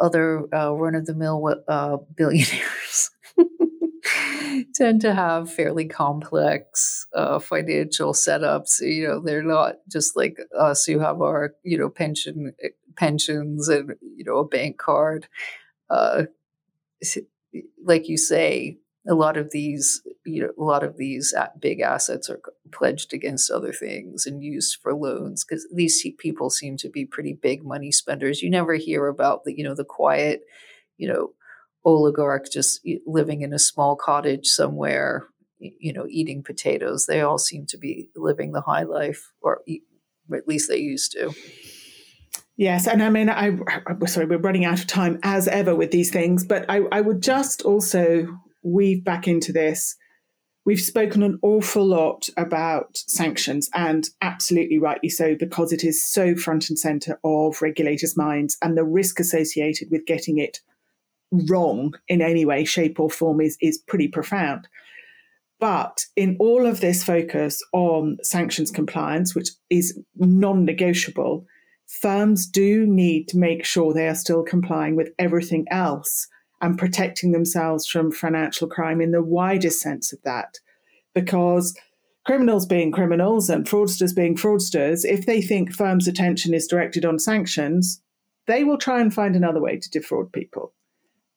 other 0.00 0.46
uh, 0.54 0.72
run 0.72 0.94
of 0.94 1.06
the 1.06 1.14
mill 1.14 1.54
uh, 1.68 1.96
billionaires, 2.16 3.10
tend 4.74 5.00
to 5.02 5.14
have 5.14 5.52
fairly 5.52 5.86
complex 5.86 7.06
uh, 7.14 7.38
financial 7.38 8.12
setups. 8.12 8.80
You 8.80 9.08
know, 9.08 9.20
they're 9.20 9.42
not 9.42 9.76
just 9.90 10.16
like 10.16 10.38
us 10.58 10.84
who 10.84 10.98
have 10.98 11.20
our 11.20 11.54
you 11.62 11.78
know 11.78 11.88
pension 11.90 12.54
eh, 12.62 12.68
pensions 12.96 13.68
and 13.68 13.94
you 14.00 14.24
know 14.24 14.38
a 14.38 14.44
bank 14.48 14.78
card. 14.78 15.26
Uh, 15.90 16.24
like 17.84 18.08
you 18.08 18.16
say, 18.16 18.78
a 19.08 19.14
lot 19.14 19.36
of 19.36 19.50
these 19.50 20.00
you 20.24 20.42
know 20.42 20.50
a 20.58 20.62
lot 20.62 20.84
of 20.84 20.96
these 20.96 21.34
big 21.60 21.80
assets 21.80 22.30
are 22.30 22.40
pledged 22.70 23.12
against 23.12 23.50
other 23.50 23.72
things 23.72 24.26
and 24.26 24.42
used 24.42 24.78
for 24.80 24.94
loans 24.94 25.44
because 25.44 25.66
these 25.74 26.04
people 26.18 26.50
seem 26.50 26.76
to 26.76 26.88
be 26.88 27.04
pretty 27.04 27.32
big 27.32 27.64
money 27.64 27.90
spenders. 27.90 28.42
You 28.42 28.50
never 28.50 28.74
hear 28.74 29.08
about 29.08 29.44
the 29.44 29.56
you 29.56 29.64
know 29.64 29.74
the 29.74 29.84
quiet 29.84 30.42
you 30.96 31.08
know 31.08 31.30
oligarch 31.84 32.50
just 32.50 32.86
living 33.06 33.42
in 33.42 33.52
a 33.52 33.58
small 33.58 33.96
cottage 33.96 34.46
somewhere 34.46 35.26
you 35.58 35.92
know 35.92 36.06
eating 36.08 36.42
potatoes. 36.42 37.06
They 37.06 37.20
all 37.20 37.38
seem 37.38 37.66
to 37.66 37.78
be 37.78 38.10
living 38.14 38.52
the 38.52 38.62
high 38.62 38.84
life 38.84 39.32
or 39.40 39.62
at 40.32 40.46
least 40.46 40.68
they 40.68 40.78
used 40.78 41.12
to. 41.12 41.34
Yes, 42.56 42.86
and 42.86 43.02
I 43.02 43.08
mean, 43.08 43.28
I 43.28 43.56
sorry, 44.06 44.26
we're 44.26 44.38
running 44.38 44.64
out 44.64 44.78
of 44.78 44.86
time 44.86 45.18
as 45.22 45.48
ever 45.48 45.74
with 45.74 45.90
these 45.90 46.10
things, 46.10 46.44
but 46.44 46.66
I, 46.68 46.82
I 46.92 47.00
would 47.00 47.22
just 47.22 47.62
also 47.62 48.28
weave 48.62 49.04
back 49.04 49.28
into 49.28 49.52
this. 49.52 49.96
We've 50.64 50.80
spoken 50.80 51.22
an 51.22 51.38
awful 51.42 51.84
lot 51.84 52.28
about 52.36 52.96
sanctions, 52.96 53.68
and 53.74 54.08
absolutely 54.20 54.78
rightly 54.78 55.08
so, 55.08 55.34
because 55.34 55.72
it 55.72 55.82
is 55.82 56.04
so 56.04 56.36
front 56.36 56.68
and 56.68 56.78
center 56.78 57.18
of 57.24 57.60
regulators' 57.60 58.16
minds, 58.16 58.56
and 58.62 58.78
the 58.78 58.84
risk 58.84 59.18
associated 59.18 59.90
with 59.90 60.06
getting 60.06 60.38
it 60.38 60.60
wrong 61.48 61.94
in 62.08 62.20
any 62.20 62.44
way, 62.44 62.64
shape, 62.64 63.00
or 63.00 63.10
form 63.10 63.40
is, 63.40 63.56
is 63.60 63.78
pretty 63.88 64.06
profound. 64.06 64.68
But 65.58 66.06
in 66.16 66.36
all 66.38 66.66
of 66.66 66.80
this 66.80 67.04
focus 67.04 67.62
on 67.72 68.18
sanctions 68.22 68.70
compliance, 68.70 69.34
which 69.34 69.50
is 69.70 69.98
non 70.16 70.64
negotiable, 70.64 71.46
firms 71.86 72.46
do 72.46 72.86
need 72.86 73.28
to 73.28 73.38
make 73.38 73.64
sure 73.64 73.92
they 73.92 74.08
are 74.08 74.14
still 74.14 74.42
complying 74.42 74.96
with 74.96 75.10
everything 75.18 75.66
else 75.70 76.28
and 76.62 76.78
protecting 76.78 77.32
themselves 77.32 77.86
from 77.86 78.12
financial 78.12 78.68
crime 78.68 79.00
in 79.00 79.10
the 79.10 79.22
widest 79.22 79.80
sense 79.80 80.12
of 80.12 80.22
that. 80.22 80.60
Because 81.12 81.76
criminals 82.24 82.64
being 82.64 82.92
criminals 82.92 83.50
and 83.50 83.66
fraudsters 83.66 84.14
being 84.14 84.36
fraudsters, 84.36 85.04
if 85.04 85.26
they 85.26 85.42
think 85.42 85.74
firms' 85.74 86.06
attention 86.06 86.54
is 86.54 86.68
directed 86.68 87.04
on 87.04 87.18
sanctions, 87.18 88.00
they 88.46 88.62
will 88.62 88.78
try 88.78 89.00
and 89.00 89.12
find 89.12 89.34
another 89.34 89.60
way 89.60 89.76
to 89.76 89.90
defraud 89.90 90.32
people. 90.32 90.72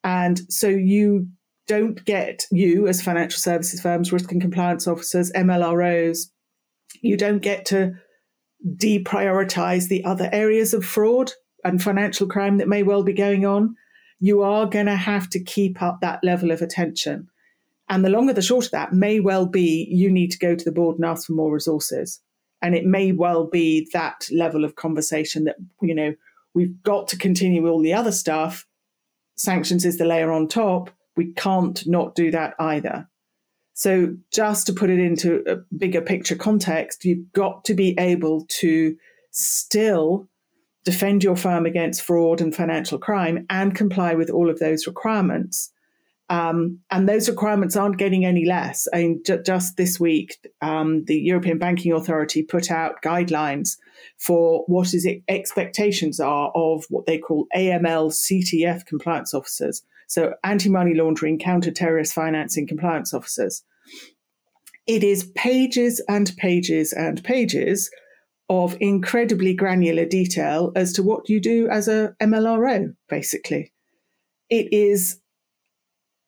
And 0.04 0.42
so 0.48 0.68
you 0.68 1.28
don't 1.68 2.06
get, 2.06 2.46
you 2.52 2.88
as 2.88 3.02
financial 3.02 3.40
services 3.40 3.82
firms, 3.82 4.14
risk 4.14 4.32
and 4.32 4.40
compliance 4.40 4.88
officers, 4.88 5.32
MLROs, 5.32 6.30
you 7.02 7.18
don't 7.18 7.42
get 7.42 7.66
to 7.66 7.94
deprioritize 8.78 9.88
the 9.88 10.06
other 10.06 10.30
areas 10.32 10.76
of 10.76 10.86
fraud 10.86 11.32
and 11.64 11.82
financial 11.82 12.28
crime 12.28 12.60
that 12.60 12.68
may 12.68 12.84
well 12.84 13.04
be 13.04 13.14
going 13.14 13.46
on 13.46 13.76
you 14.26 14.42
are 14.42 14.66
going 14.66 14.88
to 14.88 14.96
have 14.96 15.30
to 15.30 15.40
keep 15.40 15.84
up 15.84 16.02
that 16.02 16.24
level 16.24 16.50
of 16.50 16.60
attention. 16.60 17.28
And 17.90 18.04
the 18.04 18.10
longer 18.10 18.34
the 18.34 18.42
short 18.42 18.66
of 18.66 18.72
that 18.72 18.92
may 18.92 19.20
well 19.20 19.46
be 19.46 19.88
you 19.92 20.12
need 20.12 20.32
to 20.32 20.40
go 20.40 20.56
to 20.56 20.66
the 20.66 20.72
board 20.72 20.96
and 20.96 21.06
ask 21.06 21.28
for 21.28 21.34
more 21.34 21.54
resources. 21.54 22.20
And 22.60 22.74
it 22.74 22.86
may 22.86 23.12
well 23.12 23.46
be 23.46 23.88
that 23.94 24.28
level 24.32 24.66
of 24.66 24.78
conversation 24.78 25.44
that, 25.44 25.58
you 25.80 25.94
know, 25.94 26.16
we've 26.56 26.82
got 26.82 27.08
to 27.10 27.18
continue 27.20 27.68
all 27.68 27.84
the 27.84 27.94
other 27.94 28.12
stuff. 28.12 28.66
Sanctions 29.38 29.86
is 29.86 30.00
the 30.00 30.06
layer 30.06 30.32
on 30.32 30.48
top. 30.48 30.90
We 31.16 31.32
can't 31.34 31.86
not 31.86 32.16
do 32.16 32.32
that 32.32 32.56
either. 32.58 33.08
So, 33.76 34.16
just 34.32 34.66
to 34.66 34.74
put 34.74 34.90
it 34.90 35.00
into 35.00 35.44
a 35.46 35.58
bigger 35.78 36.02
picture 36.02 36.36
context, 36.36 37.06
you've 37.06 37.32
got 37.34 37.64
to 37.66 37.76
be 37.76 37.94
able 38.00 38.48
to 38.62 38.98
still 39.30 40.28
defend 40.86 41.24
your 41.24 41.36
firm 41.36 41.66
against 41.66 42.04
fraud 42.04 42.40
and 42.40 42.56
financial 42.56 42.98
crime 42.98 43.46
and 43.50 43.76
comply 43.76 44.14
with 44.14 44.30
all 44.30 44.50
of 44.50 44.60
those 44.60 44.88
requirements. 44.88 45.72
Um, 46.30 46.80
and 46.90 47.08
those 47.08 47.30
requirements 47.30 47.76
aren't 47.76 47.98
getting 47.98 48.26
any 48.26 48.46
less. 48.46 48.88
I 48.94 48.98
mean, 48.98 49.22
j- 49.26 49.42
just 49.46 49.78
this 49.78 50.00
week, 50.00 50.38
um, 50.62 51.04
the 51.06 51.18
European 51.20 51.60
Banking 51.60 51.92
Authority 51.92 52.42
put 52.42 52.72
out 52.72 53.02
guidelines 53.04 53.78
for 54.18 54.64
what 54.68 54.94
is 54.94 55.06
it, 55.06 55.22
expectations 55.28 56.20
are 56.20 56.52
of 56.56 56.86
what 56.90 57.06
they 57.06 57.20
call 57.20 57.48
AML 57.56 58.12
CTF 58.12 58.86
compliance 58.86 59.34
officers. 59.36 59.84
So, 60.08 60.34
anti 60.44 60.70
money 60.70 60.96
laundering, 60.96 61.38
counter 61.38 61.72
terrorist 61.72 62.14
financing 62.14 62.68
compliance 62.68 63.14
officers. 63.14 63.64
It 64.88 65.04
is 65.04 65.32
pages 65.36 66.04
and 66.08 66.36
pages 66.38 66.94
and 66.94 67.24
pages 67.24 67.90
of 68.50 68.78
incredibly 68.80 69.54
granular 69.54 70.06
detail 70.06 70.72
as 70.76 70.94
to 70.94 71.04
what 71.04 71.30
you 71.30 71.40
do 71.40 71.68
as 71.70 71.88
a 71.88 72.16
MLRO, 72.22 72.94
basically. 73.10 73.74
It 74.50 74.72
is 74.72 75.20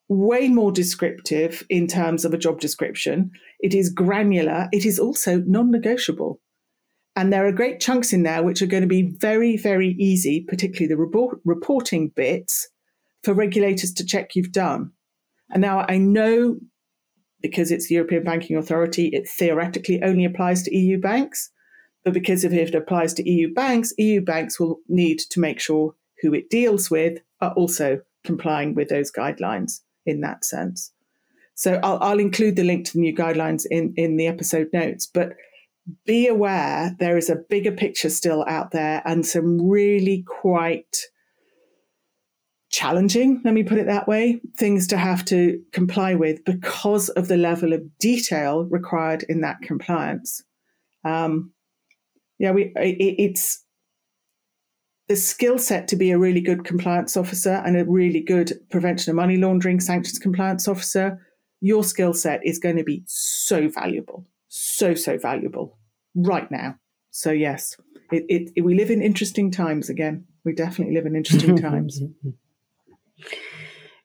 way 0.10 0.48
more 0.48 0.72
descriptive 0.72 1.64
in 1.70 1.88
terms 1.88 2.26
of 2.26 2.34
a 2.34 2.38
job 2.38 2.60
description. 2.60 3.32
It 3.60 3.74
is 3.74 3.90
granular. 3.90 4.68
It 4.72 4.86
is 4.86 5.00
also 5.00 5.40
non 5.46 5.70
negotiable. 5.70 6.40
And 7.16 7.34
there 7.34 7.48
are 7.48 7.52
great 7.52 7.80
chunks 7.80 8.14
in 8.14 8.24
there 8.24 8.44
which 8.44 8.62
are 8.62 8.68
going 8.68 8.84
to 8.84 8.88
be 8.88 9.16
very, 9.20 9.58
very 9.58 9.96
easy, 10.00 10.46
particularly 10.48 10.88
the 10.88 10.98
report, 10.98 11.40
reporting 11.46 12.10
bits, 12.16 12.68
for 13.24 13.34
regulators 13.34 13.92
to 13.94 14.06
check 14.06 14.36
you've 14.36 14.52
done. 14.52 14.92
And 15.50 15.62
now 15.62 15.86
I 15.88 15.98
know 15.98 16.58
because 17.42 17.72
it's 17.72 17.88
the 17.88 17.96
European 17.96 18.24
Banking 18.24 18.58
Authority, 18.58 19.10
it 19.14 19.28
theoretically 19.28 20.02
only 20.04 20.26
applies 20.26 20.64
to 20.64 20.76
EU 20.76 21.00
banks. 21.00 21.52
But 22.08 22.14
because 22.14 22.46
if 22.46 22.54
it 22.54 22.74
applies 22.74 23.14
to 23.16 23.30
EU 23.30 23.54
banks, 23.54 23.92
EU 23.98 24.22
banks 24.22 24.62
will 24.62 24.80
need 24.88 25.20
to 25.20 25.42
make 25.42 25.60
sure 25.60 25.94
who 26.22 26.34
it 26.34 26.50
deals 26.50 26.90
with 26.90 27.20
are 27.42 27.52
also 27.52 28.00
complying 28.24 28.76
with 28.76 28.88
those 28.88 29.12
guidelines 29.12 29.82
in 30.06 30.22
that 30.22 30.46
sense. 30.46 30.94
So 31.54 31.82
I'll, 31.84 31.98
I'll 32.02 32.20
include 32.20 32.56
the 32.56 32.64
link 32.64 32.86
to 32.86 32.94
the 32.94 33.02
new 33.02 33.14
guidelines 33.14 33.66
in, 33.70 33.94
in 33.98 34.16
the 34.16 34.28
episode 34.28 34.70
notes. 34.72 35.06
But 35.06 35.34
be 36.06 36.28
aware 36.28 36.96
there 36.98 37.18
is 37.18 37.30
a 37.30 37.36
bigger 37.36 37.74
picture 37.74 38.10
still 38.10 38.46
out 38.48 38.72
there 38.72 39.02
and 39.04 39.26
some 39.26 39.68
really 39.68 40.24
quite 40.26 40.96
challenging, 42.70 43.42
let 43.44 43.54
me 43.54 43.64
put 43.64 43.80
it 43.80 43.88
that 43.88 44.08
way, 44.08 44.40
things 44.58 44.88
to 44.88 44.98
have 44.98 45.26
to 45.26 45.62
comply 45.74 46.16
with 46.16 46.46
because 46.46 47.10
of 47.10 47.28
the 47.28 47.36
level 47.36 47.74
of 47.74 47.98
detail 47.98 48.64
required 48.64 49.24
in 49.28 49.42
that 49.42 49.62
compliance. 49.62 50.42
Um, 51.04 51.52
yeah, 52.40 52.52
we 52.52 52.74
it, 52.76 53.16
it's 53.20 53.64
the 55.08 55.16
skill 55.16 55.58
set 55.58 55.88
to 55.88 55.96
be 55.96 56.12
a 56.12 56.18
really 56.18 56.42
good 56.42 56.66
compliance 56.66 57.16
officer 57.16 57.62
and 57.66 57.78
a 57.78 57.86
really 57.86 58.20
good 58.20 58.54
prevention 58.70 59.12
of 59.12 59.16
money 59.16 59.38
laundering 59.38 59.80
sanctions 59.80 60.20
compliance 60.20 60.68
officer. 60.68 61.26
Your 61.62 61.84
skill 61.84 62.14
set 62.14 62.42
is 62.44 62.60
going 62.60 62.78
to 62.78 62.84
be 62.84 63.04
so 63.08 63.68
valuable, 63.70 64.28
so 64.48 64.94
so 64.94 65.18
valuable 65.18 65.78
right 66.16 66.50
now. 66.52 66.76
So 67.10 67.32
yes, 67.32 67.76
it, 68.12 68.26
it, 68.30 68.52
it 68.56 68.62
we 68.62 68.76
live 68.76 68.92
in 68.92 69.02
interesting 69.02 69.50
times 69.50 69.90
again. 69.90 70.26
We 70.44 70.54
definitely 70.54 70.96
live 70.96 71.06
in 71.06 71.16
interesting 71.16 71.58
times. 71.62 72.00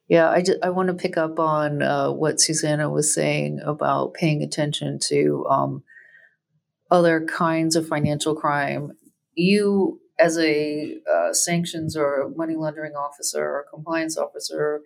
Yeah, 0.09 0.29
I, 0.31 0.43
just, 0.43 0.59
I 0.63 0.71
want 0.71 0.89
to 0.89 0.95
pick 0.95 1.17
up 1.17 1.39
on 1.39 1.83
uh, 1.83 2.11
what 2.11 2.41
Susannah 2.41 2.91
was 2.91 3.15
saying 3.15 3.61
about 3.65 4.15
paying 4.15 4.43
attention 4.43 4.99
to 5.05 5.47
um, 5.49 5.85
other 6.93 7.25
kinds 7.25 7.75
of 7.75 7.89
financial 7.89 8.37
crime, 8.37 8.93
you 9.35 9.99
as 10.21 10.39
a 10.39 10.99
uh, 11.13 11.33
sanctions 11.33 11.97
or 11.97 12.31
money 12.37 12.55
laundering 12.55 12.93
officer 12.93 13.43
or 13.43 13.67
compliance 13.73 14.17
officer 14.17 14.83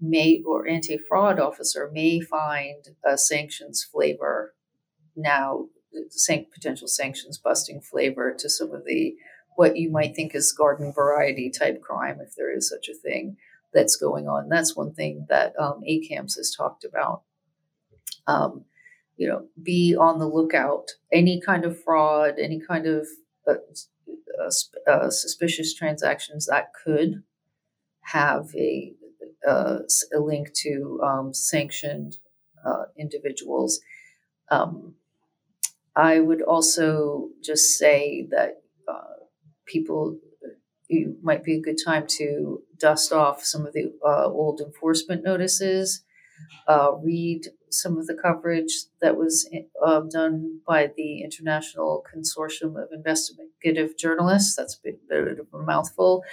may 0.00 0.42
or 0.46 0.66
anti-fraud 0.66 1.38
officer 1.38 1.90
may 1.92 2.18
find 2.18 2.88
a 3.04 3.18
sanctions 3.18 3.84
flavor 3.84 4.54
now 5.14 5.66
potential 6.54 6.88
sanctions 6.88 7.36
busting 7.36 7.80
flavor 7.80 8.34
to 8.38 8.48
some 8.48 8.72
of 8.72 8.84
the 8.86 9.14
what 9.56 9.76
you 9.76 9.90
might 9.90 10.14
think 10.14 10.34
is 10.34 10.52
garden 10.52 10.92
variety 10.92 11.50
type 11.50 11.82
crime, 11.82 12.18
if 12.20 12.34
there 12.36 12.50
is 12.50 12.68
such 12.68 12.88
a 12.88 12.94
thing 12.94 13.36
that's 13.74 13.96
going 13.96 14.26
on. 14.26 14.48
That's 14.48 14.74
one 14.74 14.94
thing 14.94 15.26
that 15.28 15.52
um, 15.58 15.82
ACAMS 15.86 16.36
has 16.36 16.54
talked 16.56 16.84
about. 16.84 17.22
Um, 18.26 18.64
you 19.20 19.28
know, 19.28 19.46
be 19.62 19.94
on 19.94 20.18
the 20.18 20.26
lookout. 20.26 20.92
Any 21.12 21.42
kind 21.42 21.66
of 21.66 21.78
fraud, 21.84 22.36
any 22.38 22.58
kind 22.58 22.86
of 22.86 23.06
uh, 23.46 23.56
uh, 24.42 24.90
uh, 24.90 25.10
suspicious 25.10 25.74
transactions 25.74 26.46
that 26.46 26.68
could 26.82 27.22
have 28.00 28.46
a, 28.56 28.94
uh, 29.46 29.80
a 30.14 30.18
link 30.18 30.54
to 30.62 31.00
um, 31.04 31.34
sanctioned 31.34 32.16
uh, 32.64 32.84
individuals. 32.98 33.80
Um, 34.50 34.94
I 35.94 36.20
would 36.20 36.40
also 36.40 37.28
just 37.44 37.76
say 37.76 38.26
that 38.30 38.62
uh, 38.88 39.26
people, 39.66 40.18
it 40.88 41.22
might 41.22 41.44
be 41.44 41.56
a 41.56 41.60
good 41.60 41.78
time 41.84 42.06
to 42.18 42.62
dust 42.78 43.12
off 43.12 43.44
some 43.44 43.66
of 43.66 43.74
the 43.74 43.92
old 44.02 44.62
enforcement 44.62 45.22
notices, 45.22 46.04
read 47.02 47.42
some 47.70 47.98
of 47.98 48.06
the 48.06 48.14
coverage 48.14 48.72
that 49.00 49.16
was 49.16 49.48
uh, 49.84 50.00
done 50.10 50.60
by 50.66 50.90
the 50.96 51.22
International 51.22 52.04
Consortium 52.12 52.80
of 52.82 52.88
Investigative 52.92 53.96
Journalists. 53.96 54.56
That's 54.56 54.74
a 54.74 54.78
bit, 54.82 55.08
bit 55.08 55.38
of 55.38 55.46
a 55.52 55.62
mouthful. 55.62 56.24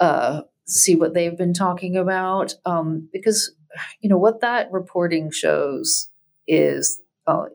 Uh, 0.00 0.42
see 0.66 0.94
what 0.94 1.14
they've 1.14 1.36
been 1.36 1.54
talking 1.54 1.96
about. 1.96 2.54
Um, 2.64 3.08
because, 3.12 3.54
you 4.00 4.08
know, 4.08 4.18
what 4.18 4.40
that 4.40 4.70
reporting 4.70 5.30
shows 5.30 6.10
is 6.46 7.00
uh, 7.26 7.46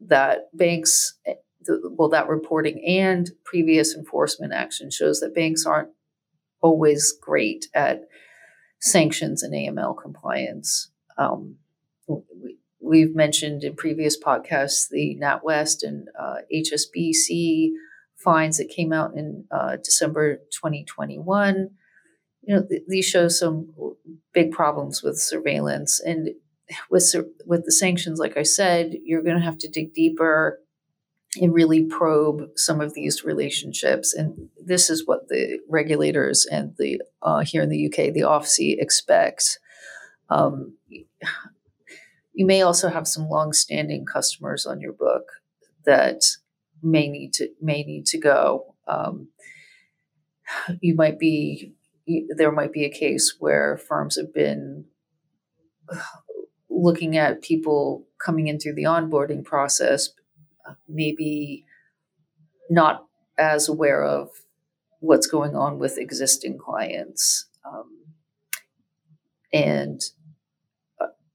that 0.00 0.48
banks, 0.54 1.18
well, 1.90 2.08
that 2.08 2.28
reporting 2.28 2.82
and 2.86 3.30
previous 3.44 3.94
enforcement 3.94 4.52
action 4.52 4.90
shows 4.90 5.20
that 5.20 5.34
banks 5.34 5.66
aren't 5.66 5.90
always 6.60 7.12
great 7.20 7.66
at 7.74 8.02
sanctions 8.80 9.42
and 9.42 9.54
AML 9.54 9.96
compliance. 10.00 10.90
Um, 11.18 11.56
we've 12.80 13.14
mentioned 13.14 13.64
in 13.64 13.74
previous 13.74 14.18
podcasts 14.18 14.88
the 14.88 15.18
NatWest 15.20 15.82
and 15.82 16.08
uh, 16.18 16.36
HSBC 16.54 17.70
fines 18.16 18.58
that 18.58 18.68
came 18.68 18.92
out 18.92 19.14
in 19.16 19.44
uh, 19.50 19.76
December 19.76 20.36
2021. 20.52 21.70
You 22.42 22.54
know, 22.54 22.66
th- 22.66 22.82
these 22.86 23.04
show 23.04 23.28
some 23.28 23.72
big 24.32 24.52
problems 24.52 25.02
with 25.02 25.18
surveillance, 25.18 26.00
and 26.00 26.30
with 26.90 27.12
with 27.44 27.64
the 27.64 27.72
sanctions, 27.72 28.18
like 28.18 28.36
I 28.36 28.44
said, 28.44 28.94
you're 29.04 29.22
going 29.22 29.36
to 29.36 29.44
have 29.44 29.58
to 29.58 29.68
dig 29.68 29.94
deeper 29.94 30.60
and 31.40 31.52
really 31.52 31.84
probe 31.84 32.42
some 32.56 32.80
of 32.80 32.94
these 32.94 33.24
relationships. 33.24 34.14
And 34.14 34.48
this 34.64 34.88
is 34.88 35.06
what 35.06 35.28
the 35.28 35.58
regulators 35.68 36.46
and 36.46 36.74
the 36.78 37.00
uh, 37.22 37.40
here 37.40 37.62
in 37.62 37.68
the 37.68 37.86
UK, 37.86 38.12
the 38.12 38.22
OFSI 38.22 38.76
expects. 38.78 39.58
Um, 40.28 40.76
you 40.88 42.46
may 42.46 42.62
also 42.62 42.88
have 42.88 43.06
some 43.06 43.28
long-standing 43.28 44.04
customers 44.04 44.66
on 44.66 44.80
your 44.80 44.92
book 44.92 45.24
that 45.84 46.22
may 46.82 47.08
need 47.08 47.32
to 47.34 47.48
may 47.60 47.82
need 47.82 48.06
to 48.06 48.18
go. 48.18 48.74
Um, 48.86 49.28
you 50.80 50.94
might 50.94 51.18
be 51.18 51.74
there 52.36 52.52
might 52.52 52.72
be 52.72 52.84
a 52.84 52.90
case 52.90 53.36
where 53.38 53.76
firms 53.76 54.16
have 54.16 54.32
been 54.32 54.84
looking 56.70 57.16
at 57.16 57.42
people 57.42 58.06
coming 58.24 58.48
in 58.48 58.58
through 58.58 58.74
the 58.74 58.84
onboarding 58.84 59.44
process, 59.44 60.10
maybe 60.88 61.64
not 62.70 63.06
as 63.38 63.68
aware 63.68 64.04
of 64.04 64.28
what's 65.00 65.26
going 65.26 65.54
on 65.54 65.78
with 65.78 65.98
existing 65.98 66.58
clients. 66.58 67.48
Um, 67.64 68.05
and 69.56 70.02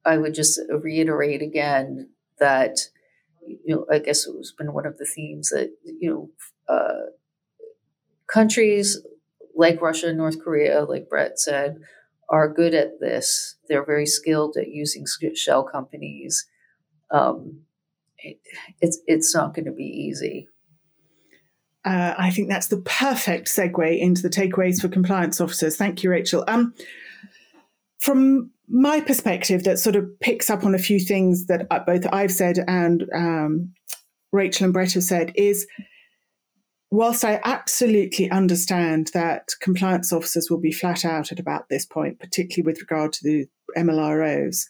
I 0.06 0.18
would 0.18 0.34
just 0.34 0.60
reiterate 0.70 1.42
again 1.42 2.10
that 2.40 2.80
you 3.46 3.76
know 3.76 3.86
I 3.92 4.00
guess 4.00 4.26
it 4.28 4.36
has 4.36 4.52
been 4.52 4.74
one 4.74 4.86
of 4.86 4.98
the 4.98 5.06
themes 5.06 5.50
that 5.50 5.72
you 5.84 6.10
know 6.10 6.74
uh, 6.74 7.12
countries 8.28 9.00
like 9.56 9.82
Russia 9.82 10.08
and 10.08 10.18
North 10.18 10.42
Korea, 10.42 10.84
like 10.84 11.10
Brett 11.10 11.40
said, 11.40 11.82
are 12.30 12.48
good 12.48 12.74
at 12.74 13.00
this. 13.00 13.56
They're 13.68 13.86
very 13.86 14.06
skilled 14.06 14.56
at 14.58 14.70
using 14.70 15.06
shell 15.36 15.64
companies. 15.64 16.48
Um, 17.12 17.62
it, 18.18 18.40
it's 18.80 19.00
it's 19.08 19.36
not 19.36 19.54
going 19.54 19.66
to 19.66 19.72
be 19.72 19.84
easy. 19.84 20.48
Uh, 21.84 22.14
I 22.16 22.30
think 22.30 22.48
that's 22.48 22.68
the 22.68 22.78
perfect 22.78 23.48
segue 23.48 24.00
into 24.00 24.22
the 24.22 24.30
takeaways 24.30 24.80
for 24.80 24.88
compliance 24.88 25.42
officers. 25.42 25.78
Thank 25.78 26.04
you, 26.04 26.12
Rachel. 26.12 26.44
Um, 26.48 26.76
from 28.02 28.52
my 28.68 29.00
perspective 29.00 29.64
that 29.64 29.80
sort 29.80 29.96
of 29.96 30.08
picks 30.20 30.50
up 30.50 30.64
on 30.64 30.74
a 30.74 30.80
few 30.80 31.00
things 31.00 31.46
that 31.46 31.68
both 31.86 32.06
I've 32.12 32.32
said 32.32 32.64
and 32.68 33.06
um, 33.14 33.74
Rachel 34.32 34.66
and 34.66 34.74
Brett 34.74 34.94
have 34.94 35.04
said 35.04 35.32
is 35.36 35.68
whilst 36.90 37.24
I 37.24 37.40
absolutely 37.44 38.30
understand 38.32 39.12
that 39.14 39.50
compliance 39.62 40.12
officers 40.12 40.50
will 40.50 40.60
be 40.60 40.72
flat 40.72 41.06
out 41.06 41.32
at 41.32 41.40
about 41.40 41.70
this 41.70 41.86
point, 41.86 42.20
particularly 42.20 42.66
with 42.66 42.82
regard 42.82 43.14
to 43.14 43.24
the 43.24 43.46
MLROs, 43.78 44.66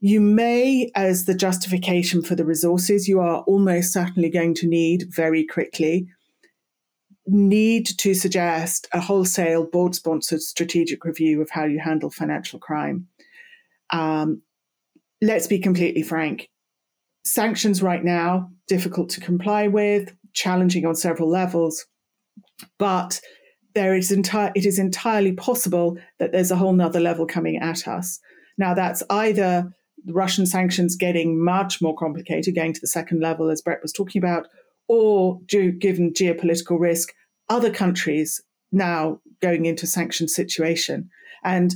you 0.00 0.20
may, 0.20 0.90
as 0.94 1.24
the 1.24 1.34
justification 1.34 2.22
for 2.22 2.34
the 2.34 2.44
resources 2.44 3.08
you 3.08 3.20
are 3.20 3.42
almost 3.42 3.92
certainly 3.92 4.28
going 4.28 4.54
to 4.54 4.66
need 4.66 5.06
very 5.08 5.46
quickly, 5.46 6.06
need 7.26 7.86
to 7.86 8.14
suggest 8.14 8.86
a 8.92 9.00
wholesale 9.00 9.66
board 9.66 9.94
sponsored 9.94 10.42
strategic 10.42 11.04
review 11.04 11.40
of 11.40 11.50
how 11.50 11.64
you 11.64 11.78
handle 11.78 12.10
financial 12.10 12.58
crime. 12.58 13.06
Um, 13.90 14.42
let's 15.22 15.46
be 15.46 15.58
completely 15.58 16.02
frank. 16.02 16.50
Sanctions 17.24 17.82
right 17.82 18.04
now, 18.04 18.50
difficult 18.68 19.08
to 19.10 19.20
comply 19.20 19.68
with, 19.68 20.14
challenging 20.34 20.84
on 20.84 20.94
several 20.94 21.30
levels, 21.30 21.86
but 22.78 23.20
there 23.74 23.94
is 23.94 24.10
enti- 24.10 24.52
it 24.54 24.66
is 24.66 24.78
entirely 24.78 25.32
possible 25.32 25.96
that 26.18 26.32
there's 26.32 26.50
a 26.50 26.56
whole 26.56 26.72
nother 26.72 27.00
level 27.00 27.26
coming 27.26 27.56
at 27.56 27.88
us. 27.88 28.20
Now, 28.58 28.74
that's 28.74 29.02
either 29.10 29.72
Russian 30.06 30.46
sanctions 30.46 30.96
getting 30.96 31.42
much 31.42 31.80
more 31.80 31.96
complicated, 31.96 32.54
going 32.54 32.72
to 32.74 32.80
the 32.80 32.86
second 32.86 33.20
level, 33.20 33.50
as 33.50 33.62
Brett 33.62 33.82
was 33.82 33.92
talking 33.92 34.20
about, 34.20 34.46
or 34.88 35.40
given 35.48 36.12
geopolitical 36.12 36.78
risk, 36.78 37.12
other 37.48 37.70
countries 37.70 38.42
now 38.72 39.20
going 39.40 39.66
into 39.66 39.86
sanctioned 39.86 40.30
situation. 40.30 41.08
And 41.42 41.74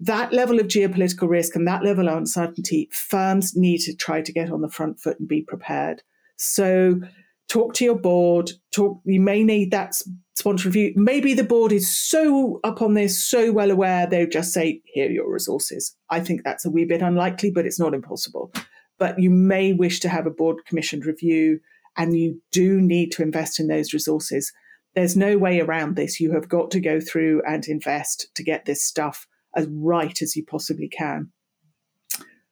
that 0.00 0.32
level 0.32 0.60
of 0.60 0.68
geopolitical 0.68 1.28
risk 1.28 1.56
and 1.56 1.66
that 1.66 1.84
level 1.84 2.08
of 2.08 2.16
uncertainty, 2.16 2.88
firms 2.92 3.56
need 3.56 3.80
to 3.80 3.94
try 3.94 4.22
to 4.22 4.32
get 4.32 4.50
on 4.50 4.60
the 4.60 4.70
front 4.70 5.00
foot 5.00 5.18
and 5.18 5.28
be 5.28 5.42
prepared. 5.42 6.02
So 6.36 7.00
talk 7.48 7.74
to 7.74 7.84
your 7.84 7.98
board, 7.98 8.52
talk 8.72 9.00
you 9.04 9.20
may 9.20 9.42
need 9.42 9.70
that 9.72 9.94
sponsor 10.36 10.68
review. 10.68 10.92
Maybe 10.94 11.34
the 11.34 11.42
board 11.42 11.72
is 11.72 11.92
so 11.92 12.60
up 12.62 12.80
on 12.80 12.94
this, 12.94 13.28
so 13.28 13.50
well 13.52 13.70
aware, 13.70 14.06
they'll 14.06 14.28
just 14.28 14.52
say, 14.52 14.80
here 14.84 15.08
are 15.08 15.12
your 15.12 15.32
resources. 15.32 15.96
I 16.10 16.20
think 16.20 16.44
that's 16.44 16.64
a 16.64 16.70
wee 16.70 16.84
bit 16.84 17.02
unlikely, 17.02 17.50
but 17.50 17.66
it's 17.66 17.80
not 17.80 17.94
impossible. 17.94 18.52
But 18.98 19.18
you 19.18 19.30
may 19.30 19.72
wish 19.72 19.98
to 20.00 20.08
have 20.08 20.26
a 20.26 20.30
board 20.30 20.58
commissioned 20.66 21.06
review 21.06 21.58
and 21.98 22.16
you 22.16 22.40
do 22.52 22.80
need 22.80 23.10
to 23.12 23.22
invest 23.22 23.58
in 23.58 23.66
those 23.66 23.92
resources. 23.92 24.52
There's 24.94 25.16
no 25.16 25.36
way 25.36 25.60
around 25.60 25.96
this. 25.96 26.20
You 26.20 26.32
have 26.32 26.48
got 26.48 26.70
to 26.70 26.80
go 26.80 27.00
through 27.00 27.42
and 27.46 27.66
invest 27.66 28.28
to 28.36 28.44
get 28.44 28.64
this 28.64 28.82
stuff 28.82 29.26
as 29.54 29.66
right 29.68 30.22
as 30.22 30.36
you 30.36 30.44
possibly 30.44 30.88
can. 30.88 31.30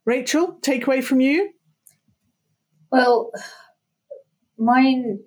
Rachel, 0.05 0.59
takeaway 0.61 1.03
from 1.03 1.20
you? 1.20 1.51
Well, 2.90 3.30
mine 4.59 5.20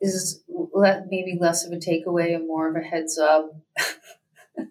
is 0.00 0.42
maybe 1.08 1.38
less 1.40 1.64
of 1.64 1.72
a 1.72 1.76
takeaway 1.76 2.34
and 2.34 2.46
more 2.46 2.68
of 2.68 2.76
a 2.76 2.86
heads 2.86 3.18
up 3.18 3.50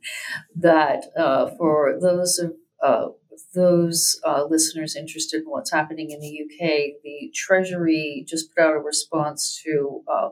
that 0.56 1.06
uh, 1.18 1.50
for 1.58 1.98
those 2.00 2.40
of 2.40 2.54
uh, 2.84 3.08
those 3.54 4.20
uh, 4.26 4.46
listeners 4.50 4.96
interested 4.96 5.42
in 5.42 5.50
what's 5.50 5.72
happening 5.72 6.12
in 6.12 6.20
the 6.20 6.42
UK, 6.44 7.02
the 7.04 7.32
Treasury 7.34 8.26
just 8.28 8.54
put 8.54 8.64
out 8.64 8.76
a 8.76 8.80
response 8.80 9.62
to 9.64 10.04
uh, 10.08 10.30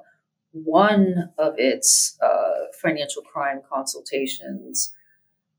one 0.51 1.31
of 1.37 1.53
its 1.57 2.17
uh, 2.21 2.65
financial 2.81 3.21
crime 3.21 3.61
consultations 3.71 4.93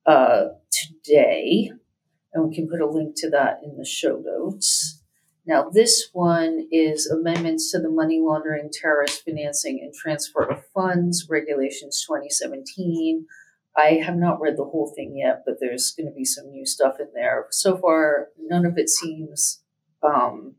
uh, 0.07 0.49
today, 0.70 1.70
and 2.32 2.49
we 2.49 2.55
can 2.55 2.68
put 2.68 2.80
a 2.80 2.86
link 2.86 3.14
to 3.16 3.30
that 3.30 3.61
in 3.64 3.76
the 3.76 3.84
show 3.84 4.22
notes. 4.24 5.03
Now, 5.45 5.68
this 5.68 6.09
one 6.12 6.68
is 6.70 7.09
amendments 7.09 7.72
to 7.72 7.80
the 7.80 7.90
Money 7.90 8.20
Laundering, 8.20 8.70
Terrorist 8.72 9.24
Financing, 9.24 9.80
and 9.82 9.93
Transfer 9.93 10.43
of 10.45 10.64
Funds 10.72 11.26
Regulations 11.28 12.05
2017. 12.07 13.26
I 13.77 14.01
have 14.05 14.16
not 14.16 14.41
read 14.41 14.57
the 14.57 14.64
whole 14.64 14.93
thing 14.95 15.16
yet, 15.16 15.43
but 15.47 15.57
there's 15.61 15.93
going 15.97 16.07
to 16.07 16.14
be 16.14 16.25
some 16.25 16.51
new 16.51 16.66
stuff 16.66 16.97
in 17.01 17.09
there. 17.14 17.47
So 17.51 17.77
far, 17.77 18.29
none 18.39 18.66
of 18.66 18.77
it 18.77 18.91
seems 18.91 19.62
um, 20.03 20.57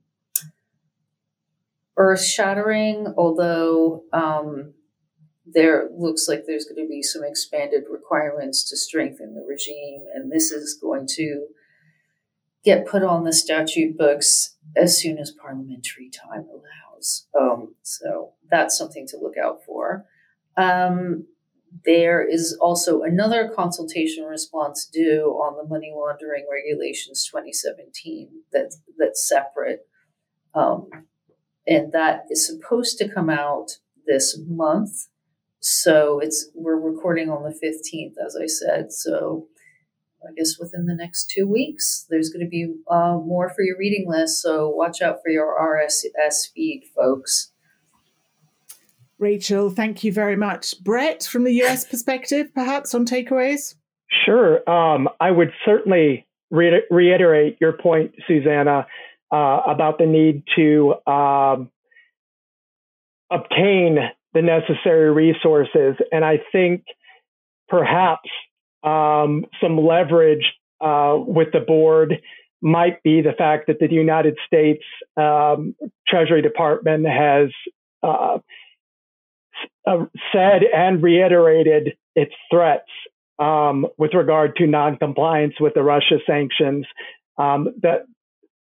earth 1.96 2.24
shattering, 2.24 3.14
although 3.18 4.04
um, 4.14 4.74
there 5.46 5.90
looks 5.96 6.28
like 6.28 6.46
there's 6.48 6.66
going 6.66 6.84
to 6.84 6.90
be 6.90 7.04
some 7.04 7.24
expanded 7.24 7.84
requirements 7.90 8.68
to 8.70 8.78
strengthen 8.78 9.36
the 9.36 9.46
regime, 9.48 10.06
and 10.16 10.32
this 10.32 10.52
is 10.52 10.78
going 10.82 11.06
to 11.10 11.48
get 12.64 12.88
put 12.88 13.04
on 13.04 13.26
the 13.26 13.34
statute 13.34 13.98
books 13.98 14.56
as 14.76 14.98
soon 15.00 15.18
as 15.18 15.32
parliamentary 15.32 16.10
time 16.10 16.46
allows. 16.50 17.28
Um, 17.40 17.76
so 17.84 18.34
that's 18.50 18.78
something 18.78 19.06
to 19.08 19.18
look 19.18 19.38
out 19.38 19.60
for. 19.66 20.06
Um, 20.56 21.28
there 21.86 22.26
is 22.28 22.58
also 22.62 23.02
another 23.02 23.52
consultation 23.54 24.26
response 24.26 24.86
due 24.86 25.32
on 25.42 25.58
the 25.58 25.68
money 25.68 25.92
laundering 25.96 26.46
regulations 26.52 27.26
2017 27.26 28.30
that, 28.52 28.76
that's 28.98 29.28
separate. 29.28 29.88
Um, 30.54 30.90
and 31.66 31.92
that 31.92 32.26
is 32.30 32.46
supposed 32.46 32.98
to 33.00 33.10
come 33.10 33.30
out 33.30 33.78
this 34.06 34.38
month. 34.48 35.08
So 35.60 36.20
it's 36.20 36.50
we're 36.54 36.80
recording 36.80 37.30
on 37.30 37.44
the 37.44 37.50
15th, 37.50 38.16
as 38.24 38.38
I 38.40 38.48
said. 38.48 38.92
So 38.92 39.48
I 40.24 40.34
guess 40.38 40.58
within 40.60 40.86
the 40.86 40.96
next 40.96 41.32
two 41.34 41.48
weeks, 41.48 42.06
there's 42.10 42.30
going 42.30 42.46
to 42.46 42.50
be 42.50 42.74
uh, 42.90 43.18
more 43.18 43.50
for 43.50 43.64
your 43.64 43.78
reading 43.78 44.06
list. 44.08 44.42
So 44.42 44.70
watch 44.70 45.02
out 45.02 45.20
for 45.24 45.30
your 45.30 45.58
RSS 45.58 46.52
feed, 46.54 46.84
folks. 46.96 47.53
Rachel, 49.24 49.70
thank 49.70 50.04
you 50.04 50.12
very 50.12 50.36
much. 50.36 50.84
Brett, 50.84 51.24
from 51.24 51.46
the 51.46 51.64
US 51.64 51.86
perspective, 51.90 52.54
perhaps 52.54 52.94
on 52.94 53.06
takeaways? 53.06 53.76
Sure. 54.26 54.70
Um, 54.70 55.10
I 55.20 55.32
would 55.32 55.52
certainly 55.66 56.28
re- 56.52 56.84
reiterate 56.92 57.58
your 57.60 57.74
point, 57.74 58.14
Susannah, 58.28 58.86
uh, 59.32 59.62
about 59.66 59.98
the 59.98 60.06
need 60.06 60.44
to 60.56 60.96
um, 61.08 61.72
obtain 63.32 63.98
the 64.34 64.42
necessary 64.42 65.12
resources. 65.12 65.96
And 66.12 66.26
I 66.26 66.40
think 66.52 66.84
perhaps 67.70 68.30
um, 68.84 69.46
some 69.62 69.80
leverage 69.80 70.54
uh, 70.82 71.16
with 71.18 71.54
the 71.54 71.62
board 71.62 72.22
might 72.62 73.02
be 73.04 73.22
the 73.22 73.34
fact 73.38 73.68
that 73.68 73.80
the 73.80 73.90
United 73.90 74.38
States 74.46 74.84
um, 75.18 75.76
Treasury 76.08 76.42
Department 76.42 77.06
has 77.08 77.50
uh, 78.04 78.38
uh, 79.88 80.06
said 80.32 80.64
and 80.64 81.02
reiterated 81.02 81.96
its 82.16 82.34
threats 82.52 82.90
um, 83.40 83.88
with 83.98 84.14
regard 84.14 84.56
to 84.58 84.68
noncompliance 84.68 85.56
with 85.60 85.74
the 85.74 85.84
Russia 85.84 86.18
sanctions. 86.26 86.86
Um, 87.38 87.70
that 87.82 88.06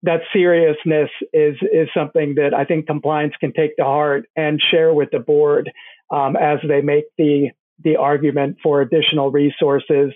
that 0.04 0.22
seriousness 0.32 1.10
is 1.32 1.56
is 1.62 1.88
something 1.94 2.36
that 2.36 2.54
I 2.54 2.66
think 2.66 2.88
compliance 2.88 3.34
can 3.40 3.54
take 3.54 3.76
to 3.78 3.84
heart 3.84 4.26
and 4.36 4.62
share 4.72 4.94
with 4.94 5.10
the 5.12 5.20
board 5.20 5.72
um, 6.12 6.36
as 6.36 6.60
they 6.68 6.82
make 6.82 7.06
the 7.18 7.52
the 7.84 7.96
argument 7.96 8.58
for 8.62 8.82
additional 8.82 9.32
resources. 9.32 10.14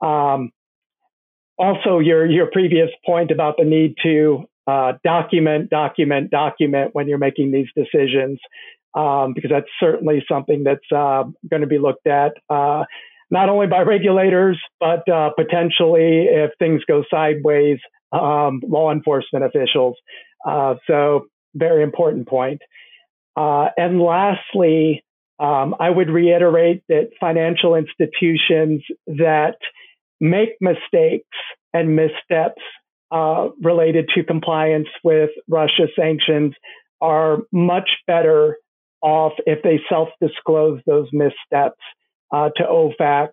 Um, 0.00 0.52
also, 1.58 1.98
your 1.98 2.26
your 2.26 2.46
previous 2.46 2.90
point 3.04 3.30
about 3.30 3.56
the 3.58 3.64
need 3.64 3.94
to 4.02 4.44
uh, 4.66 4.92
document, 5.04 5.70
document, 5.70 6.30
document 6.30 6.90
when 6.94 7.08
you're 7.08 7.18
making 7.18 7.52
these 7.52 7.68
decisions, 7.74 8.38
um, 8.94 9.32
because 9.34 9.50
that's 9.50 9.70
certainly 9.78 10.24
something 10.28 10.64
that's 10.64 10.90
uh, 10.94 11.24
going 11.48 11.62
to 11.62 11.66
be 11.66 11.78
looked 11.78 12.06
at 12.06 12.32
uh, 12.48 12.84
not 13.30 13.48
only 13.48 13.66
by 13.66 13.82
regulators 13.82 14.60
but 14.80 15.08
uh, 15.08 15.30
potentially 15.36 16.26
if 16.28 16.50
things 16.58 16.82
go 16.86 17.04
sideways, 17.10 17.78
um, 18.12 18.60
law 18.66 18.90
enforcement 18.90 19.44
officials. 19.44 19.96
Uh, 20.46 20.74
so, 20.86 21.26
very 21.54 21.82
important 21.82 22.28
point. 22.28 22.62
Uh, 23.36 23.68
and 23.76 24.00
lastly, 24.00 25.04
um, 25.38 25.74
I 25.78 25.90
would 25.90 26.10
reiterate 26.10 26.82
that 26.88 27.10
financial 27.18 27.74
institutions 27.74 28.82
that 29.06 29.56
make 30.20 30.50
mistakes 30.60 31.36
and 31.72 31.96
missteps 31.96 32.62
uh, 33.10 33.48
related 33.62 34.08
to 34.14 34.22
compliance 34.22 34.88
with 35.02 35.30
Russia 35.48 35.86
sanctions 35.96 36.54
are 37.00 37.38
much 37.52 37.88
better 38.06 38.58
off 39.02 39.32
if 39.46 39.62
they 39.62 39.80
self 39.88 40.08
disclose 40.20 40.80
those 40.86 41.08
missteps 41.12 41.80
uh, 42.32 42.50
to 42.56 42.62
OFAC 42.64 43.28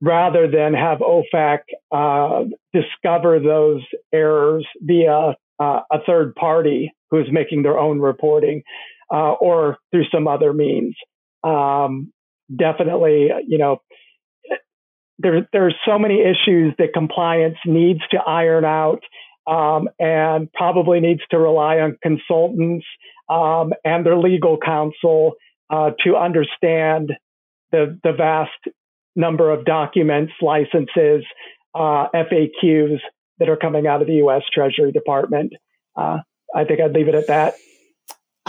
rather 0.00 0.50
than 0.50 0.74
have 0.74 0.98
OFAC 0.98 1.58
uh, 1.92 2.44
discover 2.72 3.38
those 3.38 3.82
errors 4.12 4.66
via 4.80 5.34
uh, 5.58 5.80
a 5.90 5.98
third 6.06 6.34
party 6.34 6.92
who's 7.10 7.28
making 7.30 7.62
their 7.62 7.78
own 7.78 8.00
reporting 8.00 8.62
uh, 9.12 9.32
or 9.32 9.76
through 9.90 10.04
some 10.12 10.26
other 10.26 10.52
means. 10.52 10.94
Um, 11.44 12.12
definitely, 12.54 13.30
you 13.46 13.58
know, 13.58 13.78
there, 15.18 15.46
there's 15.52 15.74
so 15.86 15.98
many 15.98 16.22
issues 16.22 16.74
that 16.78 16.94
compliance 16.94 17.58
needs 17.66 18.00
to 18.10 18.18
iron 18.18 18.64
out 18.64 19.02
um, 19.46 19.88
and 19.98 20.50
probably 20.52 21.00
needs 21.00 21.20
to 21.30 21.38
rely 21.38 21.80
on 21.80 21.98
consultants 22.02 22.86
um, 23.30 23.72
and 23.84 24.04
their 24.04 24.18
legal 24.18 24.58
counsel 24.58 25.34
uh, 25.70 25.92
to 26.04 26.16
understand 26.16 27.12
the, 27.70 27.98
the 28.02 28.12
vast 28.12 28.50
number 29.14 29.50
of 29.50 29.64
documents, 29.64 30.32
licenses, 30.42 31.24
uh, 31.74 32.08
FAQs 32.12 32.98
that 33.38 33.48
are 33.48 33.56
coming 33.56 33.86
out 33.86 34.00
of 34.02 34.08
the 34.08 34.14
U.S. 34.14 34.42
Treasury 34.52 34.92
Department. 34.92 35.52
Uh, 35.96 36.18
I 36.54 36.64
think 36.64 36.80
I'd 36.80 36.92
leave 36.92 37.08
it 37.08 37.14
at 37.14 37.28
that. 37.28 37.54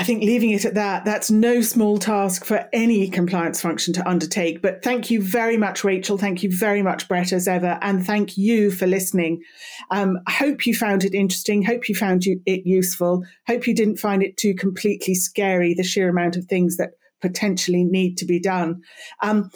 I 0.02 0.04
think 0.04 0.24
leaving 0.24 0.50
it 0.50 0.66
at 0.66 0.74
that, 0.74 1.06
that's 1.06 1.30
no 1.30 1.62
small 1.62 2.00
task 2.00 2.44
for 2.44 2.68
any 2.74 3.08
compliance 3.08 3.62
function 3.62 3.94
to 3.94 4.10
undertake. 4.10 4.60
But 4.60 4.82
thank 4.82 5.12
you 5.12 5.22
very 5.22 5.58
much, 5.58 5.84
Rachel. 5.84 6.18
Thank 6.18 6.42
you 6.42 6.52
very 6.52 6.82
much, 6.82 7.08
Brett, 7.08 7.32
as 7.32 7.48
ever. 7.48 7.78
And 7.84 8.04
thank 8.04 8.36
you 8.36 8.72
for 8.72 8.88
listening. 8.88 9.44
Um, 9.92 10.18
I 10.26 10.32
hope 10.32 10.66
you 10.66 10.74
found 10.74 11.04
it 11.04 11.14
interesting. 11.14 11.62
Hope 11.62 11.88
you 11.88 11.94
found 11.94 12.26
you, 12.26 12.42
it 12.48 12.66
useful. 12.66 13.24
Hope 13.46 13.68
you 13.68 13.76
didn't 13.76 13.98
find 13.98 14.24
it 14.24 14.38
too 14.38 14.56
completely 14.56 15.14
scary, 15.14 15.76
the 15.76 15.84
sheer 15.84 16.10
amount 16.10 16.36
of 16.36 16.46
things 16.46 16.78
that 16.78 16.94
potentially 17.22 17.84
need 17.84 18.18
to 18.18 18.26
be 18.26 18.40
done. 18.40 18.82
Um, 19.22 19.52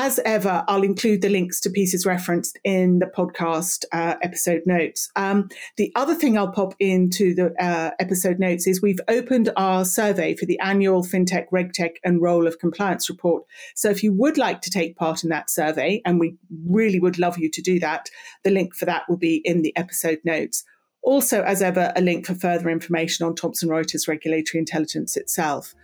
as 0.00 0.20
ever, 0.24 0.64
I'll 0.68 0.84
include 0.84 1.22
the 1.22 1.28
links 1.28 1.60
to 1.62 1.70
pieces 1.70 2.06
referenced 2.06 2.56
in 2.62 3.00
the 3.00 3.06
podcast 3.06 3.84
uh, 3.90 4.14
episode 4.22 4.62
notes. 4.64 5.10
Um, 5.16 5.48
the 5.76 5.90
other 5.96 6.14
thing 6.14 6.38
I'll 6.38 6.52
pop 6.52 6.74
into 6.78 7.34
the 7.34 7.52
uh, 7.60 7.90
episode 7.98 8.38
notes 8.38 8.68
is 8.68 8.80
we've 8.80 9.00
opened 9.08 9.50
our 9.56 9.84
survey 9.84 10.36
for 10.36 10.46
the 10.46 10.60
annual 10.60 11.02
FinTech, 11.02 11.46
RegTech, 11.52 11.96
and 12.04 12.22
Role 12.22 12.46
of 12.46 12.60
Compliance 12.60 13.10
report. 13.10 13.42
So 13.74 13.90
if 13.90 14.04
you 14.04 14.12
would 14.12 14.38
like 14.38 14.60
to 14.60 14.70
take 14.70 14.94
part 14.94 15.24
in 15.24 15.30
that 15.30 15.50
survey, 15.50 16.00
and 16.04 16.20
we 16.20 16.36
really 16.64 17.00
would 17.00 17.18
love 17.18 17.36
you 17.36 17.50
to 17.50 17.60
do 17.60 17.80
that, 17.80 18.08
the 18.44 18.52
link 18.52 18.76
for 18.76 18.84
that 18.84 19.02
will 19.08 19.16
be 19.16 19.42
in 19.44 19.62
the 19.62 19.76
episode 19.76 20.20
notes. 20.22 20.62
Also, 21.02 21.42
as 21.42 21.60
ever, 21.60 21.92
a 21.96 22.00
link 22.00 22.24
for 22.24 22.36
further 22.36 22.70
information 22.70 23.26
on 23.26 23.34
Thomson 23.34 23.68
Reuters 23.68 24.06
regulatory 24.06 24.60
intelligence 24.60 25.16
itself. 25.16 25.74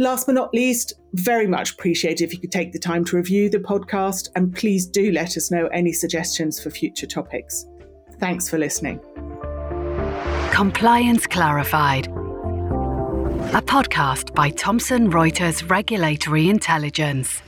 Last 0.00 0.24
but 0.24 0.34
not 0.34 0.54
least, 0.54 0.94
very 1.12 1.46
much 1.46 1.72
appreciate 1.72 2.22
if 2.22 2.32
you 2.32 2.40
could 2.40 2.50
take 2.50 2.72
the 2.72 2.78
time 2.78 3.04
to 3.04 3.16
review 3.16 3.50
the 3.50 3.58
podcast 3.58 4.30
and 4.34 4.50
please 4.56 4.86
do 4.86 5.12
let 5.12 5.36
us 5.36 5.50
know 5.50 5.66
any 5.74 5.92
suggestions 5.92 6.58
for 6.58 6.70
future 6.70 7.06
topics. 7.06 7.66
Thanks 8.18 8.48
for 8.48 8.56
listening. 8.56 8.98
Compliance 10.52 11.26
Clarified, 11.26 12.06
a 12.06 13.60
podcast 13.60 14.34
by 14.34 14.48
Thomson 14.48 15.10
Reuters 15.10 15.68
Regulatory 15.68 16.48
Intelligence. 16.48 17.42